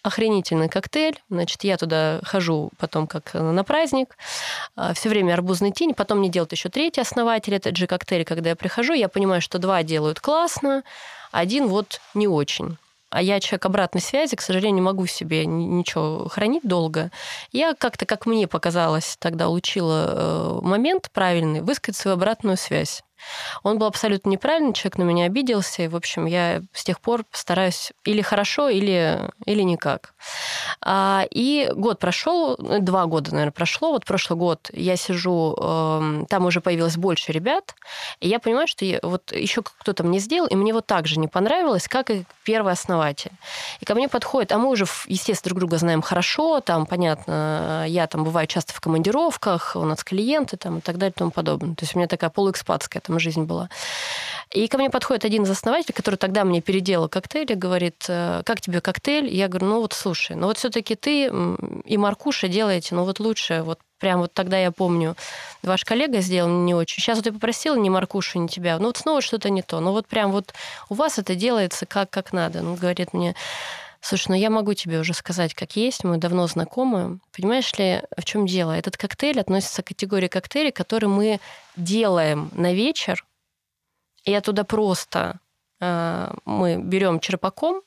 охренительный 0.03 0.69
коктейль. 0.69 1.21
Значит, 1.29 1.65
я 1.65 1.77
туда 1.77 2.21
хожу 2.23 2.71
потом 2.79 3.07
как 3.07 3.35
на 3.35 3.65
праздник. 3.65 4.17
Все 4.95 5.09
время 5.09 5.35
арбузный 5.35 5.73
тень. 5.73 5.95
Потом 5.95 6.19
мне 6.19 6.29
делают 6.29 6.53
еще 6.53 6.69
третий 6.69 7.01
основатель, 7.01 7.55
этот 7.55 7.77
же 7.77 7.87
коктейль. 7.87 8.25
Когда 8.25 8.51
я 8.51 8.57
прихожу, 8.57 8.93
я 8.93 9.09
понимаю, 9.09 9.41
что 9.41 9.59
два 9.59 9.83
делают 9.83 10.21
классно, 10.21 10.83
один 11.33 11.69
вот 11.69 12.01
не 12.15 12.29
очень. 12.29 12.77
А 13.11 13.21
я 13.23 13.41
человек 13.41 13.67
обратной 13.67 14.01
связи, 14.01 14.37
к 14.37 14.41
сожалению, 14.41 14.77
не 14.77 14.81
могу 14.81 15.05
себе 15.07 15.45
ни- 15.45 15.65
ничего 15.65 16.29
хранить 16.29 16.63
долго. 16.63 17.11
Я 17.51 17.75
как-то, 17.75 18.07
как 18.07 18.25
мне 18.25 18.47
показалось, 18.47 19.17
тогда 19.19 19.49
улучила 19.49 20.07
э, 20.07 20.59
момент 20.63 21.11
правильный, 21.13 21.61
высказать 21.61 22.01
свою 22.01 22.17
обратную 22.17 22.57
связь. 22.57 23.03
Он 23.63 23.79
был 23.79 23.87
абсолютно 23.87 24.31
неправильный 24.31 24.73
человек, 24.73 24.99
на 24.99 25.03
меня 25.03 25.25
обиделся, 25.25 25.83
и, 25.83 25.89
в 25.89 25.97
общем, 25.97 26.27
я 26.27 26.63
с 26.73 26.85
тех 26.85 27.01
пор 27.01 27.25
стараюсь 27.33 27.93
или 28.05 28.23
хорошо, 28.23 28.69
или, 28.69 29.31
или 29.47 29.63
никак. 29.63 30.15
А, 30.81 31.25
и 31.31 31.71
год 31.75 31.99
прошел, 31.99 32.57
два 32.57 33.07
года, 33.07 33.33
наверное, 33.33 33.53
прошло. 33.53 33.93
Вот 33.93 34.05
прошлый 34.05 34.39
год 34.39 34.71
я 34.73 34.97
сижу, 34.97 35.57
эм, 35.57 36.27
там 36.27 36.47
уже 36.47 36.61
появилось 36.61 36.97
больше 36.97 37.33
ребят, 37.33 37.75
и 38.21 38.29
я 38.29 38.39
понимаю, 38.39 38.67
что 38.67 38.85
я, 38.85 38.99
вот 39.03 39.33
еще 39.33 39.63
кто-то 39.63 40.05
мне 40.05 40.19
сделал, 40.19 40.47
и 40.47 40.55
мне 40.55 40.73
вот 40.73 40.87
так 40.87 41.07
же 41.07 41.19
не 41.19 41.29
понравилось, 41.29 41.89
как 41.89 42.11
и 42.11 42.25
первый 42.45 42.73
основатель. 42.73 43.33
И 43.81 43.85
ко 43.85 43.95
мне 43.95 44.09
подходит, 44.09 44.53
а 44.53 44.59
мы 44.59 44.69
уже, 44.69 44.87
естественно, 45.07 45.51
друг 45.51 45.61
друга 45.61 45.79
знаем 45.79 46.03
хорошо, 46.03 46.61
там, 46.61 46.87
понятно, 46.87 47.85
я 47.87 48.07
там 48.07 48.25
бываю 48.25 48.47
часто 48.47 48.73
в 48.73 48.81
командировках, 48.81 49.77
у 49.77 49.85
нас 49.85 50.05
клиенты 50.05 50.57
там 50.57 50.79
и 50.79 50.81
так 50.81 50.99
далее 50.99 51.13
и 51.15 51.19
тому 51.19 51.31
подобное. 51.31 51.75
То 51.75 51.85
есть 51.85 51.95
у 51.95 51.99
меня 51.99 52.09
такая 52.09 52.31
полуэкспатская 52.31 53.01
там 53.01 53.19
жизнь 53.21 53.45
была. 53.45 53.69
И 54.53 54.67
ко 54.67 54.79
мне 54.79 54.91
подходит 54.91 55.25
один 55.25 55.45
из 55.45 55.51
основателей, 55.51 55.95
который 55.95 56.17
тогда 56.17 56.45
мне 56.45 56.61
переделал 56.61 57.09
коктейль, 57.09 57.53
и 57.53 57.55
говорит, 57.55 58.05
«Э, 58.09 58.43
как 58.45 58.61
тебе 58.61 58.81
коктейль? 58.81 59.29
Я 59.29 59.47
говорю, 59.47 59.67
ну 59.67 59.81
вот 59.81 59.93
слушай, 59.93 60.35
ну 60.35 60.49
вот 60.49 60.59
все-таки 60.59 60.97
ты 60.97 61.31
и 61.85 61.97
Маркуша 61.97 62.49
делаете, 62.49 62.97
ну 62.97 63.05
вот 63.05 63.21
лучше, 63.21 63.63
вот 63.63 63.79
прям 64.01 64.21
вот 64.21 64.33
тогда 64.33 64.59
я 64.59 64.73
помню, 64.73 65.15
ваш 65.63 65.85
коллега 65.85 66.21
сделал 66.21 66.51
не 66.51 66.75
очень. 66.75 67.01
Сейчас 67.01 67.19
вот 67.19 67.27
я 67.27 67.33
попросила 67.33 67.77
не 67.77 67.91
Маркушу, 67.91 68.41
не 68.41 68.49
тебя, 68.49 68.79
ну 68.79 68.87
вот 68.87 68.97
снова 68.97 69.21
что-то 69.21 69.51
не 69.51 69.63
то. 69.63 69.79
Ну 69.79 69.93
вот 69.93 70.09
прям 70.09 70.33
вот 70.33 70.53
у 70.89 70.95
вас 70.95 71.19
это 71.19 71.37
делается 71.37 71.87
как, 71.87 72.11
как 72.11 72.33
надо. 72.33 72.63
Ну, 72.63 72.75
говорит 72.75 73.13
мне, 73.13 73.37
Слушай, 74.01 74.29
ну 74.31 74.35
я 74.35 74.51
могу 74.51 74.75
тебе 74.75 74.99
уже 74.99 75.13
сказать, 75.13 75.55
как 75.55 75.77
есть, 75.77 76.05
мы 76.05 76.17
давно 76.17 76.47
знакомы. 76.47 77.21
Понимаешь 77.37 77.73
ли, 77.79 78.03
в 78.17 78.25
чем 78.25 78.47
дело? 78.47 78.73
Этот 78.73 78.97
коктейль 78.97 79.41
относится 79.41 79.83
к 79.83 79.89
категории 79.89 80.29
коктейлей, 80.29 80.73
которые 80.73 81.11
мы 81.11 81.41
делаем 81.77 82.51
на 82.53 82.73
вечер, 82.73 83.27
и 84.25 84.33
оттуда 84.33 84.65
просто 84.65 85.41
э, 85.81 86.33
мы 86.45 86.77
берем 86.83 87.21
черпаком 87.21 87.83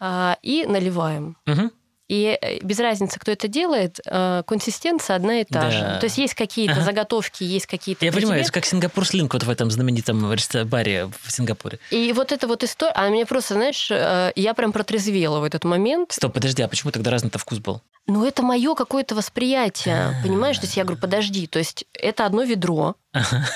э, 0.00 0.34
и 0.42 0.66
наливаем. 0.66 1.36
Угу. 1.46 1.70
И 2.10 2.36
э, 2.40 2.58
без 2.62 2.80
разницы, 2.80 3.20
кто 3.20 3.30
это 3.30 3.46
делает, 3.46 4.00
э, 4.04 4.42
консистенция 4.44 5.14
одна 5.14 5.42
и 5.42 5.44
та 5.44 5.62
да. 5.62 5.70
же. 5.70 5.78
То 6.00 6.06
есть 6.06 6.18
есть 6.18 6.34
какие-то 6.34 6.72
ага. 6.72 6.82
заготовки, 6.82 7.44
есть 7.44 7.66
какие-то... 7.66 8.04
Я 8.04 8.10
понимаю, 8.10 8.42
это 8.42 8.50
как 8.50 8.64
Сингапур 8.64 9.06
Слинк 9.06 9.32
вот 9.32 9.44
в 9.44 9.48
этом 9.48 9.70
знаменитом 9.70 10.28
баре 10.64 11.08
в 11.22 11.30
Сингапуре. 11.30 11.78
И 11.90 12.12
вот 12.12 12.32
эта 12.32 12.48
вот 12.48 12.64
история... 12.64 12.94
А 12.96 13.08
мне 13.08 13.26
просто, 13.26 13.54
знаешь, 13.54 13.88
э, 13.92 14.32
я 14.34 14.54
прям 14.54 14.72
протрезвела 14.72 15.38
в 15.38 15.44
этот 15.44 15.62
момент. 15.62 16.10
Стоп, 16.10 16.32
подожди, 16.32 16.64
а 16.64 16.68
почему 16.68 16.90
тогда 16.90 17.12
разный-то 17.12 17.38
вкус 17.38 17.60
был? 17.60 17.80
Ну, 18.08 18.26
это 18.26 18.42
мое 18.42 18.74
какое-то 18.74 19.14
восприятие, 19.14 19.94
А-а-а. 19.94 20.22
понимаешь? 20.24 20.58
То 20.58 20.64
есть 20.64 20.76
я 20.76 20.82
говорю, 20.82 21.00
подожди, 21.00 21.46
то 21.46 21.60
есть 21.60 21.84
это 21.92 22.26
одно 22.26 22.42
ведро, 22.42 22.96
ага. 23.12 23.46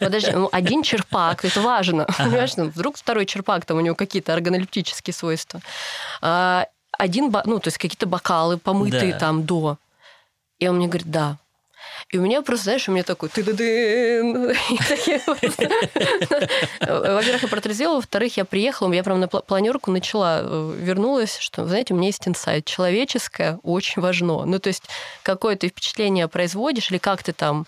подожди, 0.00 0.32
ну, 0.32 0.48
один 0.50 0.82
черпак, 0.82 1.44
это 1.44 1.60
важно, 1.60 2.06
понимаешь? 2.18 2.56
Ну, 2.56 2.64
вдруг 2.64 2.96
второй 2.96 3.26
черпак, 3.26 3.64
там 3.64 3.76
у 3.76 3.80
него 3.80 3.94
какие-то 3.94 4.34
органолептические 4.34 5.14
свойства. 5.14 5.60
Один, 7.02 7.34
ну, 7.46 7.58
то 7.58 7.66
есть 7.66 7.78
какие-то 7.78 8.06
бокалы 8.06 8.58
помытые 8.58 9.14
да. 9.14 9.18
там 9.18 9.44
до. 9.44 9.76
И 10.60 10.68
он 10.68 10.76
мне 10.76 10.86
говорит, 10.86 11.10
да. 11.10 11.36
И 12.10 12.18
у 12.18 12.22
меня 12.22 12.42
просто, 12.42 12.64
знаешь, 12.64 12.88
у 12.88 12.92
меня 12.92 13.04
такой 13.04 13.28
ты 13.28 13.42
ды 13.42 13.52
дын 13.52 14.54
Во-первых, 16.80 17.42
я 17.42 17.48
протрезвела, 17.48 17.96
во-вторых, 17.96 18.36
я 18.36 18.44
приехала, 18.44 18.92
я 18.92 19.02
прям 19.02 19.20
на 19.20 19.28
планерку 19.28 19.90
начала, 19.90 20.40
э, 20.42 20.74
вернулась, 20.78 21.38
что, 21.38 21.66
знаете, 21.66 21.94
у 21.94 21.96
меня 21.96 22.08
есть 22.08 22.26
инсайт. 22.26 22.64
Человеческое 22.64 23.58
очень 23.62 24.02
важно. 24.02 24.44
Ну, 24.44 24.58
то 24.58 24.68
есть, 24.68 24.84
какое 25.22 25.56
ты 25.56 25.68
впечатление 25.68 26.28
производишь, 26.28 26.90
или 26.90 26.98
как 26.98 27.22
ты 27.22 27.32
там 27.32 27.66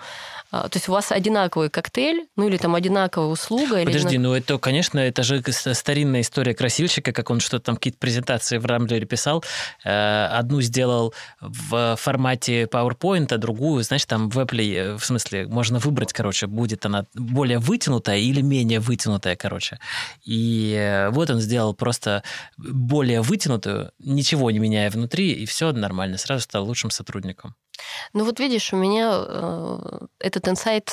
а, 0.54 0.68
то 0.68 0.76
есть 0.76 0.88
у 0.88 0.92
вас 0.92 1.10
одинаковый 1.10 1.68
коктейль, 1.68 2.28
ну 2.36 2.46
или 2.46 2.58
там 2.58 2.76
одинаковая 2.76 3.26
услуга. 3.26 3.84
Подожди, 3.84 4.14
или... 4.14 4.18
ну 4.18 4.34
это, 4.34 4.56
конечно, 4.58 5.00
это 5.00 5.24
же 5.24 5.42
старинная 5.50 6.20
история 6.20 6.54
красильщика, 6.54 7.10
как 7.10 7.30
он 7.30 7.40
что-то 7.40 7.64
там, 7.64 7.74
какие-то 7.74 7.98
презентации 7.98 8.58
в 8.58 8.66
Рамблере 8.66 9.04
писал. 9.04 9.42
Э, 9.84 10.26
одну 10.26 10.60
сделал 10.60 11.12
в 11.40 11.96
формате 11.96 12.64
PowerPoint, 12.66 13.34
а 13.34 13.38
другую, 13.38 13.82
значит, 13.82 14.06
там 14.06 14.23
в 14.28 14.38
Apple, 14.38 14.74
э, 14.74 14.96
в 14.96 15.04
смысле, 15.04 15.46
можно 15.46 15.78
выбрать, 15.78 16.12
короче, 16.12 16.46
будет 16.46 16.86
она 16.86 17.06
более 17.14 17.58
вытянутая 17.58 18.18
или 18.18 18.40
менее 18.42 18.80
вытянутая, 18.80 19.36
короче. 19.36 19.78
И 20.24 20.74
э, 20.76 21.10
вот 21.10 21.30
он 21.30 21.40
сделал 21.40 21.74
просто 21.74 22.22
более 22.56 23.20
вытянутую, 23.22 23.92
ничего 23.98 24.50
не 24.50 24.58
меняя 24.58 24.90
внутри, 24.90 25.32
и 25.32 25.46
все 25.46 25.72
нормально, 25.72 26.18
сразу 26.18 26.42
стал 26.42 26.64
лучшим 26.64 26.90
сотрудником. 26.90 27.54
Ну 28.12 28.24
вот 28.24 28.40
видишь, 28.40 28.72
у 28.72 28.76
меня 28.76 29.10
э, 29.12 30.06
этот 30.20 30.48
инсайт 30.48 30.92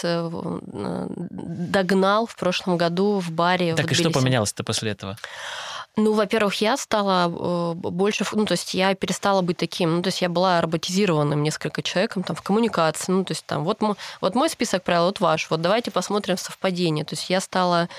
догнал 1.71 2.25
в 2.25 2.36
прошлом 2.36 2.77
году 2.77 3.19
в 3.19 3.32
баре. 3.32 3.75
Так 3.75 3.88
в 3.88 3.91
и 3.91 3.95
что 3.95 4.09
поменялось-то 4.09 4.63
после 4.63 4.91
этого? 4.91 5.17
Ну, 5.97 6.13
во-первых, 6.13 6.55
я 6.61 6.77
стала 6.77 7.25
э, 7.27 7.73
больше, 7.75 8.25
ну, 8.31 8.45
то 8.45 8.53
есть 8.53 8.73
я 8.73 8.95
перестала 8.95 9.41
быть 9.41 9.57
таким, 9.57 9.97
ну, 9.97 10.01
то 10.01 10.07
есть 10.07 10.21
я 10.21 10.29
была 10.29 10.61
роботизированным 10.61 11.43
несколько 11.43 11.83
человеком 11.83 12.23
там 12.23 12.35
в 12.35 12.41
коммуникации, 12.41 13.11
ну, 13.11 13.25
то 13.25 13.33
есть 13.33 13.45
там 13.45 13.65
вот, 13.65 13.81
вот 14.21 14.35
мой 14.35 14.49
список 14.49 14.83
правил, 14.83 15.05
вот 15.05 15.19
ваш, 15.19 15.49
вот 15.49 15.61
давайте 15.61 15.91
посмотрим 15.91 16.37
совпадение. 16.37 17.03
То 17.03 17.15
есть 17.15 17.29
я 17.29 17.41
стала 17.41 17.89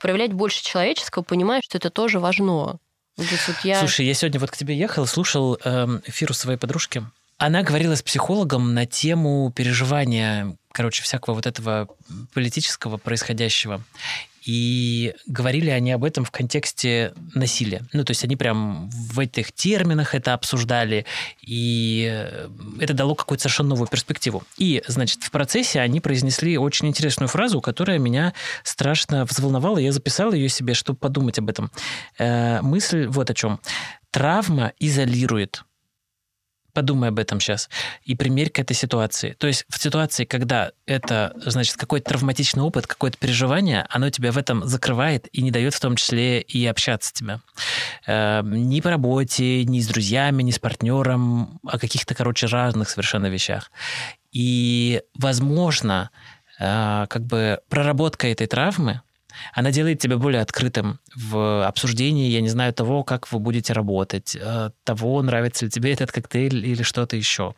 проявлять 0.00 0.32
больше 0.32 0.64
человеческого, 0.64 1.22
понимая, 1.22 1.60
что 1.62 1.76
это 1.76 1.90
тоже 1.90 2.20
важно. 2.20 2.78
вот 3.18 3.56
я... 3.64 3.78
Слушай, 3.80 4.06
я 4.06 4.14
сегодня 4.14 4.40
вот 4.40 4.50
к 4.50 4.56
тебе 4.56 4.74
ехал, 4.74 5.06
слушал 5.06 5.58
э, 5.62 5.86
эфир 6.06 6.30
у 6.30 6.34
своей 6.34 6.58
подружки, 6.58 7.04
она 7.38 7.64
говорила 7.64 7.96
с 7.96 8.02
психологом 8.02 8.72
на 8.72 8.86
тему 8.86 9.52
переживания, 9.54 10.56
короче, 10.70 11.02
всякого 11.02 11.34
вот 11.34 11.46
этого 11.46 11.88
политического 12.34 12.98
происходящего. 12.98 13.82
И 14.44 15.14
говорили 15.26 15.70
они 15.70 15.92
об 15.92 16.04
этом 16.04 16.24
в 16.24 16.30
контексте 16.30 17.12
насилия. 17.34 17.82
Ну, 17.92 18.04
то 18.04 18.10
есть 18.10 18.24
они 18.24 18.36
прям 18.36 18.90
в 18.90 19.18
этих 19.20 19.52
терминах 19.52 20.14
это 20.14 20.34
обсуждали, 20.34 21.06
и 21.40 22.28
это 22.80 22.94
дало 22.94 23.14
какую-то 23.14 23.42
совершенно 23.42 23.70
новую 23.70 23.88
перспективу. 23.88 24.42
И, 24.58 24.82
значит, 24.86 25.22
в 25.22 25.30
процессе 25.30 25.80
они 25.80 26.00
произнесли 26.00 26.58
очень 26.58 26.88
интересную 26.88 27.28
фразу, 27.28 27.60
которая 27.60 27.98
меня 27.98 28.32
страшно 28.64 29.24
взволновала. 29.24 29.78
Я 29.78 29.92
записал 29.92 30.32
ее 30.32 30.48
себе, 30.48 30.74
чтобы 30.74 30.98
подумать 30.98 31.38
об 31.38 31.48
этом. 31.48 31.70
Э, 32.18 32.60
мысль 32.62 33.06
вот 33.06 33.30
о 33.30 33.34
чем. 33.34 33.60
Травма 34.10 34.72
изолирует 34.78 35.64
Подумай 36.72 37.10
об 37.10 37.18
этом 37.18 37.40
сейчас 37.40 37.68
и 38.02 38.14
примерь 38.14 38.50
к 38.50 38.58
этой 38.58 38.74
ситуации. 38.74 39.32
То 39.32 39.46
есть 39.46 39.64
в 39.68 39.80
ситуации, 39.80 40.24
когда 40.24 40.72
это, 40.86 41.34
значит, 41.44 41.76
какой-то 41.76 42.10
травматичный 42.10 42.62
опыт, 42.62 42.86
какое-то 42.86 43.18
переживание, 43.18 43.86
оно 43.90 44.10
тебя 44.10 44.32
в 44.32 44.38
этом 44.38 44.66
закрывает 44.66 45.28
и 45.32 45.42
не 45.42 45.50
дает 45.50 45.74
в 45.74 45.80
том 45.80 45.96
числе 45.96 46.40
и 46.40 46.64
общаться 46.66 47.12
тебя. 47.12 47.40
Э, 48.06 48.42
ни 48.44 48.80
по 48.80 48.90
работе, 48.90 49.64
ни 49.64 49.80
с 49.80 49.86
друзьями, 49.86 50.42
ни 50.42 50.50
с 50.50 50.58
партнером, 50.58 51.60
о 51.66 51.78
каких-то, 51.78 52.14
короче, 52.14 52.46
разных 52.46 52.88
совершенно 52.88 53.26
вещах. 53.26 53.70
И, 54.32 55.02
возможно, 55.14 56.10
э, 56.58 57.06
как 57.08 57.26
бы 57.26 57.60
проработка 57.68 58.28
этой 58.28 58.46
травмы, 58.46 59.02
она 59.52 59.70
делает 59.70 59.98
тебя 59.98 60.16
более 60.16 60.40
открытым 60.40 60.98
в 61.14 61.66
обсуждении, 61.66 62.30
я 62.30 62.40
не 62.40 62.48
знаю, 62.48 62.72
того, 62.72 63.04
как 63.04 63.30
вы 63.32 63.38
будете 63.38 63.72
работать, 63.72 64.36
э, 64.38 64.70
того, 64.84 65.22
нравится 65.22 65.64
ли 65.64 65.70
тебе 65.70 65.92
этот 65.92 66.12
коктейль 66.12 66.64
или 66.64 66.82
что-то 66.82 67.16
еще. 67.16 67.54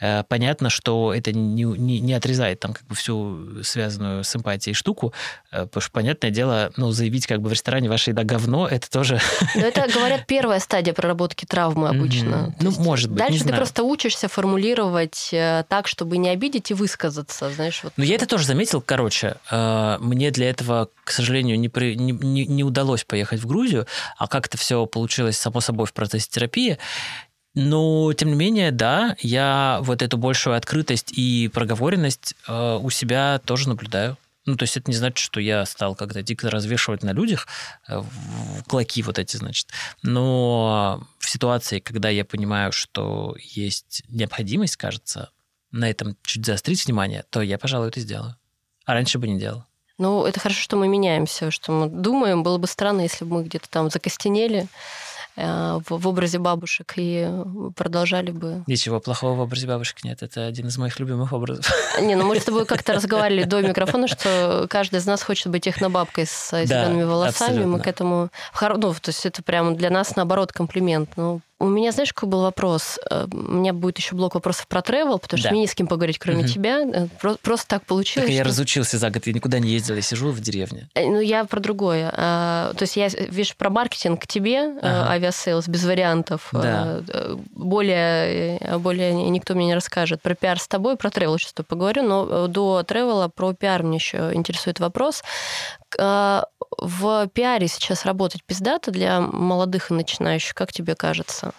Э, 0.00 0.24
понятно, 0.24 0.70
что 0.70 1.14
это 1.14 1.32
не, 1.32 1.64
не, 1.64 2.00
не 2.00 2.14
отрезает 2.14 2.60
там 2.60 2.72
как 2.72 2.84
бы 2.86 2.94
всю 2.94 3.62
связанную 3.62 4.24
с 4.24 4.34
эмпатией 4.34 4.74
штуку, 4.74 5.12
э, 5.52 5.66
потому 5.66 5.80
что, 5.80 5.92
понятное 5.92 6.30
дело, 6.30 6.72
ну, 6.76 6.90
заявить 6.90 7.26
как 7.26 7.40
бы 7.40 7.48
в 7.48 7.52
ресторане 7.52 7.88
ваша 7.88 8.10
еда 8.10 8.24
говно, 8.24 8.66
это 8.66 8.90
тоже... 8.90 9.20
Но 9.54 9.62
это, 9.62 9.86
говорят, 9.92 10.26
первая 10.26 10.60
стадия 10.60 10.92
проработки 10.92 11.44
травмы 11.44 11.88
обычно. 11.88 12.26
Mm-hmm. 12.34 12.54
Ну, 12.60 12.70
может 12.78 13.10
быть, 13.10 13.18
Дальше 13.18 13.38
ты 13.38 13.44
знаю. 13.44 13.56
просто 13.56 13.82
учишься 13.82 14.28
формулировать 14.28 15.28
так, 15.30 15.86
чтобы 15.86 16.18
не 16.18 16.28
обидеть 16.28 16.70
и 16.70 16.74
высказаться, 16.74 17.50
знаешь. 17.50 17.80
Вот. 17.82 17.92
Ну, 17.96 18.04
я 18.04 18.14
это 18.14 18.26
тоже 18.26 18.46
заметил, 18.46 18.80
короче. 18.80 19.36
Мне 19.50 20.30
для 20.30 20.50
этого, 20.50 20.88
к 21.04 21.10
сожалению, 21.10 21.25
не, 21.32 21.68
при, 21.68 21.96
не, 21.96 22.12
не, 22.12 22.46
не 22.46 22.64
удалось 22.64 23.04
поехать 23.04 23.40
в 23.40 23.46
Грузию, 23.46 23.86
а 24.18 24.28
как 24.28 24.46
это 24.46 24.56
все 24.56 24.86
получилось 24.86 25.38
само 25.38 25.60
собой 25.60 25.86
в 25.86 25.92
процессе 25.92 26.28
терапии. 26.30 26.78
Но, 27.54 28.12
тем 28.12 28.28
не 28.28 28.34
менее, 28.34 28.70
да, 28.70 29.16
я 29.20 29.78
вот 29.82 30.02
эту 30.02 30.18
большую 30.18 30.56
открытость 30.56 31.12
и 31.16 31.48
проговоренность 31.48 32.34
э, 32.46 32.78
у 32.80 32.90
себя 32.90 33.40
тоже 33.44 33.70
наблюдаю. 33.70 34.18
Ну, 34.44 34.56
то 34.56 34.62
есть 34.62 34.76
это 34.76 34.90
не 34.90 34.96
значит, 34.96 35.18
что 35.18 35.40
я 35.40 35.64
стал 35.66 35.96
как-то 35.96 36.22
дико 36.22 36.50
развешивать 36.50 37.02
на 37.02 37.12
людях 37.12 37.48
э, 37.88 38.02
клоки 38.68 39.02
вот 39.02 39.18
эти, 39.18 39.38
значит. 39.38 39.68
Но 40.02 41.06
в 41.18 41.28
ситуации, 41.28 41.80
когда 41.80 42.10
я 42.10 42.24
понимаю, 42.24 42.72
что 42.72 43.34
есть 43.40 44.02
необходимость, 44.08 44.76
кажется, 44.76 45.30
на 45.72 45.90
этом 45.90 46.16
чуть 46.22 46.46
заострить 46.46 46.84
внимание, 46.86 47.24
то 47.30 47.42
я, 47.42 47.58
пожалуй, 47.58 47.88
это 47.88 48.00
сделаю. 48.00 48.36
А 48.84 48.92
раньше 48.92 49.18
бы 49.18 49.26
не 49.26 49.40
делал. 49.40 49.64
Ну, 49.98 50.24
это 50.24 50.40
хорошо, 50.40 50.60
что 50.60 50.76
мы 50.76 50.88
меняемся, 50.88 51.50
что 51.50 51.72
мы 51.72 51.86
думаем. 51.88 52.42
Было 52.42 52.58
бы 52.58 52.66
странно, 52.66 53.00
если 53.00 53.24
бы 53.24 53.36
мы 53.36 53.44
где-то 53.44 53.68
там 53.70 53.90
закостенели 53.90 54.68
э, 55.36 55.78
в, 55.86 55.96
в 55.96 56.06
образе 56.06 56.38
бабушек 56.38 56.92
и 56.96 57.26
продолжали 57.74 58.30
бы... 58.30 58.62
Ничего 58.66 59.00
плохого 59.00 59.34
в 59.34 59.40
образе 59.40 59.66
бабушек 59.66 60.04
нет. 60.04 60.22
Это 60.22 60.44
один 60.46 60.68
из 60.68 60.76
моих 60.76 61.00
любимых 61.00 61.32
образов. 61.32 61.66
Не, 62.00 62.14
ну 62.14 62.26
мы 62.26 62.38
с 62.38 62.44
тобой 62.44 62.66
как-то 62.66 62.92
разговаривали 62.92 63.44
до 63.44 63.62
микрофона, 63.62 64.06
что 64.06 64.66
каждый 64.68 64.96
из 64.96 65.06
нас 65.06 65.22
хочет 65.22 65.46
быть 65.50 65.64
технобабкой 65.64 66.26
с 66.26 66.50
зелеными 66.50 67.02
да, 67.02 67.06
волосами. 67.06 67.48
Абсолютно. 67.48 67.72
Мы 67.72 67.80
к 67.80 67.86
этому... 67.86 68.28
Ну, 68.60 68.94
то 68.94 69.08
есть 69.08 69.24
это 69.24 69.42
прямо 69.42 69.74
для 69.74 69.88
нас, 69.88 70.14
наоборот, 70.14 70.52
комплимент. 70.52 71.10
Ну, 71.16 71.40
у 71.58 71.68
меня, 71.68 71.90
знаешь, 71.90 72.12
какой 72.12 72.28
был 72.28 72.42
вопрос? 72.42 72.98
Э, 73.10 73.26
у 73.32 73.36
меня 73.36 73.72
будет 73.72 73.96
еще 73.96 74.14
блок 74.14 74.34
вопросов 74.34 74.68
про 74.68 74.80
travel, 74.80 75.18
потому 75.18 75.38
что 75.38 75.48
да. 75.48 75.52
мне 75.52 75.62
не 75.62 75.66
с 75.66 75.74
кем 75.74 75.86
поговорить, 75.86 76.18
кроме 76.18 76.40
угу. 76.40 76.48
тебя. 76.48 76.82
Э, 76.82 77.06
просто 77.42 77.66
так 77.66 77.86
получилось. 77.86 78.26
Так 78.26 78.32
что... 78.32 78.36
я 78.36 78.44
разучился 78.44 78.98
за 78.98 79.10
год, 79.10 79.26
я 79.26 79.32
никуда 79.32 79.58
не 79.58 79.70
ездила, 79.70 79.96
я 79.96 80.02
сижу 80.02 80.30
в 80.32 80.40
деревне. 80.40 80.88
Э, 80.94 81.06
ну, 81.06 81.18
я 81.20 81.44
про 81.44 81.60
другое. 81.60 82.10
То 82.10 82.76
есть 82.80 82.96
я, 82.96 83.08
видишь, 83.08 83.56
про 83.56 83.70
маркетинг 83.70 84.22
к 84.22 84.26
тебе, 84.26 84.76
ага. 84.82 85.10
Aviasales, 85.12 85.66
без 85.68 85.84
вариантов. 85.84 86.48
Да. 86.52 87.00
Более, 87.52 88.60
более 88.78 89.12
никто 89.12 89.54
мне 89.54 89.66
не 89.66 89.74
расскажет. 89.74 90.20
Про 90.20 90.34
пиар 90.34 90.58
с 90.58 90.68
тобой, 90.68 90.96
про 90.96 91.08
travel 91.08 91.38
сейчас 91.38 91.54
поговорю, 91.66 92.02
но 92.02 92.48
до 92.48 92.82
тревела 92.82 93.28
про 93.28 93.54
пиар 93.54 93.82
мне 93.82 93.96
еще 93.96 94.30
интересует 94.34 94.78
вопрос. 94.80 95.22
В 95.96 97.28
пиаре 97.32 97.68
сейчас 97.68 98.04
работать 98.04 98.44
пиздато 98.44 98.90
для 98.90 99.20
молодых 99.20 99.90
и 99.90 99.94
начинающих, 99.94 100.54
как 100.54 100.72
тебе 100.72 100.94
кажется? 100.94 101.52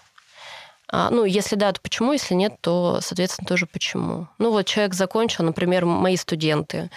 А, 0.90 1.10
ну, 1.10 1.26
если 1.26 1.56
да, 1.56 1.72
то 1.72 1.82
почему, 1.82 2.14
если 2.14 2.34
нет, 2.34 2.56
то, 2.62 3.00
соответственно, 3.02 3.48
тоже 3.48 3.66
почему. 3.66 4.28
Ну, 4.38 4.52
вот 4.52 4.66
человек 4.66 4.94
закончил, 4.94 5.44
например, 5.44 5.86
мои 5.86 6.16
студенты, 6.16 6.90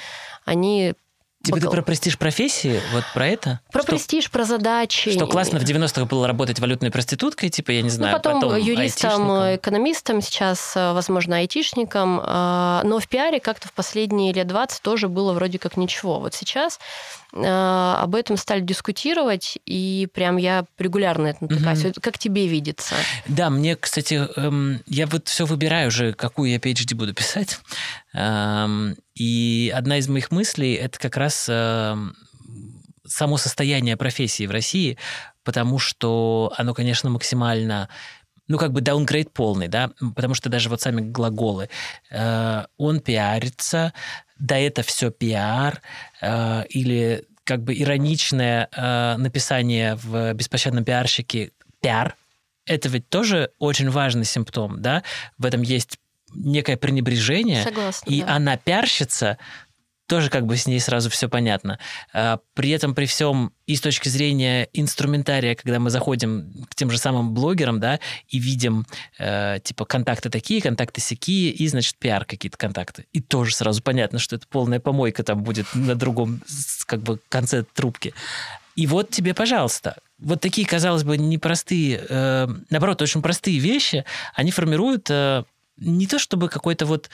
они 0.44 0.94
Типа 1.42 1.58
ты 1.58 1.70
про 1.70 1.80
престиж 1.80 2.18
профессии, 2.18 2.82
вот 2.92 3.02
про 3.14 3.26
это? 3.26 3.60
Про 3.72 3.80
что, 3.80 3.92
престиж, 3.92 4.30
про 4.30 4.44
задачи. 4.44 5.10
Что 5.10 5.26
классно 5.26 5.58
в 5.58 5.62
90-х 5.62 6.04
было 6.04 6.26
работать 6.26 6.60
валютной 6.60 6.90
проституткой, 6.90 7.48
типа, 7.48 7.70
я 7.70 7.80
не 7.80 7.88
знаю, 7.88 8.12
ну, 8.12 8.18
потом, 8.18 8.42
потом 8.42 8.56
юристом, 8.58 9.30
айтишником. 9.30 9.56
экономистом, 9.56 10.20
сейчас, 10.20 10.76
э, 10.76 10.92
возможно, 10.92 11.36
айтишником. 11.36 12.20
А, 12.22 12.82
но 12.84 12.98
в 12.98 13.08
пиаре 13.08 13.40
как-то 13.40 13.68
в 13.68 13.72
последние 13.72 14.34
лет 14.34 14.48
20 14.48 14.82
тоже 14.82 15.08
было 15.08 15.32
вроде 15.32 15.58
как 15.58 15.78
ничего. 15.78 16.20
Вот 16.20 16.34
сейчас 16.34 16.78
э, 16.78 17.19
об 17.32 18.14
этом 18.14 18.36
стали 18.36 18.60
дискутировать, 18.60 19.58
и 19.64 20.08
прям 20.12 20.36
я 20.36 20.64
регулярно 20.78 21.28
это 21.28 21.44
натыкаюсь. 21.44 21.84
Угу. 21.84 21.94
Как 22.00 22.18
тебе 22.18 22.48
видится? 22.48 22.94
Да, 23.28 23.50
мне, 23.50 23.76
кстати, 23.76 24.28
эм, 24.36 24.80
я 24.86 25.06
вот 25.06 25.28
все 25.28 25.46
выбираю 25.46 25.88
уже, 25.88 26.12
какую 26.12 26.50
я 26.50 26.56
PhD 26.56 26.94
буду 26.94 27.14
писать. 27.14 27.60
Эм, 28.12 28.96
и 29.14 29.72
одна 29.74 29.98
из 29.98 30.08
моих 30.08 30.30
мыслей 30.30 30.74
это 30.74 30.98
как 30.98 31.16
раз 31.16 31.46
эм, 31.48 32.16
само 33.06 33.36
состояние 33.36 33.96
профессии 33.96 34.46
в 34.46 34.50
России, 34.50 34.98
потому 35.44 35.78
что 35.78 36.52
оно, 36.56 36.74
конечно, 36.74 37.10
максимально 37.10 37.88
ну, 38.48 38.58
как 38.58 38.72
бы 38.72 38.80
даунгрейд 38.80 39.32
полный, 39.32 39.68
да, 39.68 39.92
потому 40.16 40.34
что 40.34 40.48
даже 40.50 40.68
вот 40.70 40.80
сами 40.80 41.00
глаголы. 41.00 41.70
Э, 42.10 42.64
он 42.78 42.98
пиарится, 42.98 43.92
да 44.40 44.58
это 44.58 44.82
все 44.82 45.10
пиар, 45.10 45.80
э, 46.20 46.64
или 46.70 47.24
как 47.44 47.62
бы 47.62 47.74
ироничное 47.78 48.68
э, 48.72 49.16
написание 49.16 49.94
в 49.96 50.32
«Беспощадном 50.34 50.84
пиарщике» 50.84 51.52
пиар, 51.80 52.16
это 52.66 52.88
ведь 52.88 53.08
тоже 53.08 53.50
очень 53.58 53.90
важный 53.90 54.24
симптом, 54.24 54.80
да, 54.80 55.02
в 55.38 55.44
этом 55.44 55.62
есть 55.62 55.98
некое 56.34 56.76
пренебрежение, 56.76 57.62
Согласна, 57.62 58.08
и 58.08 58.22
да. 58.22 58.36
она 58.36 58.56
пиарщица, 58.56 59.38
тоже 60.10 60.28
как 60.28 60.44
бы 60.44 60.56
с 60.56 60.66
ней 60.66 60.80
сразу 60.80 61.08
все 61.08 61.28
понятно. 61.28 61.78
А, 62.12 62.40
при 62.54 62.70
этом, 62.70 62.96
при 62.96 63.06
всем, 63.06 63.52
и 63.66 63.76
с 63.76 63.80
точки 63.80 64.08
зрения 64.08 64.68
инструментария, 64.72 65.54
когда 65.54 65.78
мы 65.78 65.88
заходим 65.90 66.66
к 66.68 66.74
тем 66.74 66.90
же 66.90 66.98
самым 66.98 67.32
блогерам, 67.32 67.78
да, 67.78 68.00
и 68.28 68.40
видим, 68.40 68.86
э, 69.20 69.60
типа, 69.62 69.84
контакты 69.84 70.28
такие, 70.28 70.60
контакты 70.60 71.00
сякие, 71.00 71.52
и, 71.52 71.68
значит, 71.68 71.94
пиар 71.96 72.24
какие-то 72.24 72.58
контакты. 72.58 73.06
И 73.12 73.20
тоже 73.20 73.54
сразу 73.54 73.82
понятно, 73.82 74.18
что 74.18 74.34
это 74.34 74.48
полная 74.48 74.80
помойка 74.80 75.22
там 75.22 75.44
будет 75.44 75.66
на 75.74 75.94
другом, 75.94 76.42
как 76.86 77.02
бы, 77.02 77.20
конце 77.28 77.62
трубки. 77.62 78.12
И 78.74 78.88
вот 78.88 79.10
тебе, 79.10 79.32
пожалуйста, 79.32 79.94
вот 80.18 80.40
такие, 80.40 80.66
казалось 80.66 81.04
бы, 81.04 81.16
непростые, 81.16 82.04
э, 82.08 82.48
наоборот, 82.68 83.00
очень 83.00 83.22
простые 83.22 83.60
вещи, 83.60 84.04
они 84.34 84.50
формируют 84.50 85.08
э, 85.08 85.44
не 85.76 86.08
то 86.08 86.18
чтобы 86.18 86.48
какой-то 86.48 86.84
вот 86.86 87.10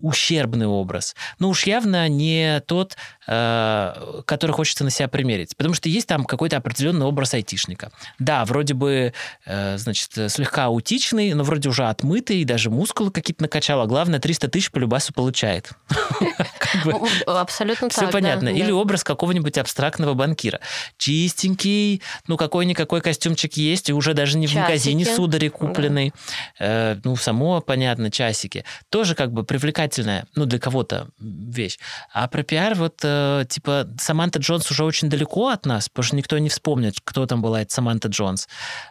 ущербный 0.00 0.66
образ, 0.66 1.14
но 1.38 1.48
уж 1.48 1.64
явно 1.64 2.08
не 2.08 2.60
тот, 2.66 2.96
э, 3.26 4.22
который 4.24 4.52
хочется 4.52 4.84
на 4.84 4.90
себя 4.90 5.08
примерить. 5.08 5.56
Потому 5.56 5.74
что 5.74 5.88
есть 5.88 6.06
там 6.06 6.24
какой-то 6.24 6.56
определенный 6.56 7.06
образ 7.06 7.34
айтишника. 7.34 7.90
Да, 8.18 8.44
вроде 8.44 8.74
бы, 8.74 9.12
э, 9.46 9.78
значит, 9.78 10.10
слегка 10.30 10.66
аутичный, 10.66 11.34
но 11.34 11.44
вроде 11.44 11.68
уже 11.68 11.86
отмытый, 11.86 12.44
даже 12.44 12.70
мускулы 12.70 13.10
какие-то 13.10 13.42
накачал, 13.42 13.80
а 13.80 13.86
главное, 13.86 14.20
300 14.20 14.48
тысяч 14.48 14.70
по 14.70 14.78
любасу 14.78 15.12
получает. 15.12 15.70
Абсолютно 17.26 17.88
так, 17.88 17.96
Все 17.96 18.08
понятно. 18.10 18.48
Или 18.48 18.70
образ 18.70 19.04
какого-нибудь 19.04 19.58
абстрактного 19.58 20.14
банкира. 20.14 20.60
Чистенький, 20.98 22.02
ну 22.26 22.36
какой-никакой 22.36 23.00
костюмчик 23.00 23.54
есть, 23.54 23.90
и 23.90 23.92
уже 23.92 24.14
даже 24.14 24.38
не 24.38 24.46
в 24.46 24.54
магазине 24.54 25.04
судари 25.04 25.48
купленный. 25.48 26.12
Э, 26.58 26.96
ну, 27.04 27.16
само 27.16 27.60
понятно, 27.60 28.10
часики. 28.10 28.64
Тоже 28.88 29.14
как 29.14 29.32
бы 29.32 29.44
привлекательная, 29.90 30.26
ну, 30.34 30.46
для 30.46 30.58
кого-то 30.58 31.08
вещь. 31.18 31.78
А 32.12 32.28
про 32.28 32.42
пиар 32.42 32.74
вот, 32.74 33.00
э, 33.02 33.44
типа, 33.48 33.88
Саманта 33.98 34.38
Джонс 34.38 34.70
уже 34.70 34.84
очень 34.84 35.08
далеко 35.08 35.48
от 35.48 35.66
нас, 35.66 35.88
потому 35.88 36.04
что 36.04 36.16
никто 36.16 36.38
не 36.38 36.48
вспомнит, 36.48 36.94
кто 37.02 37.26
там 37.26 37.42
была 37.42 37.62
эта 37.62 37.72
Саманта 37.72 38.08
Джонс. 38.08 38.48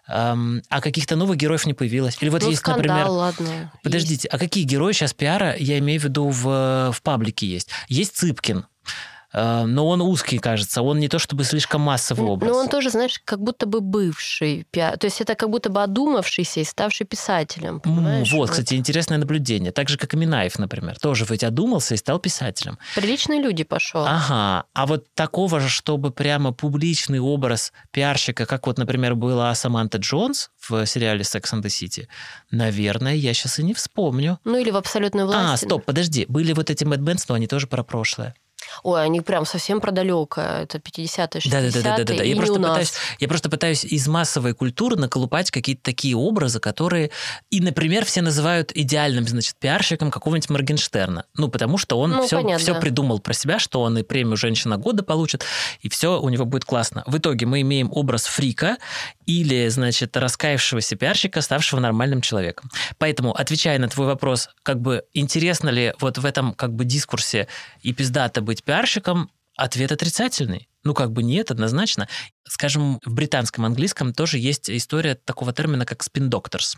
А 0.07 0.81
каких-то 0.81 1.15
новых 1.15 1.37
героев 1.37 1.65
не 1.65 1.73
появилось. 1.73 2.17
Или 2.21 2.29
вот 2.29 2.41
ну, 2.41 2.49
есть, 2.49 2.59
скандал, 2.59 2.83
например... 2.83 3.07
ладно. 3.07 3.71
Подождите, 3.83 4.13
есть. 4.13 4.27
а 4.31 4.37
какие 4.37 4.63
герои 4.63 4.93
сейчас 4.93 5.13
пиара, 5.13 5.55
я 5.57 5.77
имею 5.79 5.99
в 5.99 6.03
виду, 6.03 6.29
в, 6.29 6.91
в 6.93 7.01
паблике 7.01 7.47
есть? 7.47 7.69
Есть 7.87 8.17
Цыпкин, 8.17 8.65
Э, 8.65 9.18
но 9.33 9.87
он 9.87 10.01
узкий, 10.01 10.39
кажется. 10.39 10.81
Он 10.81 10.99
не 10.99 11.07
то 11.07 11.19
чтобы 11.19 11.43
слишком 11.43 11.81
массовый 11.81 12.27
образ. 12.27 12.51
Но 12.51 12.57
он 12.57 12.69
тоже, 12.69 12.89
знаешь, 12.89 13.19
как 13.23 13.41
будто 13.41 13.65
бы 13.65 13.81
бывший. 13.81 14.65
То 14.71 14.97
есть 15.01 15.21
это 15.21 15.35
как 15.35 15.49
будто 15.49 15.69
бы 15.69 15.83
одумавшийся 15.83 16.61
и 16.61 16.63
ставший 16.63 17.05
писателем. 17.05 17.79
Понимаешь? 17.79 18.31
Вот, 18.31 18.49
кстати, 18.49 18.75
интересное 18.75 19.17
наблюдение. 19.17 19.71
Так 19.71 19.89
же, 19.89 19.97
как 19.97 20.13
и 20.13 20.17
Минаев, 20.17 20.57
например. 20.57 20.97
Тоже 20.99 21.25
ведь 21.29 21.43
одумался 21.43 21.93
и 21.93 21.97
стал 21.97 22.19
писателем. 22.19 22.77
Приличные 22.95 23.41
люди 23.41 23.63
пошел. 23.63 24.05
Ага. 24.05 24.65
А 24.73 24.85
вот 24.85 25.05
такого 25.13 25.59
же, 25.59 25.69
чтобы 25.69 26.11
прямо 26.11 26.51
публичный 26.51 27.19
образ 27.19 27.71
пиарщика, 27.91 28.45
как 28.45 28.67
вот, 28.67 28.77
например, 28.77 29.15
была 29.15 29.53
Саманта 29.55 29.97
Джонс 29.97 30.49
в 30.59 30.85
сериале 30.85 31.21
Sex 31.21 31.53
and 31.53 31.61
the 31.61 31.67
City, 31.67 32.07
наверное, 32.51 33.15
я 33.15 33.33
сейчас 33.33 33.59
и 33.59 33.63
не 33.63 33.73
вспомню. 33.73 34.39
Ну 34.43 34.57
или 34.57 34.71
в 34.71 34.77
абсолютной 34.77 35.25
власти. 35.25 35.53
А, 35.53 35.57
стоп, 35.57 35.85
подожди. 35.85 36.25
Были 36.27 36.53
вот 36.53 36.69
эти 36.69 36.83
Mad 36.83 36.99
Men's, 36.99 37.25
но 37.27 37.35
они 37.35 37.47
тоже 37.47 37.67
про 37.67 37.83
прошлое. 37.83 38.35
Ой, 38.83 39.03
они 39.03 39.21
прям 39.21 39.45
совсем 39.45 39.81
продалеко. 39.81 40.41
Это 40.41 40.77
50-е, 40.77 41.41
60-е. 41.41 41.51
Да, 41.51 41.61
да, 41.61 41.71
да, 41.71 41.97
да, 41.97 42.03
да, 42.03 42.17
да. 42.17 42.23
Я, 42.23 42.35
просто 42.35 42.59
пытаюсь, 42.59 42.93
я 43.19 43.27
просто 43.27 43.49
пытаюсь 43.49 43.83
из 43.83 44.07
массовой 44.07 44.53
культуры 44.53 44.95
наколупать 44.95 45.51
какие-то 45.51 45.83
такие 45.83 46.15
образы, 46.15 46.59
которые. 46.59 47.11
И, 47.49 47.61
например, 47.61 48.05
все 48.05 48.21
называют 48.21 48.71
идеальным, 48.73 49.27
значит, 49.27 49.55
пиарщиком 49.59 50.11
какого-нибудь 50.11 50.49
Моргенштерна. 50.49 51.25
Ну, 51.35 51.47
потому 51.49 51.77
что 51.77 51.99
он 51.99 52.11
ну, 52.11 52.25
все, 52.25 52.37
понятно, 52.37 52.59
все 52.59 52.79
придумал 52.79 53.19
про 53.19 53.33
себя, 53.33 53.59
что 53.59 53.81
он 53.81 53.97
и 53.97 54.03
премию 54.03 54.37
Женщина 54.37 54.77
года 54.77 55.03
получит, 55.03 55.43
и 55.81 55.89
все 55.89 56.19
у 56.19 56.29
него 56.29 56.45
будет 56.45 56.65
классно. 56.65 57.03
В 57.05 57.17
итоге 57.17 57.45
мы 57.45 57.61
имеем 57.61 57.89
образ 57.91 58.25
фрика 58.25 58.77
или, 59.25 59.67
значит, 59.67 60.15
раскаявшегося 60.17 60.95
пиарщика, 60.95 61.41
ставшего 61.41 61.79
нормальным 61.79 62.21
человеком. 62.21 62.69
Поэтому, 62.97 63.31
отвечая 63.31 63.77
на 63.79 63.87
твой 63.87 64.07
вопрос, 64.07 64.49
как 64.63 64.81
бы 64.81 65.03
интересно 65.13 65.69
ли 65.69 65.93
вот 65.99 66.17
в 66.17 66.25
этом 66.25 66.53
как 66.53 66.73
бы 66.73 66.85
дискурсе 66.85 67.47
и 67.81 67.93
пиздато 67.93 68.41
быть 68.41 68.58
пиарщиком, 68.63 69.31
ответ 69.55 69.91
отрицательный. 69.91 70.68
Ну, 70.89 70.95
как 70.95 71.11
бы 71.11 71.21
нет, 71.21 71.51
однозначно. 71.51 72.07
Скажем, 72.47 72.99
в 73.05 73.13
британском 73.13 73.63
английском 73.63 74.11
тоже 74.11 74.39
есть 74.39 74.71
история 74.71 75.13
такого 75.13 75.53
термина, 75.53 75.85
как 75.85 76.01
doctors, 76.01 76.77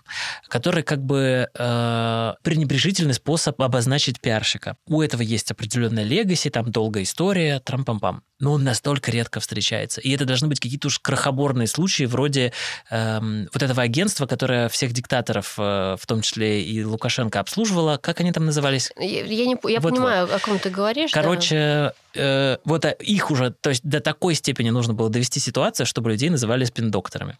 который 0.50 0.84
как 0.84 1.02
бы 1.02 1.48
э, 1.58 2.34
пренебрежительный 2.44 3.14
способ 3.14 3.62
обозначить 3.62 4.20
пиарщика. 4.20 4.76
У 4.86 5.02
этого 5.02 5.22
есть 5.22 5.50
определенная 5.50 6.04
легаси, 6.04 6.50
там 6.50 6.74
долгая 6.74 7.04
история, 7.04 7.62
трам-пам-пам. 7.62 8.24
Но 8.42 8.54
он 8.54 8.66
настолько 8.66 9.12
редко 9.12 9.40
встречается. 9.40 10.02
И 10.02 10.10
это 10.12 10.26
должны 10.26 10.50
быть 10.50 10.60
какие-то 10.60 10.88
уж 10.88 11.00
крохоборные 11.00 11.68
случаи, 11.68 12.04
вроде 12.04 12.52
э, 12.90 13.20
вот 13.22 13.64
этого 13.64 13.82
агентства, 13.82 14.26
которое 14.26 14.68
всех 14.68 14.92
диктаторов, 14.92 15.54
э, 15.58 15.96
в 15.98 16.06
том 16.06 16.22
числе 16.22 16.62
и 16.64 16.84
Лукашенко, 16.84 17.40
обслуживало. 17.40 17.96
Как 17.96 18.20
они 18.20 18.34
там 18.34 18.46
назывались? 18.46 18.92
Я, 18.98 19.24
я, 19.24 19.46
не, 19.46 19.56
я 19.72 19.80
вот, 19.80 19.94
понимаю, 19.94 20.26
вот. 20.26 20.36
о 20.36 20.40
ком 20.40 20.60
ты 20.60 20.70
говоришь. 20.70 21.12
Короче, 21.12 21.56
да. 21.56 21.94
э, 22.16 22.58
вот 22.66 22.84
их 23.00 23.32
уже, 23.32 23.52
то 23.52 23.70
есть 23.70 23.84
до 23.84 24.01
такой 24.02 24.36
степени 24.36 24.70
нужно 24.70 24.94
было 24.94 25.10
довести 25.10 25.40
ситуацию, 25.40 25.86
чтобы 25.86 26.10
людей 26.10 26.30
называли 26.30 26.66
спин-докторами. 26.66 27.38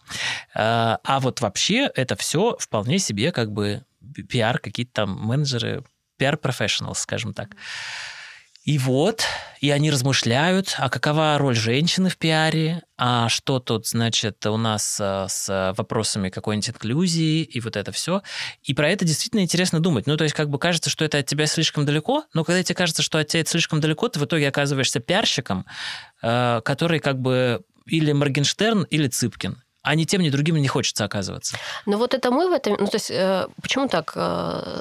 А, 0.54 0.98
а 1.04 1.20
вот 1.20 1.40
вообще 1.40 1.90
это 1.94 2.16
все 2.16 2.56
вполне 2.58 2.98
себе 2.98 3.32
как 3.32 3.52
бы 3.52 3.82
пиар, 4.28 4.58
какие-то 4.58 4.92
там 4.92 5.18
менеджеры, 5.20 5.84
пиар-профессионал, 6.16 6.94
скажем 6.94 7.34
так. 7.34 7.56
И 8.64 8.78
вот, 8.78 9.24
и 9.60 9.70
они 9.70 9.90
размышляют, 9.90 10.76
а 10.78 10.88
какова 10.88 11.36
роль 11.36 11.56
женщины 11.56 12.08
в 12.08 12.16
пиаре, 12.16 12.82
а 12.96 13.28
что 13.28 13.58
тут, 13.58 13.88
значит, 13.88 14.46
у 14.46 14.56
нас 14.56 15.00
э, 15.00 15.26
с 15.28 15.74
вопросами 15.76 16.28
какой-нибудь 16.28 16.70
инклюзии 16.70 17.42
и 17.42 17.58
вот 17.58 17.76
это 17.76 17.90
все. 17.90 18.22
И 18.62 18.72
про 18.72 18.88
это 18.88 19.04
действительно 19.04 19.40
интересно 19.40 19.80
думать. 19.80 20.06
Ну, 20.06 20.16
то 20.16 20.22
есть, 20.22 20.36
как 20.36 20.48
бы 20.48 20.60
кажется, 20.60 20.90
что 20.90 21.04
это 21.04 21.18
от 21.18 21.26
тебя 21.26 21.46
слишком 21.46 21.84
далеко, 21.84 22.24
но 22.34 22.44
когда 22.44 22.62
тебе 22.62 22.76
кажется, 22.76 23.02
что 23.02 23.18
от 23.18 23.26
тебя 23.26 23.40
это 23.40 23.50
слишком 23.50 23.80
далеко, 23.80 24.08
ты 24.08 24.20
в 24.20 24.26
итоге 24.26 24.46
оказываешься 24.46 25.00
пиарщиком, 25.00 25.66
э, 26.22 26.60
который 26.64 27.00
как 27.00 27.20
бы 27.20 27.62
или 27.86 28.12
Моргенштерн, 28.12 28.84
или 28.84 29.08
Цыпкин 29.08 29.60
а 29.84 29.96
ни 29.96 30.04
тем, 30.04 30.22
ни 30.22 30.30
другим 30.30 30.54
не 30.58 30.68
хочется 30.68 31.04
оказываться. 31.04 31.56
Ну 31.86 31.98
вот 31.98 32.14
это 32.14 32.30
мы 32.30 32.48
в 32.48 32.52
этом... 32.52 32.76
Ну 32.78 32.86
то 32.86 32.94
есть 32.94 33.10
э, 33.10 33.48
почему 33.60 33.88
так 33.88 34.16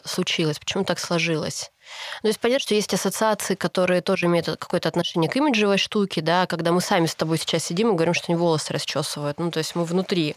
случилось, 0.06 0.60
почему 0.60 0.84
так 0.84 1.00
сложилось? 1.00 1.72
Ну, 2.24 2.28
то 2.28 2.30
есть 2.30 2.40
понятно, 2.40 2.62
что 2.62 2.76
есть 2.76 2.94
ассоциации, 2.94 3.56
которые 3.56 4.02
тоже 4.02 4.28
имеют 4.28 4.48
какое-то 4.48 4.90
отношение 4.90 5.30
к 5.30 5.36
имиджевой 5.36 5.78
штуке, 5.78 6.22
да, 6.22 6.46
когда 6.48 6.72
мы 6.72 6.82
сами 6.82 7.06
с 7.06 7.16
тобой 7.16 7.38
сейчас 7.38 7.64
сидим 7.64 7.92
и 7.92 7.96
говорим, 7.96 8.14
что 8.14 8.26
они 8.30 8.38
волосы 8.38 8.74
расчесывают. 8.74 9.40
Ну, 9.40 9.52
то 9.52 9.60
есть 9.60 9.76
мы 9.76 9.86
внутри 9.86 10.36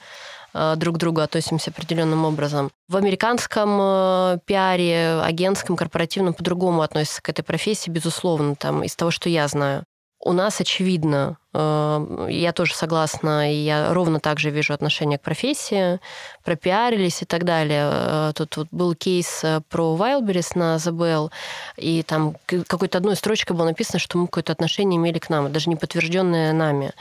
э, 0.52 0.74
друг 0.76 0.96
к 0.96 0.98
другу 0.98 1.20
относимся 1.20 1.70
определенным 1.70 2.24
образом. 2.24 2.70
В 2.88 2.96
американском 2.96 3.78
э, 3.80 4.38
пиаре, 4.44 5.20
агентском, 5.22 5.76
корпоративном 5.76 6.34
по-другому 6.34 6.82
относятся 6.82 7.22
к 7.22 7.28
этой 7.28 7.42
профессии, 7.42 7.90
безусловно, 7.90 8.54
там, 8.54 8.82
из 8.82 8.96
того, 8.96 9.10
что 9.10 9.28
я 9.28 9.46
знаю. 9.48 9.84
У 10.26 10.32
нас, 10.32 10.58
очевидно, 10.58 11.36
э, 11.52 12.28
я 12.30 12.52
тоже 12.52 12.74
согласна, 12.74 13.52
и 13.52 13.56
я 13.56 13.92
ровно 13.92 14.20
так 14.20 14.40
же 14.40 14.48
вижу 14.48 14.72
отношение 14.72 15.18
к 15.18 15.22
профессии, 15.22 16.00
пропиарились 16.42 17.20
и 17.20 17.26
так 17.26 17.44
далее. 17.44 17.90
Э, 17.92 18.32
тут 18.34 18.56
вот 18.56 18.68
был 18.70 18.94
кейс 18.94 19.44
э, 19.44 19.60
про 19.68 19.94
Wildberries 19.94 20.58
на 20.58 20.76
The 20.76 21.30
и 21.76 22.02
там 22.02 22.36
какой-то 22.46 22.96
одной 22.96 23.16
строчкой 23.16 23.54
было 23.54 23.66
написано, 23.66 23.98
что 23.98 24.16
мы 24.16 24.26
какое-то 24.26 24.52
отношение 24.52 24.96
имели 24.96 25.18
к 25.18 25.28
нам, 25.28 25.52
даже 25.52 25.68
не 25.68 25.76
подтвержденное 25.76 26.54
нами, 26.54 26.92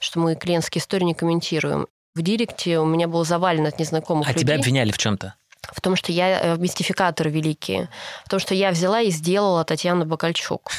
что 0.00 0.18
мы 0.18 0.34
клиентские 0.34 0.80
истории 0.80 1.04
не 1.04 1.14
комментируем. 1.14 1.86
В 2.14 2.22
директе 2.22 2.78
у 2.78 2.86
меня 2.86 3.08
был 3.08 3.26
завален 3.26 3.66
от 3.66 3.78
незнакомых 3.78 4.26
а 4.26 4.32
людей. 4.32 4.42
А 4.42 4.46
тебя 4.46 4.54
обвиняли 4.58 4.90
в 4.90 4.96
чем-то? 4.96 5.34
В 5.72 5.80
том, 5.80 5.96
что 5.96 6.12
я 6.12 6.40
э, 6.40 6.56
мистификатор 6.56 7.28
великий, 7.28 7.88
в 8.24 8.28
том, 8.28 8.40
что 8.40 8.54
я 8.54 8.70
взяла 8.70 9.00
и 9.00 9.10
сделала 9.10 9.64
Татьяну 9.64 10.04
Бакальчук. 10.04 10.70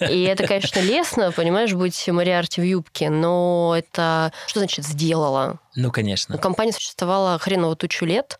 И 0.00 0.22
это, 0.22 0.46
конечно, 0.46 0.80
лестно, 0.80 1.32
понимаешь, 1.32 1.72
быть 1.72 2.08
Мариарти 2.08 2.60
в 2.60 2.64
юбке, 2.64 3.10
но 3.10 3.74
это 3.76 4.32
что 4.46 4.60
значит 4.60 4.84
сделала? 4.84 5.58
Ну, 5.74 5.90
конечно. 5.90 6.36
Компания 6.38 6.72
существовала 6.72 7.38
хреново 7.38 7.76
тучу 7.76 8.04
лет. 8.04 8.38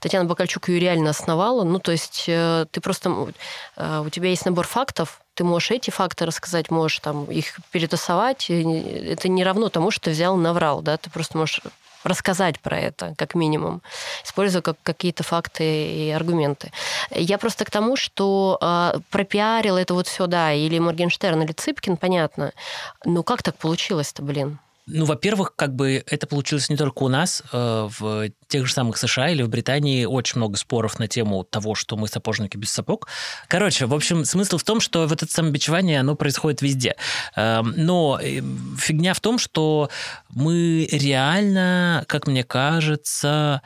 Татьяна 0.00 0.26
Бакальчук 0.26 0.68
ее 0.68 0.80
реально 0.80 1.10
основала. 1.10 1.64
Ну, 1.64 1.78
то 1.78 1.92
есть 1.92 2.24
э, 2.26 2.66
ты 2.70 2.80
просто... 2.80 3.32
Э, 3.76 4.02
у 4.04 4.10
тебя 4.10 4.28
есть 4.28 4.44
набор 4.44 4.66
фактов, 4.66 5.22
ты 5.34 5.44
можешь 5.44 5.70
эти 5.70 5.90
факты 5.90 6.26
рассказать, 6.26 6.70
можешь 6.70 7.00
там 7.00 7.24
их 7.24 7.58
перетасовать. 7.70 8.50
Это 8.50 9.28
не 9.28 9.44
равно 9.44 9.68
тому, 9.68 9.90
что 9.90 10.04
ты 10.04 10.10
взял 10.10 10.36
и 10.36 10.40
наврал, 10.40 10.82
да, 10.82 10.96
ты 10.96 11.10
просто 11.10 11.38
можешь 11.38 11.60
рассказать 12.04 12.60
про 12.60 12.78
это, 12.78 13.14
как 13.16 13.34
минимум, 13.34 13.82
используя 14.24 14.62
как 14.62 14.76
какие-то 14.82 15.22
факты 15.22 15.64
и 15.64 16.10
аргументы. 16.10 16.70
Я 17.10 17.38
просто 17.38 17.64
к 17.64 17.70
тому, 17.70 17.96
что 17.96 18.58
э, 18.60 18.98
пропиарил 19.10 19.76
это 19.76 19.94
вот 19.94 20.06
все, 20.06 20.26
да, 20.26 20.52
или 20.52 20.78
Моргенштерн, 20.78 21.42
или 21.42 21.52
Цыпкин, 21.52 21.96
понятно. 21.96 22.52
Но 23.04 23.22
как 23.22 23.42
так 23.42 23.56
получилось-то, 23.56 24.22
блин? 24.22 24.58
Ну, 24.86 25.06
во-первых, 25.06 25.56
как 25.56 25.74
бы 25.74 26.04
это 26.06 26.26
получилось 26.26 26.68
не 26.68 26.76
только 26.76 27.04
у 27.04 27.08
нас, 27.08 27.42
э, 27.52 27.88
в 27.98 28.28
тех 28.48 28.66
же 28.66 28.72
самых 28.72 28.98
США 28.98 29.30
или 29.30 29.42
в 29.42 29.48
Британии 29.48 30.04
очень 30.04 30.36
много 30.36 30.58
споров 30.58 30.98
на 30.98 31.08
тему 31.08 31.42
того, 31.42 31.74
что 31.74 31.96
мы 31.96 32.06
сапожники 32.06 32.58
без 32.58 32.70
сапог. 32.70 33.08
Короче, 33.48 33.86
в 33.86 33.94
общем, 33.94 34.26
смысл 34.26 34.58
в 34.58 34.64
том, 34.64 34.80
что 34.80 35.06
вот 35.06 35.22
это 35.22 35.32
самобичевание, 35.32 36.00
оно 36.00 36.16
происходит 36.16 36.60
везде. 36.60 36.96
Эм, 37.34 37.72
но 37.76 38.20
э, 38.22 38.42
фигня 38.78 39.14
в 39.14 39.20
том, 39.20 39.38
что 39.38 39.88
мы 40.28 40.86
реально, 40.92 42.04
как 42.06 42.26
мне 42.26 42.44
кажется, 42.44 43.62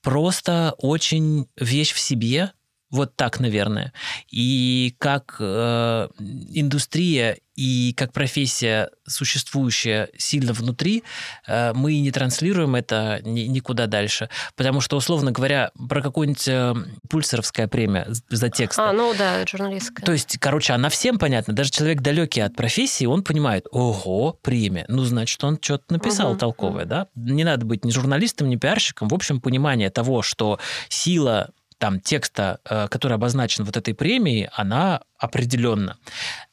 просто 0.00 0.74
очень 0.78 1.48
вещь 1.56 1.92
в 1.92 2.00
себе, 2.00 2.52
вот 2.92 3.16
так, 3.16 3.40
наверное. 3.40 3.92
И 4.30 4.94
как 4.98 5.36
э, 5.40 6.08
индустрия 6.52 7.38
и 7.56 7.94
как 7.96 8.12
профессия, 8.12 8.90
существующая 9.06 10.10
сильно 10.16 10.52
внутри, 10.52 11.02
э, 11.46 11.72
мы 11.74 11.98
не 12.00 12.10
транслируем 12.10 12.74
это 12.74 13.20
никуда 13.24 13.86
дальше. 13.86 14.28
Потому 14.56 14.80
что, 14.82 14.96
условно 14.96 15.32
говоря, 15.32 15.70
про 15.88 16.02
какую-нибудь 16.02 16.48
э, 16.48 16.74
пульсеровская 17.08 17.66
премия 17.66 18.06
за 18.28 18.50
текст. 18.50 18.78
А, 18.78 18.92
ну 18.92 19.14
да, 19.16 19.46
журналистская. 19.46 20.04
То 20.04 20.12
есть, 20.12 20.36
короче, 20.38 20.74
она 20.74 20.90
всем 20.90 21.18
понятна. 21.18 21.54
Даже 21.54 21.70
человек 21.70 22.02
далекий 22.02 22.42
от 22.42 22.54
профессии, 22.54 23.06
он 23.06 23.22
понимает, 23.22 23.66
ого, 23.70 24.38
премия. 24.42 24.84
Ну, 24.88 25.02
значит, 25.04 25.42
он 25.44 25.58
что-то 25.60 25.94
написал 25.94 26.32
угу, 26.32 26.38
толковое, 26.38 26.84
да? 26.84 27.08
Не 27.14 27.44
надо 27.44 27.64
быть 27.64 27.86
ни 27.86 27.90
журналистом, 27.90 28.50
ни 28.50 28.56
пиарщиком. 28.56 29.08
В 29.08 29.14
общем, 29.14 29.40
понимание 29.40 29.88
того, 29.88 30.20
что 30.20 30.58
сила 30.90 31.50
там 31.82 31.98
текста, 31.98 32.60
э, 32.64 32.86
который 32.86 33.14
обозначен 33.14 33.64
вот 33.64 33.76
этой 33.76 33.92
премией, 33.92 34.48
она 34.52 35.02
определенно. 35.22 35.96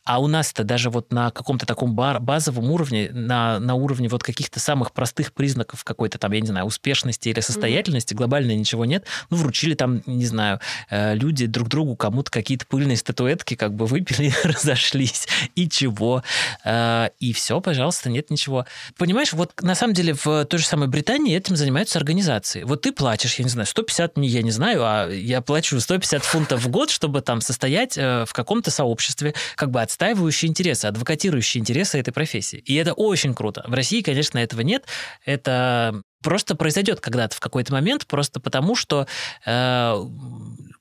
А 0.05 0.20
у 0.20 0.28
нас-то 0.28 0.63
даже 0.63 0.89
вот 0.89 1.11
на 1.11 1.30
каком-то 1.30 1.67
таком 1.67 1.93
базовом 1.93 2.72
уровне, 2.72 3.09
на, 3.11 3.59
на 3.59 3.76
уровне 3.76 4.07
вот 4.07 4.24
каких-то 4.24 4.59
самых 4.59 4.91
простых 4.91 5.34
признаков 5.34 5.84
какой-то 5.84 6.17
там, 6.17 6.32
я 6.32 6.41
не 6.41 6.47
знаю, 6.47 6.65
успешности 6.65 7.30
или 7.30 7.41
состоятельности, 7.41 8.13
mm-hmm. 8.13 8.17
глобально 8.17 8.55
ничего 8.55 8.86
нет. 8.86 9.05
Ну, 9.30 9.38
вручили 9.38 9.76
там, 9.76 10.01
не 10.07 10.26
знаю, 10.26 10.59
э, 10.89 11.13
люди 11.13 11.45
друг 11.45 11.67
другу 11.67 11.95
кому-то 11.95 12.32
какие-то 12.32 12.65
пыльные 12.65 12.97
статуэтки 12.97 13.55
как 13.55 13.76
бы 13.76 13.86
выпили, 13.86 14.34
разошлись. 14.43 15.28
И 15.55 15.70
чего? 15.70 16.24
Э, 16.65 17.09
и 17.20 17.34
все, 17.34 17.61
пожалуйста, 17.61 18.09
нет 18.09 18.32
ничего. 18.32 18.65
Понимаешь, 18.97 19.34
вот 19.34 19.61
на 19.61 19.76
самом 19.76 19.93
деле 19.93 20.13
в 20.13 20.45
той 20.45 20.59
же 20.59 20.65
самой 20.65 20.88
Британии 20.88 21.36
этим 21.36 21.55
занимаются 21.55 21.99
организации. 21.99 22.63
Вот 22.63 22.82
ты 22.82 22.91
платишь, 22.91 23.36
я 23.36 23.43
не 23.43 23.51
знаю, 23.51 23.67
150, 23.67 24.17
не 24.17 24.28
я 24.28 24.41
не 24.41 24.51
знаю, 24.51 24.82
а 24.84 25.07
я 25.07 25.41
плачу 25.41 25.80
150 25.80 26.24
фунтов 26.24 26.63
в 26.63 26.70
год, 26.70 26.89
чтобы 26.89 27.22
там 27.22 27.41
состоять 27.41 27.95
э, 27.95 28.26
в 28.26 28.34
каком-то 28.60 28.72
сообществе, 28.72 29.34
как 29.55 29.72
бы 29.72 29.82
отстаивающие 29.82 30.49
интересы, 30.49 30.86
адвокатирующие 30.86 31.62
интересы 31.62 31.97
этой 31.97 32.12
профессии. 32.12 32.57
И 32.57 32.76
это 32.76 32.93
очень 32.93 33.34
круто. 33.34 33.64
В 33.68 33.74
России, 33.74 34.01
конечно, 34.01 34.38
этого 34.38 34.62
нет. 34.62 34.86
Это 35.26 36.01
просто 36.22 36.55
произойдет 36.55 36.99
когда-то 36.99 37.36
в 37.36 37.39
какой-то 37.39 37.72
момент, 37.72 38.05
просто 38.05 38.41
потому 38.41 38.76
что 38.76 39.07
э, 39.45 40.05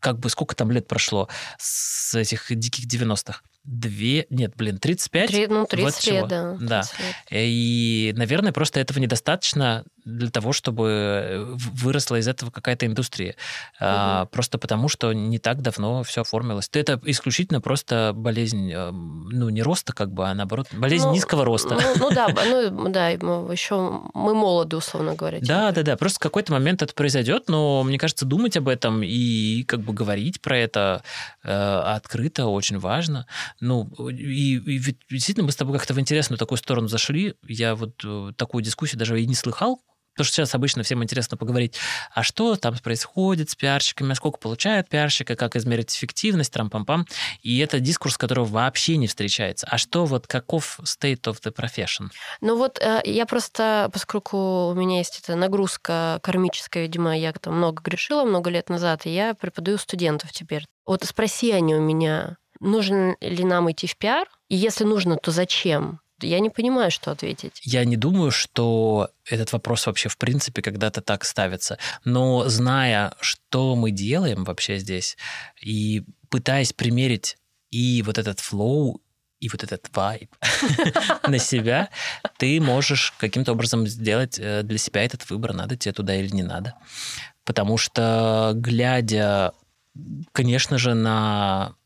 как 0.00 0.18
бы 0.18 0.30
сколько 0.30 0.56
там 0.56 0.72
лет 0.72 0.88
прошло 0.88 1.28
с 1.58 2.14
этих 2.18 2.46
диких 2.50 2.86
90-х? 2.86 3.42
Две, 3.70 4.26
нет, 4.30 4.54
блин, 4.56 4.78
35? 4.78 5.28
3, 5.28 5.46
ну, 5.48 5.66
30 5.66 6.06
вот 6.06 6.12
лет, 6.14 6.28
да. 6.28 6.54
30 6.54 6.68
да. 6.68 6.78
Лет. 6.78 7.14
И, 7.30 8.14
наверное, 8.16 8.52
просто 8.52 8.80
этого 8.80 8.98
недостаточно 8.98 9.84
для 10.06 10.30
того, 10.30 10.54
чтобы 10.54 11.44
выросла 11.74 12.16
из 12.16 12.28
этого 12.28 12.50
какая-то 12.50 12.86
индустрия. 12.86 13.32
Угу. 13.74 13.76
А, 13.80 14.24
просто 14.26 14.56
потому, 14.56 14.88
что 14.88 15.12
не 15.12 15.38
так 15.38 15.60
давно 15.60 16.02
все 16.02 16.22
оформилось. 16.22 16.70
Это 16.72 16.98
исключительно 17.04 17.60
просто 17.60 18.12
болезнь, 18.14 18.72
э, 18.72 18.90
ну, 18.90 19.50
не 19.50 19.62
роста, 19.62 19.92
как 19.92 20.12
бы, 20.12 20.26
а 20.26 20.34
наоборот, 20.34 20.68
болезнь 20.72 21.04
ну, 21.04 21.12
низкого 21.12 21.44
роста. 21.44 21.74
Ну, 21.74 22.08
ну 22.08 22.10
да, 22.10 22.28
ну 22.70 22.88
да, 22.88 23.10
еще 23.10 24.00
мы 24.14 24.34
молоды, 24.34 24.78
условно 24.78 25.14
говоря. 25.14 25.40
Да, 25.42 25.72
да, 25.72 25.82
да. 25.82 25.98
Просто 25.98 26.16
в 26.16 26.22
какой-то 26.22 26.52
момент 26.52 26.80
это 26.80 26.94
произойдет, 26.94 27.48
но 27.48 27.82
мне 27.82 27.98
кажется, 27.98 28.24
думать 28.24 28.56
об 28.56 28.68
этом 28.68 29.02
и 29.02 29.62
как 29.64 29.80
бы 29.80 29.92
говорить 29.92 30.40
про 30.40 30.56
это 30.56 31.02
э, 31.44 31.52
открыто 31.52 32.46
очень 32.46 32.78
важно. 32.78 33.26
Ну, 33.60 33.88
и, 34.08 34.56
и 34.56 34.78
действительно 35.10 35.46
мы 35.46 35.52
с 35.52 35.56
тобой 35.56 35.78
как-то 35.78 35.94
в 35.94 36.00
интересную 36.00 36.38
такую 36.38 36.58
сторону 36.58 36.88
зашли. 36.88 37.34
Я 37.46 37.74
вот 37.74 38.02
э, 38.04 38.32
такую 38.36 38.62
дискуссию 38.62 38.98
даже 38.98 39.20
и 39.20 39.26
не 39.26 39.34
слыхал, 39.34 39.80
Потому 40.18 40.26
что 40.26 40.34
сейчас 40.34 40.54
обычно 40.56 40.82
всем 40.82 41.00
интересно 41.04 41.36
поговорить, 41.36 41.76
а 42.12 42.24
что 42.24 42.56
там 42.56 42.76
происходит 42.78 43.50
с 43.50 43.54
пиарщиками, 43.54 44.10
а 44.10 44.14
сколько 44.16 44.40
получают 44.40 44.88
пиарщика, 44.88 45.36
как 45.36 45.54
измерить 45.54 45.94
эффективность, 45.94 46.52
трам-пам-пам. 46.52 47.06
И 47.42 47.56
это 47.60 47.78
дискурс, 47.78 48.18
которого 48.18 48.46
вообще 48.46 48.96
не 48.96 49.06
встречается. 49.06 49.68
А 49.70 49.78
что 49.78 50.06
вот 50.06 50.26
каков 50.26 50.80
state 50.80 51.22
of 51.26 51.36
the 51.44 51.54
profession? 51.54 52.08
Ну 52.40 52.56
вот 52.56 52.80
э, 52.80 53.00
я 53.04 53.26
просто, 53.26 53.90
поскольку 53.92 54.70
у 54.70 54.74
меня 54.74 54.98
есть 54.98 55.20
эта 55.22 55.36
нагрузка 55.36 56.18
кармическая, 56.20 56.82
видимо, 56.82 57.16
я 57.16 57.32
там 57.32 57.56
много 57.56 57.80
грешила 57.80 58.24
много 58.24 58.50
лет 58.50 58.68
назад, 58.70 59.06
и 59.06 59.10
я 59.10 59.34
преподаю 59.34 59.78
студентов 59.78 60.32
теперь. 60.32 60.64
Вот 60.84 61.04
спроси 61.04 61.52
они 61.52 61.76
у 61.76 61.80
меня, 61.80 62.38
нужно 62.60 63.16
ли 63.20 63.44
нам 63.44 63.70
идти 63.70 63.86
в 63.86 63.96
пиар, 63.96 64.28
и 64.48 64.56
если 64.56 64.84
нужно, 64.84 65.16
то 65.16 65.30
зачем? 65.30 66.00
Я 66.20 66.40
не 66.40 66.50
понимаю, 66.50 66.90
что 66.90 67.12
ответить. 67.12 67.60
Я 67.62 67.84
не 67.84 67.96
думаю, 67.96 68.30
что 68.32 69.10
этот 69.24 69.52
вопрос 69.52 69.86
вообще 69.86 70.08
в 70.08 70.16
принципе 70.16 70.62
когда-то 70.62 71.00
так 71.00 71.24
ставится. 71.24 71.78
Но 72.04 72.48
зная, 72.48 73.14
что 73.20 73.76
мы 73.76 73.92
делаем 73.92 74.44
вообще 74.44 74.78
здесь, 74.78 75.16
и 75.60 76.04
пытаясь 76.28 76.72
примерить 76.72 77.36
и 77.70 78.02
вот 78.02 78.18
этот 78.18 78.40
флоу, 78.40 79.00
и 79.38 79.48
вот 79.48 79.62
этот 79.62 79.88
вайб 79.94 80.34
на 81.28 81.38
себя, 81.38 81.90
ты 82.38 82.60
можешь 82.60 83.12
каким-то 83.18 83.52
образом 83.52 83.86
сделать 83.86 84.38
э, 84.38 84.62
для 84.64 84.78
себя 84.78 85.04
этот 85.04 85.30
выбор, 85.30 85.52
надо 85.52 85.76
тебе 85.76 85.92
туда 85.92 86.16
или 86.16 86.28
не 86.34 86.42
надо. 86.42 86.74
Потому 87.44 87.78
что, 87.78 88.52
глядя, 88.56 89.52
конечно 90.32 90.76
же, 90.78 90.94
на 90.94 91.76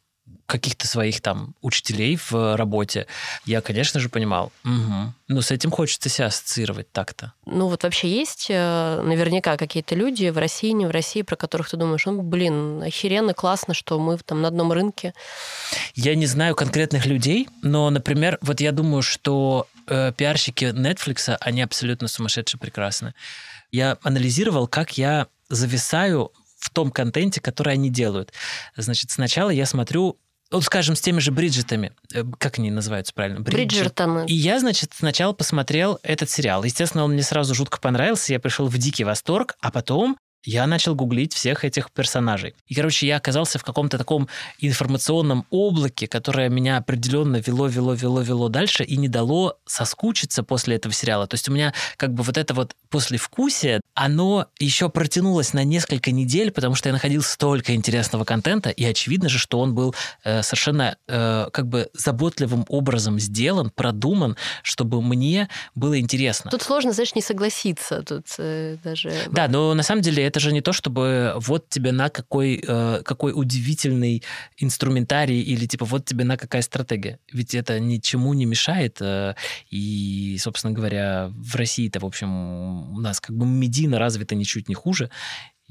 каких-то 0.47 0.87
своих 0.87 1.21
там 1.21 1.55
учителей 1.61 2.17
в 2.17 2.57
работе, 2.57 3.07
я, 3.45 3.61
конечно 3.61 4.01
же, 4.01 4.09
понимал, 4.09 4.53
угу, 4.65 5.15
ну, 5.29 5.41
с 5.41 5.51
этим 5.51 5.71
хочется 5.71 6.09
себя 6.09 6.27
ассоциировать 6.27 6.93
так-то. 6.93 7.33
Ну, 7.47 7.69
вот 7.69 7.83
вообще 7.83 8.09
есть 8.09 8.47
э, 8.51 9.03
наверняка 9.03 9.57
какие-то 9.57 9.95
люди 9.95 10.29
в 10.29 10.39
России, 10.39 10.71
не 10.71 10.87
в 10.87 10.91
России, 10.91 11.23
про 11.23 11.37
которых 11.37 11.71
ты 11.71 11.77
думаешь, 11.77 12.05
ну, 12.07 12.23
блин, 12.23 12.83
охеренно, 12.83 13.35
классно, 13.35 13.75
что 13.75 13.99
мы 13.99 14.19
там 14.19 14.43
на 14.43 14.49
одном 14.49 14.73
рынке. 14.73 15.15
Я 15.95 16.15
не 16.15 16.27
знаю 16.27 16.55
конкретных 16.55 17.07
людей, 17.07 17.49
но, 17.63 17.89
например, 17.91 18.39
вот 18.43 18.61
я 18.61 18.73
думаю, 18.73 19.03
что 19.03 19.67
э, 19.87 20.13
пиарщики 20.17 20.67
Netflix, 20.67 21.35
они 21.41 21.63
абсолютно 21.63 22.09
сумасшедшие 22.09 22.61
прекрасны. 22.61 23.15
Я 23.71 23.97
анализировал, 24.03 24.67
как 24.67 24.99
я 24.99 25.29
зависаю 25.49 26.31
в 26.63 26.71
том 26.71 26.91
контенте, 26.93 27.41
который 27.41 27.75
они 27.75 27.91
делают. 27.91 28.33
Значит, 28.77 29.11
сначала 29.11 29.51
я 29.51 29.67
смотрю 29.67 30.17
вот, 30.53 30.65
скажем, 30.65 30.95
с 30.95 31.01
теми 31.01 31.19
же 31.19 31.33
Бриджитами, 31.33 31.93
э, 32.13 32.25
как 32.39 32.59
они 32.59 32.71
называются 32.71 33.13
правильно? 33.15 33.41
Бриджертоны. 33.41 34.27
И 34.27 34.35
я, 34.35 34.61
значит, 34.61 34.91
сначала 34.95 35.33
посмотрел 35.33 35.99
этот 36.03 36.31
сериал. 36.31 36.63
Естественно, 36.65 37.05
он 37.05 37.13
мне 37.13 37.23
сразу 37.23 37.55
жутко 37.55 37.81
понравился, 37.81 38.33
я 38.33 38.41
пришел 38.41 38.69
в 38.69 38.79
дикий 38.79 39.05
восторг, 39.05 39.57
а 39.61 39.71
потом 39.71 40.17
я 40.45 40.67
начал 40.67 40.95
гуглить 40.95 41.35
всех 41.35 41.65
этих 41.65 41.91
персонажей. 41.91 42.55
И, 42.67 42.75
короче, 42.75 43.07
я 43.07 43.17
оказался 43.17 43.59
в 43.59 43.65
каком-то 43.65 43.99
таком 43.99 44.29
информационном 44.59 45.47
облаке, 45.51 46.07
которое 46.07 46.49
меня 46.49 46.79
определенно 46.79 47.37
вело, 47.37 47.67
вело, 47.67 47.95
вело, 47.95 48.21
вело 48.21 48.49
дальше 48.49 48.85
и 48.85 48.97
не 48.97 49.09
дало 49.09 49.59
соскучиться 49.67 50.43
после 50.43 50.77
этого 50.77 50.95
сериала. 50.95 51.27
То 51.27 51.35
есть 51.35 51.49
у 51.49 51.53
меня 51.53 51.73
как 51.97 52.13
бы 52.13 52.23
вот 52.23 52.37
это 52.37 52.55
вот 52.55 52.75
послевкусие, 52.91 53.81
оно 53.95 54.47
еще 54.59 54.89
протянулось 54.89 55.53
на 55.53 55.65
несколько 55.65 56.11
недель, 56.11 56.51
потому 56.51 56.75
что 56.75 56.89
я 56.89 56.93
находил 56.93 57.23
столько 57.23 57.75
интересного 57.75 58.25
контента, 58.25 58.71
и 58.71 58.85
очевидно 58.85 59.29
же, 59.29 59.39
что 59.39 59.61
он 59.61 59.75
был 59.75 59.95
э, 60.25 60.43
совершенно 60.43 60.97
э, 61.09 61.49
как 61.53 61.69
бы 61.69 61.89
заботливым 61.95 62.65
образом 62.69 63.19
сделан, 63.19 63.71
продуман, 63.71 64.37
чтобы 64.63 65.03
мне 65.03 65.49
было 65.75 65.99
интересно. 65.99 66.51
Тут 66.51 66.63
сложно, 66.63 66.93
знаешь, 66.93 67.15
не 67.15 67.23
согласиться. 67.23 68.03
Тут 68.03 68.27
э, 68.39 68.77
даже... 68.83 69.13
Да, 69.31 69.49
но 69.49 69.75
на 69.75 69.83
самом 69.83 70.03
деле 70.03 70.23
это 70.33 70.41
же 70.41 70.53
не 70.53 70.63
то, 70.63 70.73
чтобы 70.73 71.35
вот 71.37 71.69
тебе 71.69 71.93
на 71.93 72.09
какой, 72.09 72.65
э, 72.67 73.03
какой 73.05 73.33
удивительный 73.35 74.23
инструментарий 74.57 75.43
или 75.43 75.67
типа 75.67 75.85
вот 75.85 76.07
тебе 76.07 76.25
на 76.25 76.39
какая 76.39 76.63
стратегия. 76.63 77.19
Ведь 77.31 77.55
это 77.55 77.79
ничему 77.79 78.33
не 78.33 78.47
мешает. 78.47 78.97
Э, 79.03 79.35
и, 79.71 80.39
собственно 80.41 80.73
говоря, 80.73 81.31
в 81.37 81.55
России-то, 81.55 82.01
в 82.01 82.07
общем, 82.07 82.95
у 82.95 83.01
нас 83.01 83.21
как 83.21 83.37
бы 83.37 83.45
медийно 83.45 83.99
развито 83.99 84.35
ничуть 84.35 84.71
не 84.71 84.75
хуже 84.75 85.11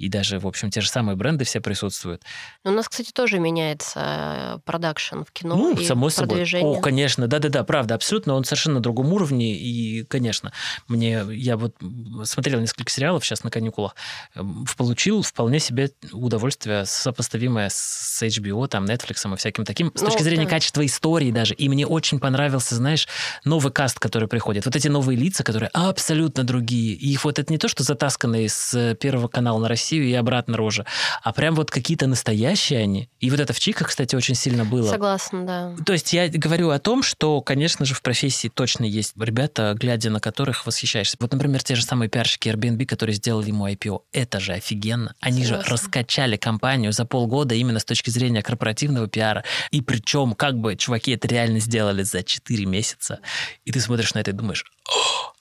и 0.01 0.09
даже, 0.09 0.39
в 0.39 0.47
общем, 0.47 0.71
те 0.71 0.81
же 0.81 0.89
самые 0.89 1.15
бренды 1.15 1.45
все 1.45 1.61
присутствуют. 1.61 2.23
Но 2.63 2.71
у 2.71 2.73
нас, 2.73 2.89
кстати, 2.89 3.11
тоже 3.11 3.39
меняется 3.39 3.99
э, 3.99 4.59
продакшн 4.65 5.21
в 5.21 5.31
кино 5.31 5.55
ну, 5.55 5.73
и 5.75 5.85
само 5.85 6.09
собой. 6.09 6.43
О, 6.61 6.81
конечно, 6.81 7.27
да-да-да, 7.27 7.63
правда, 7.63 7.95
абсолютно, 7.95 8.33
он 8.33 8.43
совершенно 8.43 8.75
на 8.75 8.79
другом 8.79 9.13
уровне, 9.13 9.55
и, 9.55 10.03
конечно, 10.05 10.51
мне, 10.87 11.23
я 11.29 11.55
вот 11.55 11.75
смотрел 12.23 12.59
несколько 12.59 12.91
сериалов 12.91 13.23
сейчас 13.23 13.43
на 13.43 13.51
каникулах, 13.51 13.95
эм, 14.35 14.65
получил 14.75 15.21
вполне 15.21 15.59
себе 15.59 15.91
удовольствие 16.11 16.85
сопоставимое 16.85 17.69
с 17.69 18.23
HBO, 18.23 18.67
там, 18.67 18.85
Netflix 18.85 19.31
и 19.31 19.37
всяким 19.37 19.65
таким, 19.65 19.91
с 19.93 20.01
ну, 20.01 20.07
точки 20.07 20.23
зрения 20.23 20.45
да. 20.45 20.49
качества 20.49 20.83
истории 20.85 21.31
даже, 21.31 21.53
и 21.53 21.69
мне 21.69 21.85
очень 21.85 22.19
понравился, 22.19 22.75
знаешь, 22.75 23.07
новый 23.45 23.71
каст, 23.71 23.99
который 23.99 24.27
приходит, 24.27 24.65
вот 24.65 24.75
эти 24.75 24.87
новые 24.87 25.17
лица, 25.17 25.43
которые 25.43 25.69
абсолютно 25.73 26.43
другие, 26.43 26.95
и 26.95 27.11
их 27.11 27.23
вот 27.23 27.37
это 27.37 27.51
не 27.53 27.59
то, 27.59 27.67
что 27.67 27.83
затасканные 27.83 28.49
с 28.49 28.95
Первого 28.95 29.27
канала 29.27 29.59
на 29.59 29.67
России, 29.67 29.90
Россию 29.91 30.05
и 30.05 30.13
обратно 30.13 30.55
рожа. 30.55 30.85
А 31.21 31.33
прям 31.33 31.53
вот 31.53 31.69
какие-то 31.69 32.07
настоящие 32.07 32.79
они. 32.79 33.09
И 33.19 33.29
вот 33.29 33.39
это 33.41 33.51
в 33.51 33.59
Чиках, 33.59 33.89
кстати, 33.89 34.15
очень 34.15 34.35
сильно 34.35 34.63
было. 34.63 34.89
Согласна, 34.89 35.45
да. 35.45 35.75
То 35.85 35.91
есть 35.91 36.13
я 36.13 36.29
говорю 36.29 36.69
о 36.69 36.79
том, 36.79 37.03
что, 37.03 37.41
конечно 37.41 37.85
же, 37.85 37.93
в 37.93 38.01
профессии 38.01 38.47
точно 38.47 38.85
есть 38.85 39.13
ребята, 39.17 39.75
глядя 39.77 40.09
на 40.09 40.21
которых 40.21 40.65
восхищаешься. 40.65 41.17
Вот, 41.19 41.33
например, 41.33 41.61
те 41.61 41.75
же 41.75 41.83
самые 41.83 42.09
пиарщики 42.09 42.47
Airbnb, 42.47 42.85
которые 42.85 43.15
сделали 43.15 43.47
ему 43.47 43.67
IPO. 43.67 44.03
Это 44.13 44.39
же 44.39 44.53
офигенно. 44.53 45.13
Они 45.19 45.43
Согласна. 45.43 45.65
же 45.65 45.71
раскачали 45.71 46.37
компанию 46.37 46.93
за 46.93 47.03
полгода 47.05 47.53
именно 47.55 47.79
с 47.79 47.85
точки 47.85 48.09
зрения 48.09 48.41
корпоративного 48.41 49.07
пиара. 49.07 49.43
И 49.71 49.81
причем, 49.81 50.35
как 50.35 50.57
бы, 50.57 50.77
чуваки 50.77 51.11
это 51.11 51.27
реально 51.27 51.59
сделали 51.59 52.03
за 52.03 52.23
4 52.23 52.65
месяца. 52.65 53.19
И 53.65 53.71
ты 53.71 53.81
смотришь 53.81 54.13
на 54.13 54.19
это 54.19 54.31
и 54.31 54.33
думаешь, 54.33 54.63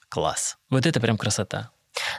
класс. 0.09 0.57
Вот 0.69 0.85
это 0.85 0.99
прям 0.99 1.17
красота. 1.17 1.71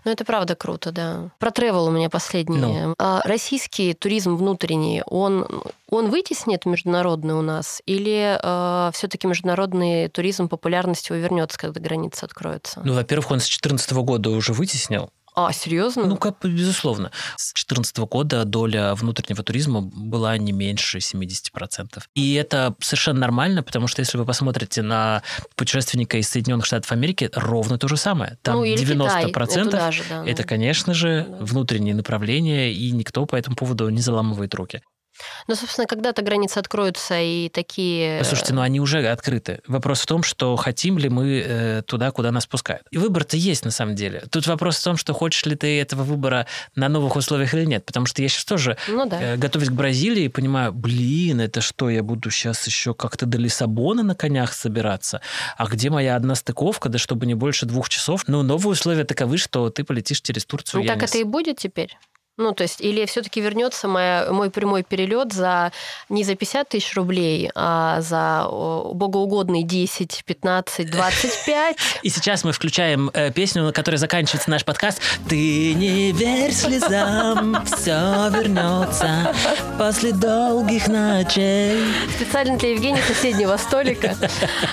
Ну, 0.05 0.11
это 0.11 0.25
правда 0.25 0.55
круто, 0.55 0.93
да. 0.93 1.31
Про 1.39 1.51
тревел 1.51 1.87
у 1.87 1.91
меня 1.91 2.11
последнее. 2.11 2.89
Ну. 2.89 2.95
А 2.99 3.21
российский 3.25 3.95
туризм 3.95 4.37
внутренний, 4.37 5.03
он, 5.07 5.65
он 5.89 6.11
вытеснит 6.11 6.67
международный 6.67 7.35
у 7.35 7.43
нас? 7.43 7.83
Или 7.87 8.39
э, 8.43 8.91
все-таки 8.93 9.27
международный 9.27 10.09
туризм 10.09 10.49
популярностью 10.49 11.19
вернется, 11.19 11.59
когда 11.59 11.81
границы 11.81 12.25
откроются? 12.25 12.81
Ну, 12.85 12.95
во-первых, 12.95 13.31
он 13.31 13.41
с 13.41 13.45
2014 13.45 13.93
года 13.93 14.31
уже 14.31 14.53
вытеснил. 14.53 15.11
А, 15.35 15.53
серьезно? 15.53 16.07
Ну, 16.07 16.17
как, 16.17 16.37
безусловно. 16.43 17.11
С 17.37 17.53
2014 17.53 17.99
года 17.99 18.45
доля 18.45 18.95
внутреннего 18.95 19.43
туризма 19.43 19.81
была 19.81 20.37
не 20.37 20.53
меньше 20.53 20.99
70%. 20.99 22.03
И 22.15 22.35
это 22.35 22.75
совершенно 22.81 23.21
нормально, 23.21 23.63
потому 23.63 23.87
что 23.87 24.01
если 24.01 24.19
вы 24.19 24.27
посмотрите 24.27 24.83
на 24.83 25.23
путешественника 25.57 26.19
из 26.19 26.29
Соединенных 26.29 26.67
Штатов 26.67 26.93
Америки, 26.93 27.31
ровно 27.35 27.79
то 27.79 27.89
же 27.89 27.97
самое. 27.97 28.39
Там 28.43 28.57
ну, 28.57 28.65
90% 28.65 29.29
Китай. 29.29 29.31
это, 29.31 29.71
даже, 29.71 30.03
да, 30.09 30.25
это, 30.27 30.45
конечно 30.45 30.93
же, 30.93 31.27
внутренние 31.41 31.95
направления, 31.95 32.73
и 32.73 32.91
никто 32.91 33.25
по 33.25 33.37
этому 33.37 33.57
поводу 33.57 33.89
не 33.89 34.01
заламывает 34.01 34.55
руки. 34.55 34.83
Ну, 35.49 35.55
собственно, 35.55 35.87
когда-то 35.87 36.23
границы 36.23 36.59
откроются 36.59 37.21
и 37.21 37.49
такие... 37.49 38.23
Слушайте, 38.25 38.55
ну 38.55 38.61
они 38.61 38.81
уже 38.81 39.07
открыты. 39.07 39.61
Вопрос 39.67 40.01
в 40.01 40.07
том, 40.07 40.23
что 40.23 40.57
хотим 40.57 40.99
ли 40.99 41.09
мы 41.09 41.45
э, 41.45 41.83
туда, 41.87 42.11
куда 42.11 42.31
нас 42.31 42.47
пускают. 42.47 42.83
И 42.91 42.99
выбор-то 42.99 43.37
есть 43.37 43.65
на 43.65 43.71
самом 43.71 43.95
деле. 43.95 44.25
Тут 44.31 44.47
вопрос 44.47 44.79
в 44.79 44.85
том, 44.85 44.97
что 44.97 45.13
хочешь 45.13 45.45
ли 45.47 45.57
ты 45.57 45.81
этого 45.81 46.03
выбора 46.03 46.47
на 46.75 46.89
новых 46.89 47.17
условиях 47.17 47.55
или 47.55 47.65
нет. 47.65 47.85
Потому 47.85 48.07
что 48.07 48.23
я 48.23 48.29
сейчас 48.29 48.45
тоже, 48.45 48.77
ну, 48.89 49.07
да. 49.07 49.21
э, 49.21 49.37
готовясь 49.37 49.69
к 49.69 49.73
Бразилии, 49.73 50.29
понимаю, 50.29 50.73
блин, 50.73 51.41
это 51.41 51.61
что, 51.61 51.91
я 51.91 52.03
буду 52.03 52.31
сейчас 52.31 52.67
еще 52.67 52.95
как-то 52.95 53.27
до 53.27 53.39
Лиссабона 53.39 54.03
на 54.03 54.15
конях 54.15 54.53
собираться? 54.53 55.21
А 55.57 55.67
где 55.67 55.91
моя 55.91 56.17
одна 56.17 56.35
стыковка, 56.35 56.89
да 56.89 56.99
чтобы 56.99 57.27
не 57.27 57.35
больше 57.35 57.67
двух 57.67 57.89
часов? 57.89 58.25
Ну, 58.27 58.43
новые 58.43 58.73
условия 58.73 59.05
таковы, 59.05 59.39
что 59.39 59.71
ты 59.71 59.85
полетишь 59.85 60.21
через 60.21 60.45
Турцию. 60.45 60.83
Ну, 60.83 60.87
так 60.87 61.03
это 61.03 61.19
и 61.19 61.25
будет 61.25 61.59
теперь? 61.59 61.97
Ну, 62.39 62.53
то 62.53 62.63
есть, 62.63 62.81
или 62.81 63.05
все-таки 63.05 63.43
вернется 63.43 63.89
моя, 63.89 64.29
мой 64.31 64.51
прямой 64.51 64.83
перелет 64.83 65.35
за 65.35 65.71
не 66.09 66.25
за 66.25 66.35
50 66.35 66.67
тысяч 66.67 66.95
рублей, 66.95 67.51
а 67.55 68.01
за 68.01 68.47
богоугодный 68.49 69.65
10, 69.65 70.23
15, 70.25 70.91
25. 70.91 71.77
И 72.03 72.09
сейчас 72.09 72.43
мы 72.45 72.53
включаем 72.53 73.11
э, 73.13 73.31
песню, 73.33 73.65
на 73.65 73.73
которой 73.73 73.97
заканчивается 73.97 74.49
наш 74.49 74.65
подкаст. 74.65 75.03
Ты 75.29 75.75
не 75.75 76.13
верь 76.13 76.53
слезам, 76.53 77.63
все 77.67 78.31
вернется 78.31 79.35
после 79.77 80.13
долгих 80.13 80.89
ночей. 80.89 81.85
Специально 82.17 82.57
для 82.57 82.71
Евгения 82.71 83.03
соседнего 83.03 83.59
столика. 83.59 84.17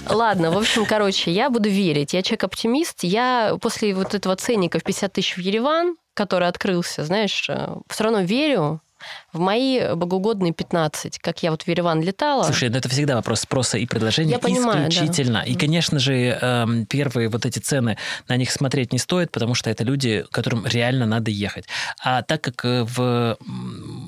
Ладно, 0.07 0.51
в 0.51 0.57
общем, 0.57 0.85
короче, 0.85 1.31
я 1.31 1.49
буду 1.49 1.67
верить. 1.67 2.13
Я 2.13 2.21
человек-оптимист. 2.21 3.03
Я 3.03 3.57
после 3.61 3.93
вот 3.93 4.13
этого 4.13 4.37
ценника 4.37 4.79
в 4.79 4.83
50 4.83 5.11
тысяч 5.11 5.35
в 5.35 5.41
Ереван, 5.41 5.97
который 6.19 6.49
открылся, 6.49 7.05
знаешь, 7.05 7.49
э, 7.49 7.75
все 7.87 8.03
равно 8.03 8.19
верю 8.23 8.81
в 9.31 9.39
мои 9.39 9.93
богоугодные 9.95 10.53
15, 10.53 11.19
как 11.19 11.41
я 11.43 11.51
вот 11.51 11.63
в 11.63 11.67
Ереван 11.69 12.01
летала. 12.01 12.43
Слушай, 12.43 12.69
ну 12.69 12.77
это 12.77 12.89
всегда 12.89 13.15
вопрос 13.15 13.41
спроса 13.41 13.77
и 13.77 13.85
предложения. 13.85 14.31
Я 14.31 14.39
понимаю, 14.39 14.89
исключительно. 14.89 15.39
Да. 15.39 15.45
И, 15.45 15.55
конечно 15.55 15.99
же, 15.99 16.13
эм, 16.13 16.85
первые 16.85 17.29
вот 17.29 17.45
эти 17.45 17.59
цены, 17.59 17.97
на 18.27 18.35
них 18.35 18.51
смотреть 18.51 18.91
не 18.91 18.99
стоит, 18.99 19.31
потому 19.31 19.55
что 19.55 19.69
это 19.69 19.85
люди, 19.85 20.25
которым 20.31 20.65
реально 20.65 21.05
надо 21.05 21.31
ехать. 21.31 21.65
А 22.03 22.21
так 22.21 22.41
как 22.41 22.65
э, 22.65 22.83
в, 22.83 23.37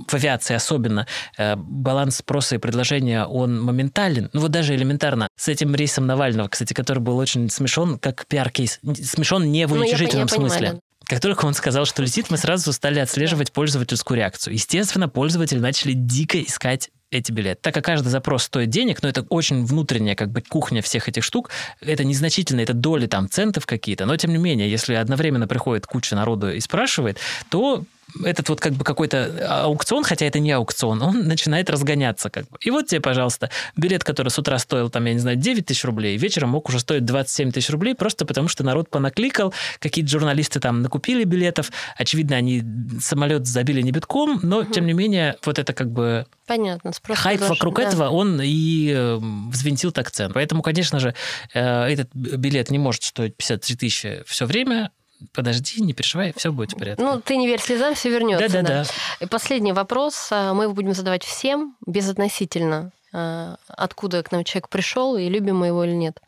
в 0.08 0.14
авиации 0.14 0.56
особенно 0.56 1.08
э, 1.38 1.56
баланс 1.56 2.18
спроса 2.18 2.56
и 2.56 2.58
предложения, 2.58 3.26
он 3.26 3.62
моментален, 3.62 4.30
ну 4.34 4.42
вот 4.42 4.52
даже 4.52 4.76
элементарно, 4.76 5.30
с 5.38 5.48
этим 5.48 5.74
рейсом 5.74 6.06
Навального, 6.08 6.50
кстати, 6.50 6.74
который 6.74 7.00
был 7.00 7.18
очень 7.18 7.50
смешон, 7.50 7.98
как 7.98 8.26
пиар-кейс. 8.28 8.80
Смешон 8.84 9.52
не 9.52 9.66
в 9.68 9.72
уничижительном 9.74 10.28
ну, 10.30 10.36
я, 10.36 10.44
я 10.44 10.50
смысле. 10.50 10.68
Понимаю. 10.68 10.82
Как 11.12 11.20
только 11.20 11.44
он 11.44 11.54
сказал, 11.54 11.84
что 11.84 12.02
летит, 12.02 12.30
мы 12.30 12.38
сразу 12.38 12.72
стали 12.72 13.00
отслеживать 13.00 13.52
пользовательскую 13.52 14.16
реакцию. 14.16 14.54
Естественно, 14.54 15.10
пользователи 15.10 15.60
начали 15.60 15.92
дико 15.92 16.42
искать 16.42 16.90
эти 17.12 17.32
билеты. 17.32 17.60
Так 17.62 17.74
как 17.74 17.86
каждый 17.86 18.10
запрос 18.10 18.44
стоит 18.44 18.70
денег, 18.70 19.04
но 19.04 19.10
это 19.10 19.22
очень 19.30 19.66
внутренняя 19.66 20.16
как 20.16 20.32
бы 20.32 20.42
кухня 20.42 20.82
всех 20.82 21.10
этих 21.10 21.24
штук, 21.24 21.50
это 21.82 22.04
незначительно, 22.04 22.62
это 22.62 22.74
доли 22.74 23.06
там 23.06 23.30
центов 23.30 23.66
какие-то, 23.66 24.06
но 24.06 24.16
тем 24.18 24.32
не 24.32 24.38
менее, 24.38 24.72
если 24.72 24.96
одновременно 24.96 25.48
приходит 25.48 25.86
куча 25.86 26.16
народу 26.16 26.52
и 26.52 26.60
спрашивает, 26.60 27.20
то 27.50 27.84
этот 28.24 28.50
вот 28.50 28.60
как 28.60 28.74
бы 28.74 28.84
какой-то 28.84 29.64
аукцион, 29.64 30.04
хотя 30.04 30.26
это 30.26 30.40
не 30.40 30.52
аукцион, 30.52 31.02
он 31.02 31.20
начинает 31.28 31.70
разгоняться 31.70 32.30
как 32.30 32.50
бы. 32.50 32.58
И 32.62 32.70
вот 32.70 32.88
тебе, 32.88 33.02
пожалуйста, 33.02 33.50
билет, 33.76 34.04
который 34.04 34.30
с 34.30 34.40
утра 34.40 34.58
стоил, 34.58 34.90
там, 34.90 35.06
я 35.06 35.14
не 35.14 35.20
знаю, 35.20 35.38
9 35.38 35.66
тысяч 35.66 35.84
рублей, 35.86 36.18
вечером 36.18 36.50
мог 36.50 36.68
уже 36.70 36.80
стоить 36.80 37.06
27 37.06 37.52
тысяч 37.52 37.70
рублей, 37.70 37.96
просто 37.96 38.26
потому 38.26 38.48
что 38.48 38.64
народ 38.64 38.90
понакликал, 38.90 39.54
какие-то 39.80 40.12
журналисты 40.12 40.60
там 40.60 40.82
накупили 40.82 41.24
билетов, 41.24 41.72
очевидно, 41.98 42.36
они 42.36 42.64
самолет 43.00 43.48
забили 43.48 43.82
не 43.82 43.92
битком, 43.92 44.40
но, 44.44 44.64
тем 44.64 44.86
не 44.86 44.94
менее, 44.94 45.38
вот 45.46 45.60
это 45.60 45.74
как 45.74 45.92
бы 45.92 46.26
Понятно. 46.52 46.92
Хайп 47.16 47.40
даже, 47.40 47.54
вокруг 47.54 47.78
да. 47.78 47.84
этого, 47.84 48.10
он 48.10 48.42
и 48.44 48.92
э, 48.94 49.20
взвинтил 49.22 49.94
так 49.94 50.12
цену. 50.12 50.34
Поэтому, 50.34 50.62
конечно 50.62 51.00
же, 51.00 51.16
э, 51.54 51.84
этот 51.86 52.14
билет 52.14 52.70
не 52.70 52.78
может 52.78 53.04
стоить 53.04 53.38
53 53.38 53.76
тысячи 53.78 54.24
все 54.26 54.46
время, 54.46 54.92
подожди, 55.32 55.82
не 55.82 55.94
переживай, 55.94 56.34
все 56.36 56.52
будет 56.52 56.74
в 56.74 56.78
порядке. 56.78 57.02
Ну, 57.02 57.22
ты 57.22 57.38
не 57.38 57.48
верь 57.48 57.62
слезам, 57.62 57.96
все 57.96 58.10
вернется. 58.10 58.50
Да, 58.50 58.62
да, 58.64 58.84
да. 58.84 58.90
И 59.22 59.28
последний 59.28 59.72
вопрос. 59.72 60.28
А, 60.32 60.54
мы 60.54 60.66
его 60.66 60.74
будем 60.74 60.94
задавать 60.94 61.24
всем, 61.24 61.78
безотносительно, 61.88 62.92
а, 63.14 63.56
откуда 63.70 64.22
к 64.22 64.34
нам 64.34 64.44
человек 64.44 64.68
пришел 64.68 65.16
и 65.16 65.30
любим 65.30 65.56
мы 65.56 65.68
его 65.68 65.86
или 65.86 65.94
нет. 65.94 66.20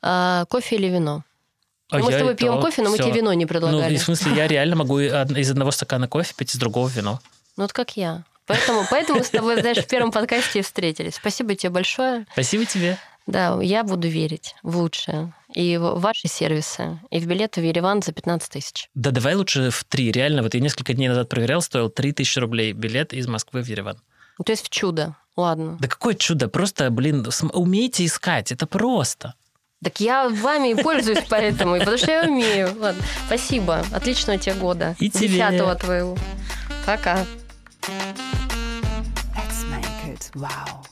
Кофе 0.00 0.76
или 0.76 0.86
вино? 0.86 1.22
А 1.90 1.98
мы 1.98 2.12
с 2.12 2.16
тобой 2.16 2.34
пьем 2.34 2.62
кофе, 2.62 2.80
но 2.80 2.88
мы 2.88 2.96
тебе 2.96 3.12
вино 3.12 3.34
не 3.34 3.44
предлагали. 3.44 3.92
Ну, 3.92 3.98
в 3.98 4.02
смысле, 4.02 4.32
я 4.36 4.48
реально 4.48 4.76
могу 4.76 5.00
из 5.00 5.50
одного 5.50 5.70
стакана 5.70 6.08
кофе 6.08 6.32
пить 6.34 6.54
из 6.54 6.58
другого 6.58 6.88
вино. 6.88 7.20
Ну, 7.58 7.64
вот 7.64 7.74
как 7.74 7.98
я. 7.98 8.24
Поэтому, 8.50 8.84
поэтому 8.90 9.22
с 9.22 9.30
тобой, 9.30 9.60
знаешь, 9.60 9.78
в 9.78 9.86
первом 9.86 10.10
подкасте 10.10 10.62
встретились. 10.62 11.14
Спасибо 11.14 11.54
тебе 11.54 11.70
большое. 11.70 12.26
Спасибо 12.32 12.64
тебе. 12.64 12.98
Да, 13.28 13.56
я 13.62 13.84
буду 13.84 14.08
верить 14.08 14.56
в 14.64 14.76
лучшее. 14.76 15.32
И 15.54 15.76
в 15.76 16.00
ваши 16.00 16.26
сервисы, 16.26 16.98
и 17.10 17.20
в 17.20 17.26
билеты 17.26 17.60
в 17.60 17.64
Ереван 17.64 18.02
за 18.02 18.10
15 18.10 18.50
тысяч. 18.50 18.88
Да 18.94 19.12
давай 19.12 19.36
лучше 19.36 19.70
в 19.70 19.84
три. 19.84 20.10
Реально, 20.10 20.42
вот 20.42 20.54
я 20.54 20.60
несколько 20.60 20.94
дней 20.94 21.08
назад 21.08 21.28
проверял, 21.28 21.62
стоил 21.62 21.90
3 21.90 22.12
тысячи 22.12 22.40
рублей 22.40 22.72
билет 22.72 23.12
из 23.12 23.28
Москвы 23.28 23.62
в 23.62 23.68
Ереван. 23.68 24.00
То 24.44 24.50
есть 24.50 24.66
в 24.66 24.70
чудо. 24.70 25.14
Ладно. 25.36 25.76
Да 25.78 25.86
какое 25.86 26.14
чудо? 26.14 26.48
Просто, 26.48 26.90
блин, 26.90 27.24
умейте 27.52 28.04
искать. 28.04 28.50
Это 28.50 28.66
просто. 28.66 29.34
Так 29.84 30.00
я 30.00 30.28
вами 30.28 30.72
и 30.72 30.82
пользуюсь 30.82 31.24
поэтому, 31.28 31.78
потому 31.78 31.98
что 31.98 32.10
я 32.10 32.24
умею. 32.24 32.74
Ладно, 32.80 33.02
спасибо. 33.26 33.84
Отличного 33.92 34.40
тебе 34.40 34.56
года. 34.56 34.96
И 34.98 35.08
тебе. 35.08 35.28
Десятого 35.28 35.76
твоего. 35.76 36.18
Пока. 36.84 37.24
Wow. 40.36 40.89